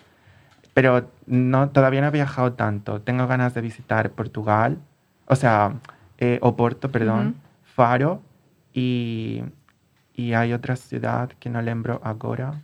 pero 0.75 1.09
no, 1.27 1.69
todavía 1.71 2.01
no 2.01 2.09
he 2.09 2.11
viajado 2.11 2.55
tanto. 2.55 3.01
Tengo 3.01 3.27
ganas 3.29 3.55
de 3.55 3.61
visitar 3.61 4.11
Portugal, 4.11 4.79
o 5.27 5.37
sea, 5.37 5.75
eh, 6.19 6.39
Oporto, 6.43 6.91
perdón, 6.91 7.29
Ujú. 7.29 7.37
Faro 7.77 8.23
y, 8.75 9.43
y 10.15 10.33
hay 10.33 10.53
otra 10.53 10.75
ciudad 10.77 11.31
que 11.39 11.49
no 11.51 11.63
lembro 11.63 12.01
ahora, 12.03 12.61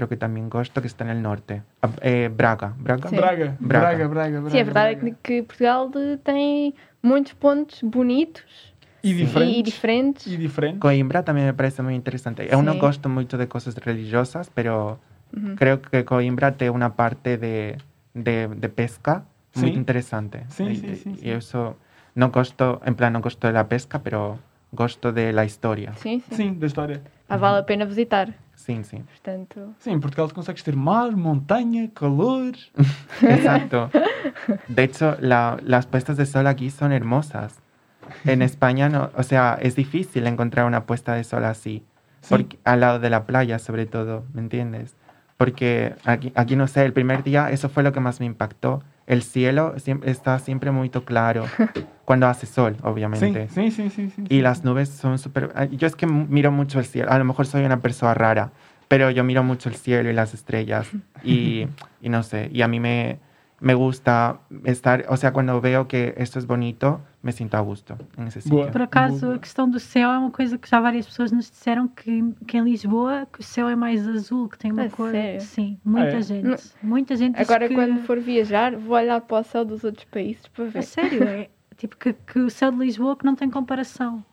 pero 0.00 0.08
que 0.08 0.16
también 0.16 0.48
gosto, 0.48 0.80
que 0.80 0.86
está 0.86 1.04
en 1.04 1.10
el 1.10 1.20
norte. 1.20 1.62
Ah, 1.82 1.90
eh, 2.00 2.30
Braga, 2.34 2.72
Braga. 2.78 3.10
Sim. 3.10 3.18
Braga, 3.18 3.56
Braga. 3.60 4.08
Braga, 4.08 4.08
Braga, 4.08 4.40
Braga. 4.40 4.50
Sim, 4.50 4.60
a 4.60 4.64
verdade 4.64 4.94
Braga. 4.96 5.08
é 5.10 5.14
que, 5.22 5.42
Portugal 5.42 5.90
de- 5.90 6.16
tem 6.16 6.74
muitos 7.02 7.34
pontos 7.34 7.82
bonitos 7.82 8.72
E 9.04 9.12
diferentes. 9.12 9.58
e 9.58 9.62
diferentes. 9.62 10.26
E 10.26 10.36
diferentes. 10.38 10.80
Coimbra 10.80 11.22
también 11.22 11.46
me 11.48 11.52
parece 11.52 11.82
muy 11.82 11.94
interesante. 11.94 12.48
Yo 12.50 12.62
no 12.62 12.72
Sí. 12.72 12.78
gosto 12.78 13.10
mucho 13.10 13.36
de 13.36 13.46
cosas 13.46 13.74
religiosas, 13.76 14.48
pero 14.54 14.98
Uhum. 15.36 15.56
creo 15.56 15.82
que 15.82 16.06
Coimbra 16.06 16.52
tiene 16.56 16.70
una 16.70 16.94
parte 16.96 17.36
de, 17.36 17.76
de, 18.14 18.48
de 18.48 18.68
pesca 18.70 19.24
interesante. 19.54 20.46
Sí, 20.48 20.64
y, 20.64 20.76
sí, 20.76 20.96
sí, 20.96 21.10
y 21.10 21.16
sí. 21.16 21.30
eso, 21.30 21.76
no 22.14 22.30
gosto, 22.30 22.80
en 22.86 22.94
plan, 22.94 23.12
no 23.12 23.20
gosto 23.20 23.46
de 23.48 23.52
la 23.52 23.68
pesca, 23.68 23.98
pero 24.02 24.38
gosto 24.72 25.12
de 25.12 25.34
la 25.34 25.44
historia. 25.44 25.92
Sim, 25.96 26.20
sim. 26.22 26.36
Sim, 26.36 26.58
da 26.58 26.66
história. 26.66 27.02
Ah, 27.28 27.36
vale 27.36 27.58
a 27.58 27.66
pena 27.66 27.84
visitar. 27.84 28.32
Sí, 28.76 28.84
sí. 28.84 28.98
Portanto, 28.98 29.74
Sim, 29.78 29.92
em 29.92 30.00
Portugal 30.00 30.28
tu 30.28 30.34
consegues 30.34 30.62
ter 30.62 30.76
mar, 30.76 31.16
montanha, 31.16 31.88
calor. 31.94 32.52
Exacto. 33.22 33.90
De 34.68 34.82
hecho, 34.84 35.16
la- 35.20 35.58
las 35.64 35.86
puestas 35.86 36.16
de 36.16 36.26
sol 36.26 36.46
aquí 36.46 36.70
son 36.70 36.92
hermosas. 36.92 37.58
En 38.24 38.42
España, 38.50 38.88
no, 38.88 39.10
o 39.16 39.22
sea, 39.22 39.58
es 39.60 39.74
difícil 39.76 40.26
encontrar 40.26 40.66
una 40.66 40.84
puesta 40.86 41.14
de 41.14 41.24
sol 41.24 41.44
así. 41.44 41.84
Sim. 42.20 42.28
Porque, 42.28 42.58
al 42.64 42.80
lado 42.80 42.98
de 43.00 43.10
la 43.10 43.24
playa, 43.24 43.58
sobre 43.58 43.86
todo, 43.86 44.24
¿me 44.34 44.40
entiendes? 44.40 44.94
Porque 45.36 45.94
aquí, 46.04 46.32
aquí, 46.34 46.54
no 46.54 46.66
sé, 46.66 46.84
el 46.84 46.92
primer 46.92 47.22
día, 47.24 47.50
eso 47.50 47.68
fue 47.70 47.82
lo 47.82 47.92
que 47.92 48.00
más 48.00 48.20
me 48.20 48.26
impactó. 48.26 48.82
El 49.10 49.24
cielo 49.24 49.74
siempre, 49.78 50.08
está 50.08 50.38
siempre 50.38 50.70
muy 50.70 50.88
claro 50.88 51.44
cuando 52.04 52.28
hace 52.28 52.46
sol, 52.46 52.76
obviamente. 52.84 53.48
sim, 53.48 53.68
sim, 53.72 53.90
sim, 53.90 54.08
sim. 54.08 54.24
Y 54.28 54.40
las 54.40 54.62
nubes 54.62 54.88
son 54.88 55.18
súper... 55.18 55.52
Yo 55.72 55.88
es 55.88 55.96
que 55.96 56.06
miro 56.06 56.52
mucho 56.52 56.78
el 56.78 56.84
cielo. 56.84 57.10
A 57.10 57.18
lo 57.18 57.24
mejor 57.24 57.44
soy 57.48 57.64
una 57.64 57.80
persona 57.80 58.14
rara, 58.14 58.52
pero 58.86 59.10
yo 59.10 59.24
miro 59.24 59.42
mucho 59.42 59.68
el 59.68 59.74
cielo 59.74 60.08
y 60.10 60.12
las 60.12 60.32
estrellas. 60.32 60.88
Y, 61.24 61.66
y 62.00 62.08
no 62.08 62.22
sé, 62.22 62.50
y 62.52 62.62
a 62.62 62.68
mí 62.68 62.78
me, 62.78 63.18
me 63.58 63.74
gusta 63.74 64.42
estar... 64.62 65.04
O 65.08 65.16
sea, 65.16 65.32
cuando 65.32 65.60
veo 65.60 65.88
que 65.88 66.14
esto 66.16 66.38
es 66.38 66.46
bonito, 66.46 67.00
me 67.22 67.32
siento 67.32 67.56
a 67.56 67.60
gusto 67.60 67.98
en 68.16 68.26
ese 68.28 68.40
sitio. 68.40 68.58
Boa. 68.58 68.70
Por 68.70 68.82
acaso, 68.82 69.26
Boa. 69.26 69.36
a 69.36 69.38
questão 69.38 69.68
do 69.68 69.78
céu 69.78 70.10
é 70.10 70.18
uma 70.18 70.30
coisa 70.30 70.56
que 70.56 70.68
já 70.68 70.80
várias 70.80 71.06
pessoas 71.06 71.30
nos 71.32 71.50
disseram 71.50 71.86
que, 71.86 72.22
que 72.46 72.56
em 72.56 72.62
Lisboa 72.64 73.26
que 73.30 73.40
o 73.40 73.42
céu 73.42 73.68
é 73.68 73.76
mais 73.76 74.08
azul, 74.08 74.48
que 74.48 74.56
tem 74.58 74.72
uma 74.72 74.84
A 74.84 74.90
cor. 74.90 75.10
sério? 75.10 75.40
Sim, 75.42 75.78
muita 75.84 76.16
Ah, 76.16 76.18
é? 76.18 76.22
gente. 76.22 76.44
Não- 76.46 76.56
Muita 76.82 77.16
gente 77.16 77.36
diz 77.36 77.48
agora 77.48 77.68
que... 77.68 77.74
quando 77.74 78.00
for 78.06 78.18
viajar, 78.18 78.74
vou 78.76 78.96
olhar 78.96 79.20
para 79.20 79.40
o 79.40 79.44
céu 79.44 79.64
dos 79.64 79.84
outros 79.84 80.04
países 80.06 80.46
para 80.48 80.64
A 80.64 80.68
ver. 80.68 80.82
sério, 80.82 81.22
é 81.24 81.50
tipo 81.76 81.96
que, 81.98 82.12
que 82.14 82.38
o 82.38 82.48
céu 82.50 82.70
de 82.72 82.78
Lisboa 82.78 83.14
que 83.16 83.24
não 83.26 83.34
tem 83.36 83.50
comparação. 83.50 84.24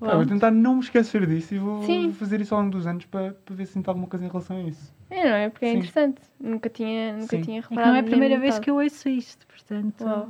Ah, 0.00 0.14
vou 0.14 0.26
tentar 0.26 0.50
não 0.50 0.74
me 0.74 0.80
esquecer 0.82 1.26
disso 1.26 1.54
e 1.54 1.58
vou 1.58 1.82
Sim. 1.82 2.12
fazer 2.12 2.40
isso 2.40 2.54
ao 2.54 2.60
longo 2.60 2.72
dos 2.72 2.86
anos 2.86 3.06
para, 3.06 3.32
para 3.32 3.54
ver 3.56 3.64
se 3.66 3.72
sinto 3.72 3.88
alguma 3.88 4.06
coisa 4.06 4.24
em 4.26 4.28
relação 4.28 4.56
a 4.58 4.60
isso. 4.60 4.94
É, 5.08 5.24
não 5.24 5.36
é? 5.36 5.48
Porque 5.48 5.64
é 5.64 5.70
Sim. 5.70 5.76
interessante. 5.78 6.20
Nunca 6.38 6.68
tinha, 6.68 7.14
nunca 7.14 7.28
Sim. 7.28 7.40
tinha 7.42 7.58
É 7.58 7.62
reparado. 7.62 7.88
não 7.88 7.96
é 7.96 8.00
a 8.00 8.02
primeira 8.02 8.38
vez 8.38 8.58
que 8.58 8.68
eu 8.70 8.76
ouço 8.76 9.08
isto, 9.08 9.46
portanto. 9.46 10.04
Uau. 10.04 10.28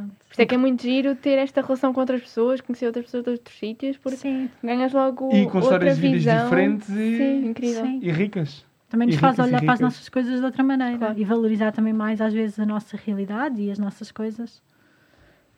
Pronto. 0.00 0.14
Por 0.26 0.32
isso 0.32 0.42
é 0.42 0.46
que 0.46 0.54
é 0.54 0.58
muito 0.58 0.82
giro 0.82 1.14
ter 1.14 1.38
esta 1.38 1.60
relação 1.60 1.92
com 1.92 2.00
outras 2.00 2.20
pessoas, 2.22 2.60
conhecer 2.60 2.86
outras 2.86 3.04
pessoas 3.06 3.24
de 3.24 3.30
outros 3.30 3.58
sítios, 3.58 3.96
porque 3.96 4.16
Sim, 4.18 4.50
ganhas 4.62 4.92
logo 4.92 5.28
E 5.34 5.44
com 5.46 5.58
outra 5.58 5.60
histórias 5.60 5.94
de 5.96 6.00
vidas 6.02 6.18
visão. 6.24 6.44
diferentes 6.44 6.88
e, 6.90 7.16
Sim, 7.16 7.46
incrível. 7.48 7.82
sim. 7.84 8.00
e 8.02 8.10
ricas. 8.12 8.66
Também 8.88 9.06
nos 9.08 9.16
E 9.16 9.18
faz 9.18 9.38
olhar 9.38 9.60
para 9.62 9.74
as 9.74 9.80
nossas 9.80 10.08
coisas 10.08 10.38
de 10.38 10.44
outra 10.44 10.62
maneira 10.64 10.96
Claro. 10.98 11.18
e 11.18 11.24
valorizar 11.24 11.72
também 11.72 11.92
mais, 11.92 12.20
às 12.20 12.32
vezes, 12.32 12.58
a 12.58 12.64
nossa 12.64 12.96
realidade 12.96 13.60
e 13.60 13.70
as 13.70 13.78
nossas 13.78 14.10
coisas. 14.10 14.62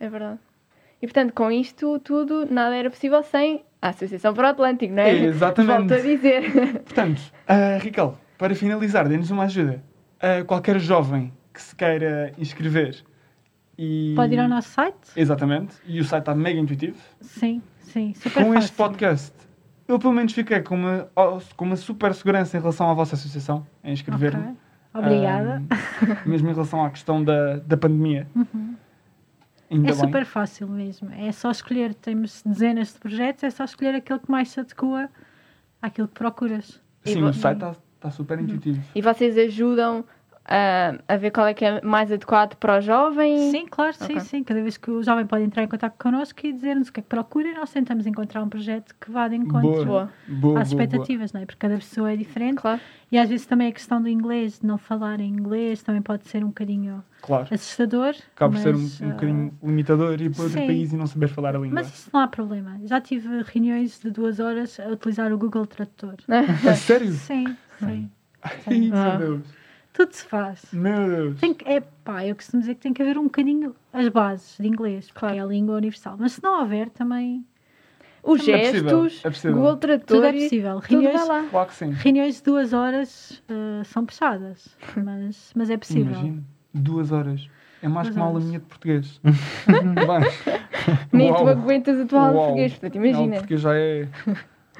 É 0.00 0.08
verdade. 0.08 0.38
E 1.00 1.06
portanto, 1.06 1.32
com 1.32 1.50
isto 1.50 1.98
tudo, 2.00 2.46
nada 2.50 2.74
era 2.74 2.90
possível 2.90 3.22
sem 3.22 3.62
à 3.80 3.88
Associação 3.90 4.34
para 4.34 4.48
o 4.48 4.50
Atlântico, 4.50 4.92
não 4.92 5.02
é? 5.02 5.12
Exatamente. 5.12 5.78
Volto 5.78 5.94
a 5.94 5.98
dizer. 5.98 6.52
Portanto, 6.84 7.20
uh, 7.48 7.78
Ricardo, 7.80 8.18
para 8.36 8.54
finalizar, 8.54 9.08
dê-nos 9.08 9.30
uma 9.30 9.44
ajuda. 9.44 9.82
Uh, 10.16 10.44
qualquer 10.44 10.78
jovem 10.78 11.32
que 11.54 11.62
se 11.62 11.74
queira 11.74 12.32
inscrever 12.36 13.02
e... 13.82 14.12
Pode 14.14 14.34
ir 14.34 14.38
ao 14.38 14.48
nosso 14.48 14.68
site? 14.68 14.96
Exatamente. 15.16 15.74
E 15.86 15.98
o 16.00 16.04
site 16.04 16.22
está 16.22 16.34
mega 16.34 16.60
intuitivo. 16.60 16.98
Sim, 17.22 17.62
sim. 17.80 18.12
Super 18.14 18.44
Com 18.44 18.52
fácil. 18.52 18.58
este 18.58 18.76
podcast, 18.76 19.32
eu 19.88 19.98
pelo 19.98 20.12
menos 20.12 20.32
fiquei 20.34 20.60
com 20.60 20.74
uma, 20.76 21.08
com 21.56 21.64
uma 21.64 21.76
super 21.76 22.14
segurança 22.14 22.56
em 22.56 22.60
relação 22.60 22.90
à 22.90 22.94
vossa 22.94 23.14
associação, 23.14 23.66
em 23.82 23.92
inscrever-me. 23.92 24.42
Ok. 24.42 24.56
Obrigada. 24.92 25.62
Ah, 25.70 26.28
mesmo 26.28 26.48
em 26.50 26.52
relação 26.52 26.84
à 26.84 26.90
questão 26.90 27.22
da, 27.24 27.56
da 27.58 27.76
pandemia. 27.76 28.26
Ainda 29.70 29.88
é 29.88 29.92
bem. 29.92 29.94
super 29.94 30.24
fácil 30.26 30.68
mesmo. 30.68 31.10
É 31.14 31.30
só 31.32 31.50
escolher, 31.50 31.94
temos 31.94 32.42
dezenas 32.44 32.92
de 32.92 32.98
projetos, 32.98 33.44
é 33.44 33.50
só 33.50 33.64
escolher 33.64 33.94
aquele 33.94 34.18
que 34.18 34.30
mais 34.30 34.50
se 34.50 34.58
adequa 34.60 35.08
àquilo 35.80 36.08
que 36.08 36.14
procuras. 36.14 36.80
E 37.06 37.12
Sim, 37.12 37.20
vo- 37.22 37.28
o 37.28 37.32
site 37.32 37.56
está 37.56 37.76
está 37.96 38.10
super 38.10 38.40
intuitivo. 38.40 38.82
E 38.94 39.02
vocês 39.02 39.36
ajudam 39.38 40.04
ah, 40.52 40.98
a 41.06 41.16
ver 41.16 41.30
qual 41.30 41.46
é 41.46 41.54
que 41.54 41.64
é 41.64 41.80
mais 41.80 42.10
adequado 42.10 42.56
para 42.56 42.78
o 42.78 42.80
jovem? 42.80 43.52
Sim, 43.52 43.66
claro, 43.70 43.94
sim, 43.94 44.14
Ok. 44.14 44.20
sim. 44.20 44.42
Cada 44.42 44.60
vez 44.60 44.76
que 44.76 44.90
o 44.90 45.00
jovem 45.00 45.24
pode 45.24 45.44
entrar 45.44 45.62
em 45.62 45.68
contato 45.68 45.94
connosco 45.96 46.44
e 46.44 46.52
dizer-nos 46.52 46.88
o 46.88 46.92
que 46.92 46.98
é 46.98 47.02
que 47.04 47.08
procura 47.08 47.46
e 47.48 47.54
nós 47.54 47.70
tentamos 47.70 48.04
encontrar 48.04 48.42
um 48.42 48.48
projeto 48.48 48.92
que 49.00 49.10
vá 49.12 49.28
de 49.28 49.36
encontro 49.36 49.84
Boa. 49.84 49.84
Boa. 49.84 50.60
Às 50.60 50.72
boa, 50.72 50.82
expectativas, 50.82 51.32
não 51.32 51.40
é? 51.40 51.46
Porque 51.46 51.58
cada 51.60 51.76
pessoa 51.76 52.10
é 52.12 52.16
diferente 52.16 52.56
Claro. 52.56 52.80
e 53.12 53.16
às 53.16 53.28
vezes 53.28 53.46
também 53.46 53.68
a 53.68 53.72
questão 53.72 54.02
do 54.02 54.08
inglês, 54.08 54.58
de 54.58 54.66
não 54.66 54.76
falar 54.76 55.20
em 55.20 55.28
inglês, 55.30 55.84
também 55.84 56.02
pode 56.02 56.26
ser 56.26 56.42
um 56.42 56.48
bocadinho. 56.48 57.04
Claro. 57.22 57.46
assustador. 57.52 58.14
Acaba 58.34 58.54
por 58.54 58.60
ser 58.60 58.74
um, 58.74 58.78
um 58.78 59.10
ah, 59.10 59.12
bocadinho 59.12 59.54
limitador 59.62 60.20
ir 60.20 60.30
para 60.30 60.42
outro 60.44 60.58
sim. 60.58 60.66
país 60.66 60.92
e 60.92 60.96
não 60.96 61.06
saber 61.06 61.28
falar 61.28 61.54
a 61.54 61.58
língua. 61.58 61.74
Mas 61.74 61.88
isso 61.94 62.10
não 62.12 62.20
há 62.20 62.26
problema. 62.26 62.80
Já 62.84 63.00
tive 63.00 63.42
reuniões 63.42 64.00
de 64.00 64.10
duas 64.10 64.40
horas 64.40 64.80
a 64.80 64.88
utilizar 64.88 65.30
o 65.32 65.38
Google 65.38 65.66
Tradutor. 65.66 66.16
A 66.68 66.74
sério? 66.74 67.12
Sim, 67.12 67.56
sim. 67.78 68.10
Ai, 68.42 68.90
Ah. 68.92 69.18
meu 69.18 69.36
Deus. 69.36 69.59
Tudo 70.00 70.12
se 70.14 70.24
faz. 70.24 70.62
Meu 70.72 71.08
Deus. 71.08 71.40
Tem 71.40 71.52
que, 71.52 71.68
é 71.68 71.80
pá, 71.80 72.24
eu 72.24 72.34
costumo 72.34 72.60
dizer 72.62 72.74
que 72.74 72.80
tem 72.80 72.92
que 72.94 73.02
haver 73.02 73.18
um 73.18 73.24
bocadinho 73.24 73.74
as 73.92 74.08
bases 74.08 74.56
de 74.58 74.66
inglês, 74.66 75.06
porque 75.08 75.18
Claro. 75.20 75.36
é 75.36 75.40
a 75.40 75.44
língua 75.44 75.76
universal. 75.76 76.16
Mas 76.18 76.32
se 76.32 76.42
não 76.42 76.60
houver, 76.60 76.88
também. 76.88 77.44
Os 78.22 78.40
É 78.48 78.72
gestos, 78.72 79.20
é 79.24 79.28
possível. 79.28 79.56
Google 79.58 79.76
Tradutor, 79.76 80.16
Tudo 80.16 80.26
é 80.26 80.32
possível. 80.32 80.78
Reuniões. 80.78 81.20
Claro 81.50 81.68
reuniões 82.02 82.36
de 82.36 82.42
duas 82.42 82.72
horas 82.72 83.42
eh, 83.46 83.84
são 83.84 84.06
pesadas, 84.06 84.74
mas, 84.96 85.52
mas 85.54 85.68
é 85.68 85.76
possível. 85.76 86.12
Imagino. 86.12 86.44
Duas 86.72 87.12
horas. 87.12 87.46
É 87.82 87.88
mais 87.88 88.06
Duas 88.06 88.14
que 88.14 88.20
uma 88.20 88.26
aula 88.26 88.40
minha 88.40 88.58
de 88.58 88.64
português. 88.64 89.20
Bem, 89.24 90.96
Nem 91.12 91.34
tu 91.34 91.46
aguentas 91.46 92.00
a 92.00 92.06
tua 92.06 92.20
aula 92.20 92.32
de 92.32 92.38
português, 92.38 92.72
portanto, 92.72 92.94
não, 92.98 93.04
imagina. 93.06 93.36
porque 93.36 93.56
já 93.58 93.74
é 93.76 94.08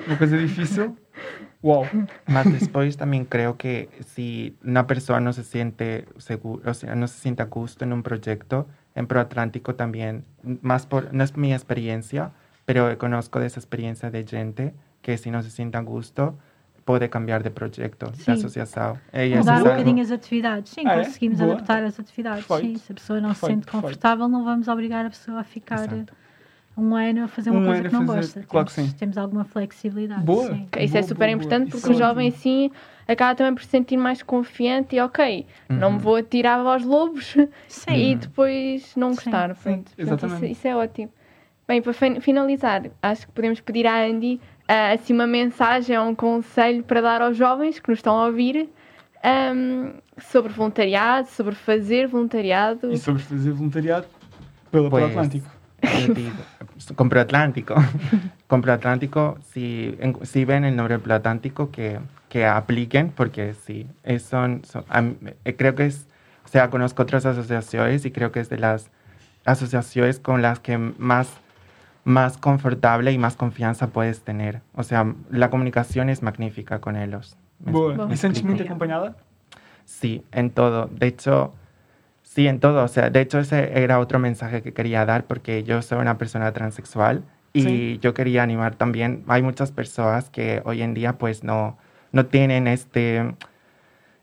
uma 0.06 0.16
coisa 0.16 0.38
difícil. 0.38 0.96
Uau. 1.62 1.84
Más 2.26 2.50
después 2.50 2.96
también 2.96 3.24
creo 3.26 3.56
que 3.58 3.90
si 4.06 4.56
una 4.64 4.86
persona 4.86 5.20
no 5.20 5.32
se 5.32 5.44
siente 5.44 6.06
seguro, 6.16 6.70
o 6.70 6.74
sea, 6.74 6.94
no 6.94 7.06
se 7.06 7.18
siente 7.20 7.42
a 7.42 7.46
gusto 7.46 7.84
en 7.84 7.92
un 7.92 8.02
proyecto, 8.02 8.66
en 8.94 9.06
ProAtlántico 9.06 9.74
también, 9.74 10.24
más 10.62 10.86
por, 10.86 11.12
no 11.12 11.22
es 11.22 11.36
mi 11.36 11.52
experiencia, 11.52 12.32
pero 12.64 12.96
conozco 12.98 13.40
de 13.40 13.46
esa 13.46 13.61
experiencia 13.61 14.11
de 14.11 14.26
gente 14.26 14.74
que 15.02 15.18
si 15.18 15.30
no 15.30 15.42
se 15.42 15.50
siente 15.50 15.76
a 15.76 15.80
gusto, 15.82 16.38
puede 16.86 17.11
cambiar 17.11 17.42
de 17.42 17.50
proyecto, 17.50 18.12
Sim. 18.14 18.32
E 18.32 18.34
isso 18.36 18.48
Mudar 18.48 18.66
é 19.36 19.42
um 19.42 19.48
algo- 19.58 19.70
bocadinho 19.70 20.02
as 20.02 20.11
atividades. 20.11 20.72
Sim, 20.72 20.82
Ah, 20.86 20.94
é? 20.96 21.04
conseguimos 21.04 21.38
Boa. 21.38 21.52
adaptar 21.52 21.84
as 21.84 22.00
atividades. 22.00 22.46
Perfeito. 22.46 22.78
Sim, 22.78 22.84
se 22.86 22.92
a 22.92 22.94
pessoa 22.94 23.20
não 23.20 23.34
se 23.34 23.40
Perfeito, 23.40 23.61
sente 23.64 23.70
confortável, 23.70 24.28
não 24.28 24.44
vamos 24.44 24.66
obrigar 24.66 25.04
a 25.06 25.11
pessoa 25.11 25.40
a 25.40 25.44
ficar 25.44 25.84
Exato. 25.92 26.14
Um 26.76 26.94
ano 26.94 27.24
a 27.24 27.28
fazer 27.28 27.50
uma 27.50 27.60
Um 27.60 27.64
coisa 27.66 27.80
ano 27.80 27.88
que 27.90 27.94
a 27.96 27.98
não 28.00 28.06
fazer- 28.06 28.20
gosta. 28.20 28.42
claro 28.48 28.66
que 28.66 28.74
temos, 28.74 28.90
sim. 28.90 28.96
temos 28.96 29.18
alguma 29.18 29.44
flexibilidade. 29.44 30.22
Boa. 30.22 30.48
Sim. 30.48 30.66
Isso 30.78 30.92
Boa, 30.92 30.98
é 30.98 31.02
super 31.02 31.14
boa, 31.14 31.26
boa. 31.26 31.30
importante 31.32 31.68
Isso 31.68 31.76
porque 31.78 31.92
é 31.92 31.96
o 31.96 31.98
jovem 31.98 32.28
assim 32.28 32.70
acaba 33.08 33.34
também 33.34 33.54
por 33.54 33.62
se 33.64 33.68
sentir 33.70 33.96
mais 33.96 34.22
confiante 34.22 34.94
e 34.96 35.00
ok, 35.00 35.44
não 35.68 35.90
me 35.90 35.96
Uhum. 35.96 35.98
vou 35.98 36.16
atirar 36.16 36.60
aos 36.60 36.84
lobos 36.84 37.36
Sim. 37.68 37.92
e 38.12 38.14
depois 38.16 38.94
não 38.96 39.10
gostar. 39.10 39.54
sim, 39.56 39.82
Pronto, 39.82 39.90
Portanto, 39.96 40.26
isso, 40.36 40.44
isso 40.46 40.68
é 40.68 40.76
ótimo. 40.76 41.10
Bem, 41.68 41.82
para 41.82 41.92
fin- 41.92 42.20
finalizar, 42.20 42.82
acho 43.02 43.26
que 43.26 43.32
podemos 43.32 43.60
pedir 43.60 43.86
à 43.86 44.04
Andy 44.04 44.40
ah, 44.66 44.92
assim 44.92 45.12
uma 45.12 45.26
mensagem 45.26 45.98
ou 45.98 46.06
um 46.08 46.14
conselho 46.14 46.82
para 46.84 47.00
dar 47.00 47.20
aos 47.22 47.36
jovens 47.36 47.78
que 47.80 47.88
nos 47.90 47.98
estão 47.98 48.16
a 48.18 48.26
ouvir 48.26 48.68
ahm, 49.22 49.90
sobre 50.18 50.52
voluntariado, 50.52 51.28
sobre 51.28 51.54
fazer 51.54 52.06
voluntariado. 52.06 52.90
E 52.92 52.96
sobre 52.98 53.22
fazer 53.22 53.50
voluntariado 53.52 54.06
pela 54.70 54.88
Pues, 54.88 55.04
Atlântico. 55.10 55.50
Con 56.97 57.09
ProAtlántico. 57.09 57.74
con 58.47 58.62
ProAtlántico, 58.62 59.39
si, 59.53 59.97
en- 60.01 60.16
si 60.24 60.45
ven 60.45 60.64
el 60.64 60.76
nombre 60.76 60.99
ProAtlántico, 60.99 61.70
que, 61.70 61.99
que 62.28 62.47
apliquen, 62.47 63.11
porque 63.11 63.55
sí, 63.55 63.87
es- 64.03 64.22
son, 64.22 64.62
son- 64.64 64.85
eh, 65.45 65.57
creo 65.57 65.74
que 65.74 65.87
es, 65.87 66.07
o 66.45 66.49
sea, 66.49 66.70
conozco 66.70 67.03
otras 67.03 67.26
asociaciones 67.26 68.05
y 68.05 68.11
creo 68.11 68.33
que 68.33 68.41
es 68.41 68.49
de 68.49 68.59
las 68.59 68.91
asociaciones 69.45 70.18
con 70.20 70.43
las 70.43 70.59
que 70.61 70.78
más, 70.78 71.28
más 72.05 72.37
confortable 72.39 73.12
y 73.12 73.18
más 73.18 73.37
confianza 73.37 73.89
puedes 73.89 74.22
tener. 74.22 74.61
O 74.74 74.83
sea, 74.83 75.14
la 75.31 75.51
comunicación 75.51 76.09
es 76.11 76.22
magnífica 76.22 76.81
con 76.81 76.97
ellos. 76.97 77.37
Me-. 77.64 77.72
E 78.12 78.16
sentes-te 78.16 78.47
muito 78.47 78.62
Obrigada. 78.62 78.64
acompanhada? 78.64 79.16
Sí, 79.85 80.24
en 80.33 80.51
todo. 80.51 80.89
De 80.93 81.07
hecho, 81.09 81.53
sí, 82.33 82.47
en 82.47 82.61
todo. 82.61 82.85
O 82.85 82.89
sea, 82.89 83.11
de 83.11 83.20
hecho 83.20 83.41
ese 83.41 83.83
era 83.83 83.99
otro 83.99 84.18
mensaje 84.20 84.62
que 84.62 84.72
quería 84.72 85.05
dar 85.05 85.24
porque 85.24 85.64
yo 85.64 85.83
soy 85.83 85.99
una 85.99 86.16
persona 86.16 86.53
transexual 86.53 87.24
y 87.53 87.62
Sí. 87.62 87.99
yo 88.01 88.14
quería 88.14 88.45
animar 88.45 88.76
también. 88.76 89.24
Hay 89.26 89.43
muchas 89.43 89.72
personas 89.72 90.31
que 90.31 90.62
hoy 90.64 90.83
en 90.83 90.95
día 90.95 91.18
pues 91.18 91.43
no, 91.43 91.76
no 92.12 92.26
tienen 92.26 92.68
este 92.68 93.35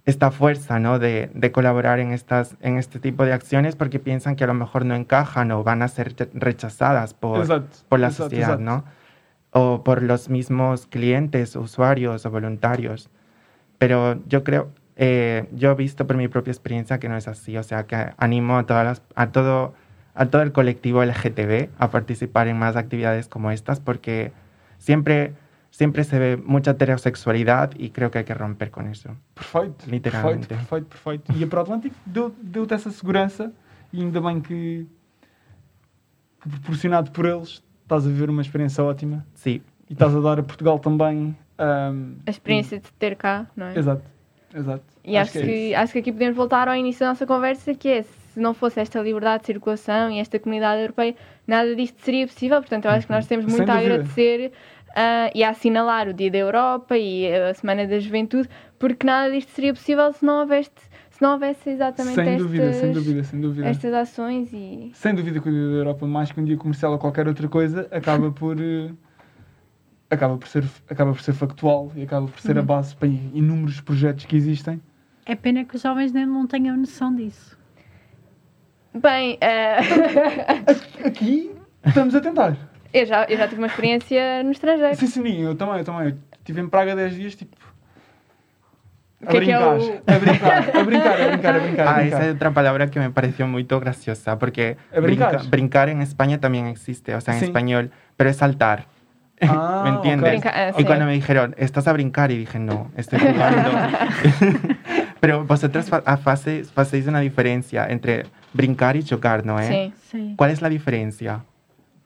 esta 0.05 0.31
fuerza 0.31 0.79
¿no? 0.79 0.99
de, 0.99 1.29
de 1.33 1.51
colaborar 1.51 1.99
en, 1.99 2.13
estas, 2.13 2.55
en 2.61 2.77
este 2.77 2.97
tipo 2.97 3.25
de 3.25 3.33
acciones 3.33 3.75
porque 3.75 3.99
piensan 3.99 4.37
que 4.37 4.45
a 4.45 4.47
lo 4.47 4.53
mejor 4.53 4.85
no 4.85 4.95
encajan 4.95 5.51
o 5.51 5.65
van 5.65 5.81
a 5.81 5.89
ser 5.89 6.15
re- 6.17 6.29
rechazadas 6.33 7.13
por, 7.13 7.45
por 7.89 7.99
la 7.99 8.07
exato, 8.07 8.23
sociedad, 8.29 8.51
exato. 8.61 8.61
¿no? 8.63 8.85
O 9.51 9.83
por 9.83 10.01
los 10.03 10.29
mismos 10.29 10.87
clientes, 10.87 11.57
usuarios 11.57 12.25
o 12.25 12.31
voluntarios. 12.31 13.09
Pero 13.79 14.17
yo 14.29 14.45
creo, 14.45 14.69
eh, 14.97 15.47
yo 15.53 15.71
he 15.71 15.75
visto 15.75 16.05
por 16.07 16.17
mi 16.17 16.27
propia 16.27 16.51
experiencia 16.51 16.97
que 16.99 17.07
no 17.07 17.15
es 17.15 17.27
así. 17.27 17.55
O 17.57 17.63
sea, 17.63 17.85
que 17.85 17.95
animo 18.17 18.57
a, 18.57 18.65
todas 18.65 18.83
las- 18.85 19.01
a, 19.15 19.27
todo, 19.31 19.73
a 20.15 20.25
todo 20.25 20.41
el 20.41 20.51
colectivo 20.51 21.03
LGTB 21.03 21.69
a 21.77 21.89
participar 21.91 22.47
en 22.47 22.57
más 22.57 22.75
actividades 22.75 23.27
como 23.27 23.51
estas 23.51 23.79
porque 23.79 24.31
siempre, 24.79 25.33
siempre 25.69 26.03
se 26.03 26.17
ve 26.19 26.37
mucha 26.37 26.71
heterosexualidad 26.71 27.71
y 27.77 27.91
creo 27.91 28.09
que 28.11 28.17
hay 28.19 28.25
que 28.25 28.33
romper 28.33 28.71
con 28.71 28.87
eso. 28.87 29.15
Perfeito. 29.35 29.85
Literalmente. 29.87 30.47
Perfeito, 30.55 30.87
perfeito, 30.89 31.23
perfeito. 31.27 31.33
E 31.39 31.43
a 31.43 31.47
ProAtlântico 31.47 31.95
deu- 32.05 32.33
deu-te 32.41 32.73
essa 32.73 32.89
segurança 32.91 33.51
e 33.93 34.01
ainda 34.01 34.19
bem 34.19 34.41
que, 34.41 34.87
que 36.41 36.49
proporcionado 36.49 37.11
por 37.11 37.25
eles 37.25 37.63
estás 37.83 38.05
a 38.05 38.09
viver 38.09 38.29
uma 38.29 38.41
experiência 38.41 38.83
ótima 38.83 39.25
Sí, 39.35 39.61
e 39.89 39.93
estás 39.93 40.13
a 40.15 40.19
dar 40.19 40.39
a 40.39 40.43
Portugal 40.43 40.79
também. 40.79 41.35
ahm, 41.57 42.15
A 42.25 42.29
experiência 42.29 42.79
de 42.79 42.91
ter 42.93 43.15
cá, 43.15 43.47
não 43.55 43.67
é? 43.67 43.77
Exato, 43.77 44.03
exato. 44.53 44.83
E 45.03 45.15
acho, 45.17 45.37
é 45.37 45.41
que, 45.41 45.51
isso. 45.51 45.77
acho 45.79 45.93
que 45.93 45.99
aqui 45.99 46.11
podemos 46.11 46.35
voltar 46.35 46.67
ao 46.67 46.75
início 46.75 46.99
da 47.01 47.07
nossa 47.09 47.25
conversa, 47.25 47.73
que 47.73 47.87
é, 47.89 48.03
se 48.03 48.39
não 48.39 48.53
fosse 48.53 48.79
esta 48.79 48.99
liberdade 49.01 49.41
de 49.41 49.47
circulação 49.47 50.11
e 50.11 50.19
esta 50.19 50.37
comunidade 50.39 50.81
europeia, 50.81 51.15
nada 51.45 51.75
disto 51.75 51.99
seria 52.01 52.27
possível. 52.27 52.57
Portanto, 52.59 52.85
eu 52.85 52.91
acho 52.91 53.07
que 53.07 53.13
nós 53.13 53.25
temos 53.27 53.45
Sem 53.45 53.55
muito 53.55 53.69
a 53.71 53.75
dúvida. 53.75 53.93
agradecer 53.95 54.51
ah, 54.95 55.29
e 55.33 55.43
a 55.43 55.49
assinalar 55.49 56.07
o 56.09 56.13
Dia 56.13 56.31
da 56.31 56.37
Europa 56.37 56.97
e 56.97 57.31
a 57.33 57.53
Semana 57.53 57.87
da 57.87 57.99
Juventude, 57.99 58.49
porque 58.79 59.05
nada 59.05 59.31
disto 59.31 59.49
seria 59.51 59.73
possível 59.73 60.11
se 60.13 60.25
não 60.25 60.41
houvesse, 60.41 60.71
se 61.09 61.21
não 61.21 61.33
houvesse 61.33 61.69
exatamente 61.69 62.15
Sem 62.15 62.27
estas, 62.33 62.37
dúvida, 62.37 62.73
sem 62.73 62.91
dúvida, 62.91 63.23
sem 63.23 63.41
dúvida. 63.41 63.67
estas 63.67 63.93
ações 63.93 64.51
e... 64.53 64.91
Sem 64.93 65.15
dúvida 65.15 65.39
que 65.39 65.49
o 65.49 65.51
Dia 65.51 65.61
da 65.69 65.75
Europa, 65.77 66.05
mais 66.07 66.31
que 66.31 66.39
um 66.39 66.45
dia 66.45 66.57
comercial 66.57 66.91
ou 66.93 66.99
qualquer 66.99 67.27
outra 67.27 67.47
coisa, 67.47 67.87
acaba 67.91 68.29
por. 68.33 68.59
eh, 68.59 68.91
acaba 70.09 70.37
por 70.37 70.47
ser, 70.47 70.63
acaba 70.89 71.11
por 71.11 71.21
ser 71.21 71.33
factual 71.33 71.91
e 71.95 72.03
acaba 72.03 72.27
por 72.27 72.39
ser 72.39 72.57
a 72.57 72.61
base 72.61 72.95
para 72.95 73.07
inúmeros 73.07 73.81
projetos 73.81 74.25
que 74.25 74.35
existem. 74.35 74.81
É 75.25 75.35
pena 75.35 75.65
que 75.65 75.75
os 75.75 75.81
jovens 75.81 76.11
nem 76.13 76.25
não 76.25 76.47
tenham 76.47 76.77
noção 76.77 77.13
disso. 77.13 77.57
Bem, 78.93 79.37
ah, 79.41 79.77
Aqui 81.05 81.51
estamos 81.85 82.15
a 82.15 82.21
tentar. 82.21 82.55
eu, 82.93 83.05
já, 83.05 83.25
eu 83.25 83.37
já 83.37 83.47
tive 83.47 83.59
uma 83.61 83.67
experiência 83.67 84.41
no 84.43 84.51
estrangeiro. 84.51 84.95
Sim, 84.95 85.07
sim, 85.07 85.41
eu 85.41 85.55
também, 85.55 85.79
eu 85.79 85.83
também. 85.83 86.17
Estive 86.39 86.61
em 86.61 86.69
Praga 86.69 86.95
10 86.95 87.15
dias, 87.15 87.35
tipo. 87.35 87.55
A 89.21 89.25
O 89.25 89.29
que 89.31 89.37
é 89.37 89.41
que 89.41 89.51
é 89.51 89.57
brincar, 89.57 89.77
o- 89.79 90.03
a 90.07 90.19
brincar, 90.19 90.77
a 90.77 90.83
brincar, 90.83 91.21
a 91.21 91.27
brincar, 91.29 91.55
a 91.55 91.59
brincar. 91.59 91.87
a 91.87 91.91
Ah, 91.91 91.99
brincar. 91.99 92.07
esa 92.21 92.27
es 92.29 92.35
otra 92.35 92.51
palabra 92.51 92.87
que 92.89 92.99
me 92.99 93.09
pareció 93.09 93.47
muy 93.47 93.63
graciosa, 93.63 94.39
porque 94.39 94.77
brincar. 95.01 95.31
brinca- 95.31 95.49
brincar 95.49 95.89
en 95.89 96.01
España 96.01 96.39
también 96.39 96.67
existe, 96.67 97.13
o 97.15 97.19
sea, 97.21 97.33
en 97.33 97.39
Sí. 97.41 97.45
español, 97.47 97.91
pero 98.15 98.29
es 98.29 98.37
saltar. 98.37 98.85
Ah, 99.41 99.81
¿Me 99.83 99.89
entiendes? 99.91 100.31
Brinca- 100.41 100.51
ah, 100.53 100.69
Y 100.71 100.79
sí. 100.81 100.85
cuando 100.85 101.05
me 101.05 101.13
dijeron, 101.13 101.53
¿estás 101.57 101.87
a 101.87 101.93
brincar? 101.93 102.31
Y 102.31 102.37
dije, 102.39 102.57
no, 102.59 102.89
estoy 102.97 103.19
jugando. 103.19 103.71
pero 105.19 105.45
vosotros 105.45 105.89
fa- 105.89 106.01
hacéis, 106.05 106.71
hacéis 106.75 107.07
una 107.07 107.19
diferencia 107.19 107.85
entre 107.87 108.25
brincar 108.53 108.95
y 108.95 109.03
chocar, 109.03 109.45
¿no? 109.45 109.59
¿eh? 109.59 109.67
Sim. 109.67 109.93
Sim. 110.11 110.35
¿Cuál 110.35 110.51
es 110.51 110.61
la 110.61 110.69
diferencia? 110.69 111.43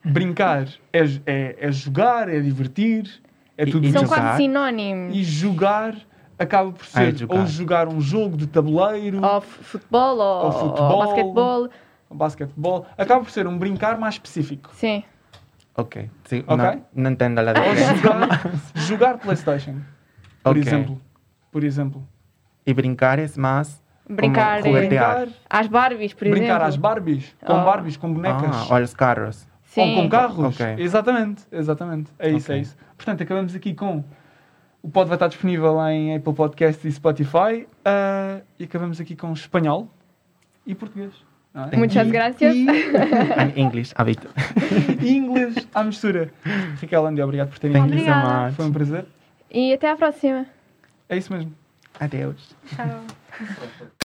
brincar 0.04 0.66
é, 0.92 1.04
é, 1.26 1.56
é 1.60 1.70
jogar, 1.72 2.28
é 2.28 2.40
divertir, 2.40 3.22
é 3.56 3.64
tudo 3.64 3.86
e 3.86 3.92
São 3.92 4.02
jogar? 4.02 4.18
quase 4.18 4.36
sinónimos. 4.38 5.14
E 5.16 5.22
jogar 5.22 5.94
acaba 6.36 6.72
por 6.72 6.84
Ah, 6.92 6.98
ser 6.98 7.14
é 7.14 7.16
jogar. 7.16 7.38
ou 7.40 7.46
jogar 7.46 7.88
um 7.88 8.00
jogo 8.00 8.36
de 8.36 8.48
tabuleiro, 8.48 9.24
Ou 9.24 9.40
futebol, 9.40 10.18
ou, 10.18 10.44
Ou 10.46 10.52
futebol. 10.52 10.90
ou 10.90 10.98
basquetebol. 10.98 11.68
ou 12.10 12.16
basquetebol, 12.16 12.86
acaba 12.98 13.20
por 13.22 13.30
ser 13.30 13.46
um 13.46 13.56
brincar 13.56 13.96
mais 13.96 14.14
específico. 14.16 14.70
Sim. 14.74 15.04
Ok, 15.74 16.10
sí, 16.24 16.44
Ok. 16.46 16.58
No, 16.58 17.02
no 17.02 17.08
entiendo 17.08 17.42
la 17.42 17.52
Ou 17.52 17.74
jogar, 18.02 18.50
jogar 18.74 19.18
Playstation, 19.18 19.82
por 20.42 20.52
Ok. 20.52 20.62
exemplo. 20.62 20.98
Por 21.50 21.64
exemplo. 21.64 22.02
Y 22.66 22.72
brincar 22.74 23.18
es 23.18 23.36
más 23.38 23.82
Brincar, 24.08 24.60
como 24.62 24.76
é- 24.76 24.80
juguetear. 24.80 25.20
Brincar, 25.26 25.38
Às 25.48 25.68
Barbies, 25.68 26.14
por 26.14 26.28
brincar 26.28 26.44
exemplo. 26.46 26.64
às 26.66 26.76
Barbies, 26.76 27.34
com 27.44 27.52
Oh. 27.60 27.64
Barbies, 27.64 27.96
com 27.96 28.12
bonecas. 28.12 28.50
Ah, 28.54 28.66
o 28.70 28.74
a 28.74 28.78
los 28.80 28.94
carros. 28.94 29.46
Ou 29.74 29.86
Sim. 29.86 29.94
com 29.94 30.08
carros. 30.10 30.60
Ok. 30.60 30.74
Exatamente, 30.78 31.44
exatamente. 31.50 32.10
É 32.18 32.28
isso, 32.30 32.46
Ok. 32.50 32.56
é 32.56 32.58
isso. 32.60 32.76
Portanto, 32.96 33.22
acabamos 33.22 33.54
aqui 33.54 33.72
com. 33.74 34.04
O 34.82 34.90
pod 34.90 35.08
vai 35.08 35.16
estar 35.16 35.28
disponível 35.28 35.80
em 35.88 36.14
Apple 36.16 36.34
Podcasts 36.34 36.84
e 36.84 36.92
Spotify. 36.92 37.66
ah, 37.84 38.40
e 38.58 38.64
acabamos 38.64 39.00
aqui 39.00 39.16
com 39.16 39.32
espanhol 39.32 39.88
e 40.66 40.74
português. 40.74 41.12
É? 41.54 41.76
Muchas 41.76 42.08
E- 42.08 42.10
gracias. 42.10 42.54
E, 42.56 42.66
En 42.66 43.60
English, 43.60 43.92
inglês 45.02 45.54
à 45.74 45.84
mistura. 45.84 46.30
Raquel 46.80 47.06
Andy, 47.06 47.22
obrigado 47.22 47.48
por 47.50 47.58
terem 47.58 47.82
vindo. 47.82 48.04
Foi 48.56 48.64
um 48.66 48.72
prazer. 48.72 49.04
E 49.50 49.72
até 49.74 49.90
à 49.90 49.96
próxima. 49.96 50.46
É 51.08 51.16
isso 51.16 51.32
mesmo. 51.32 51.52
Adeus. 52.00 52.54
Tchau. 52.74 53.88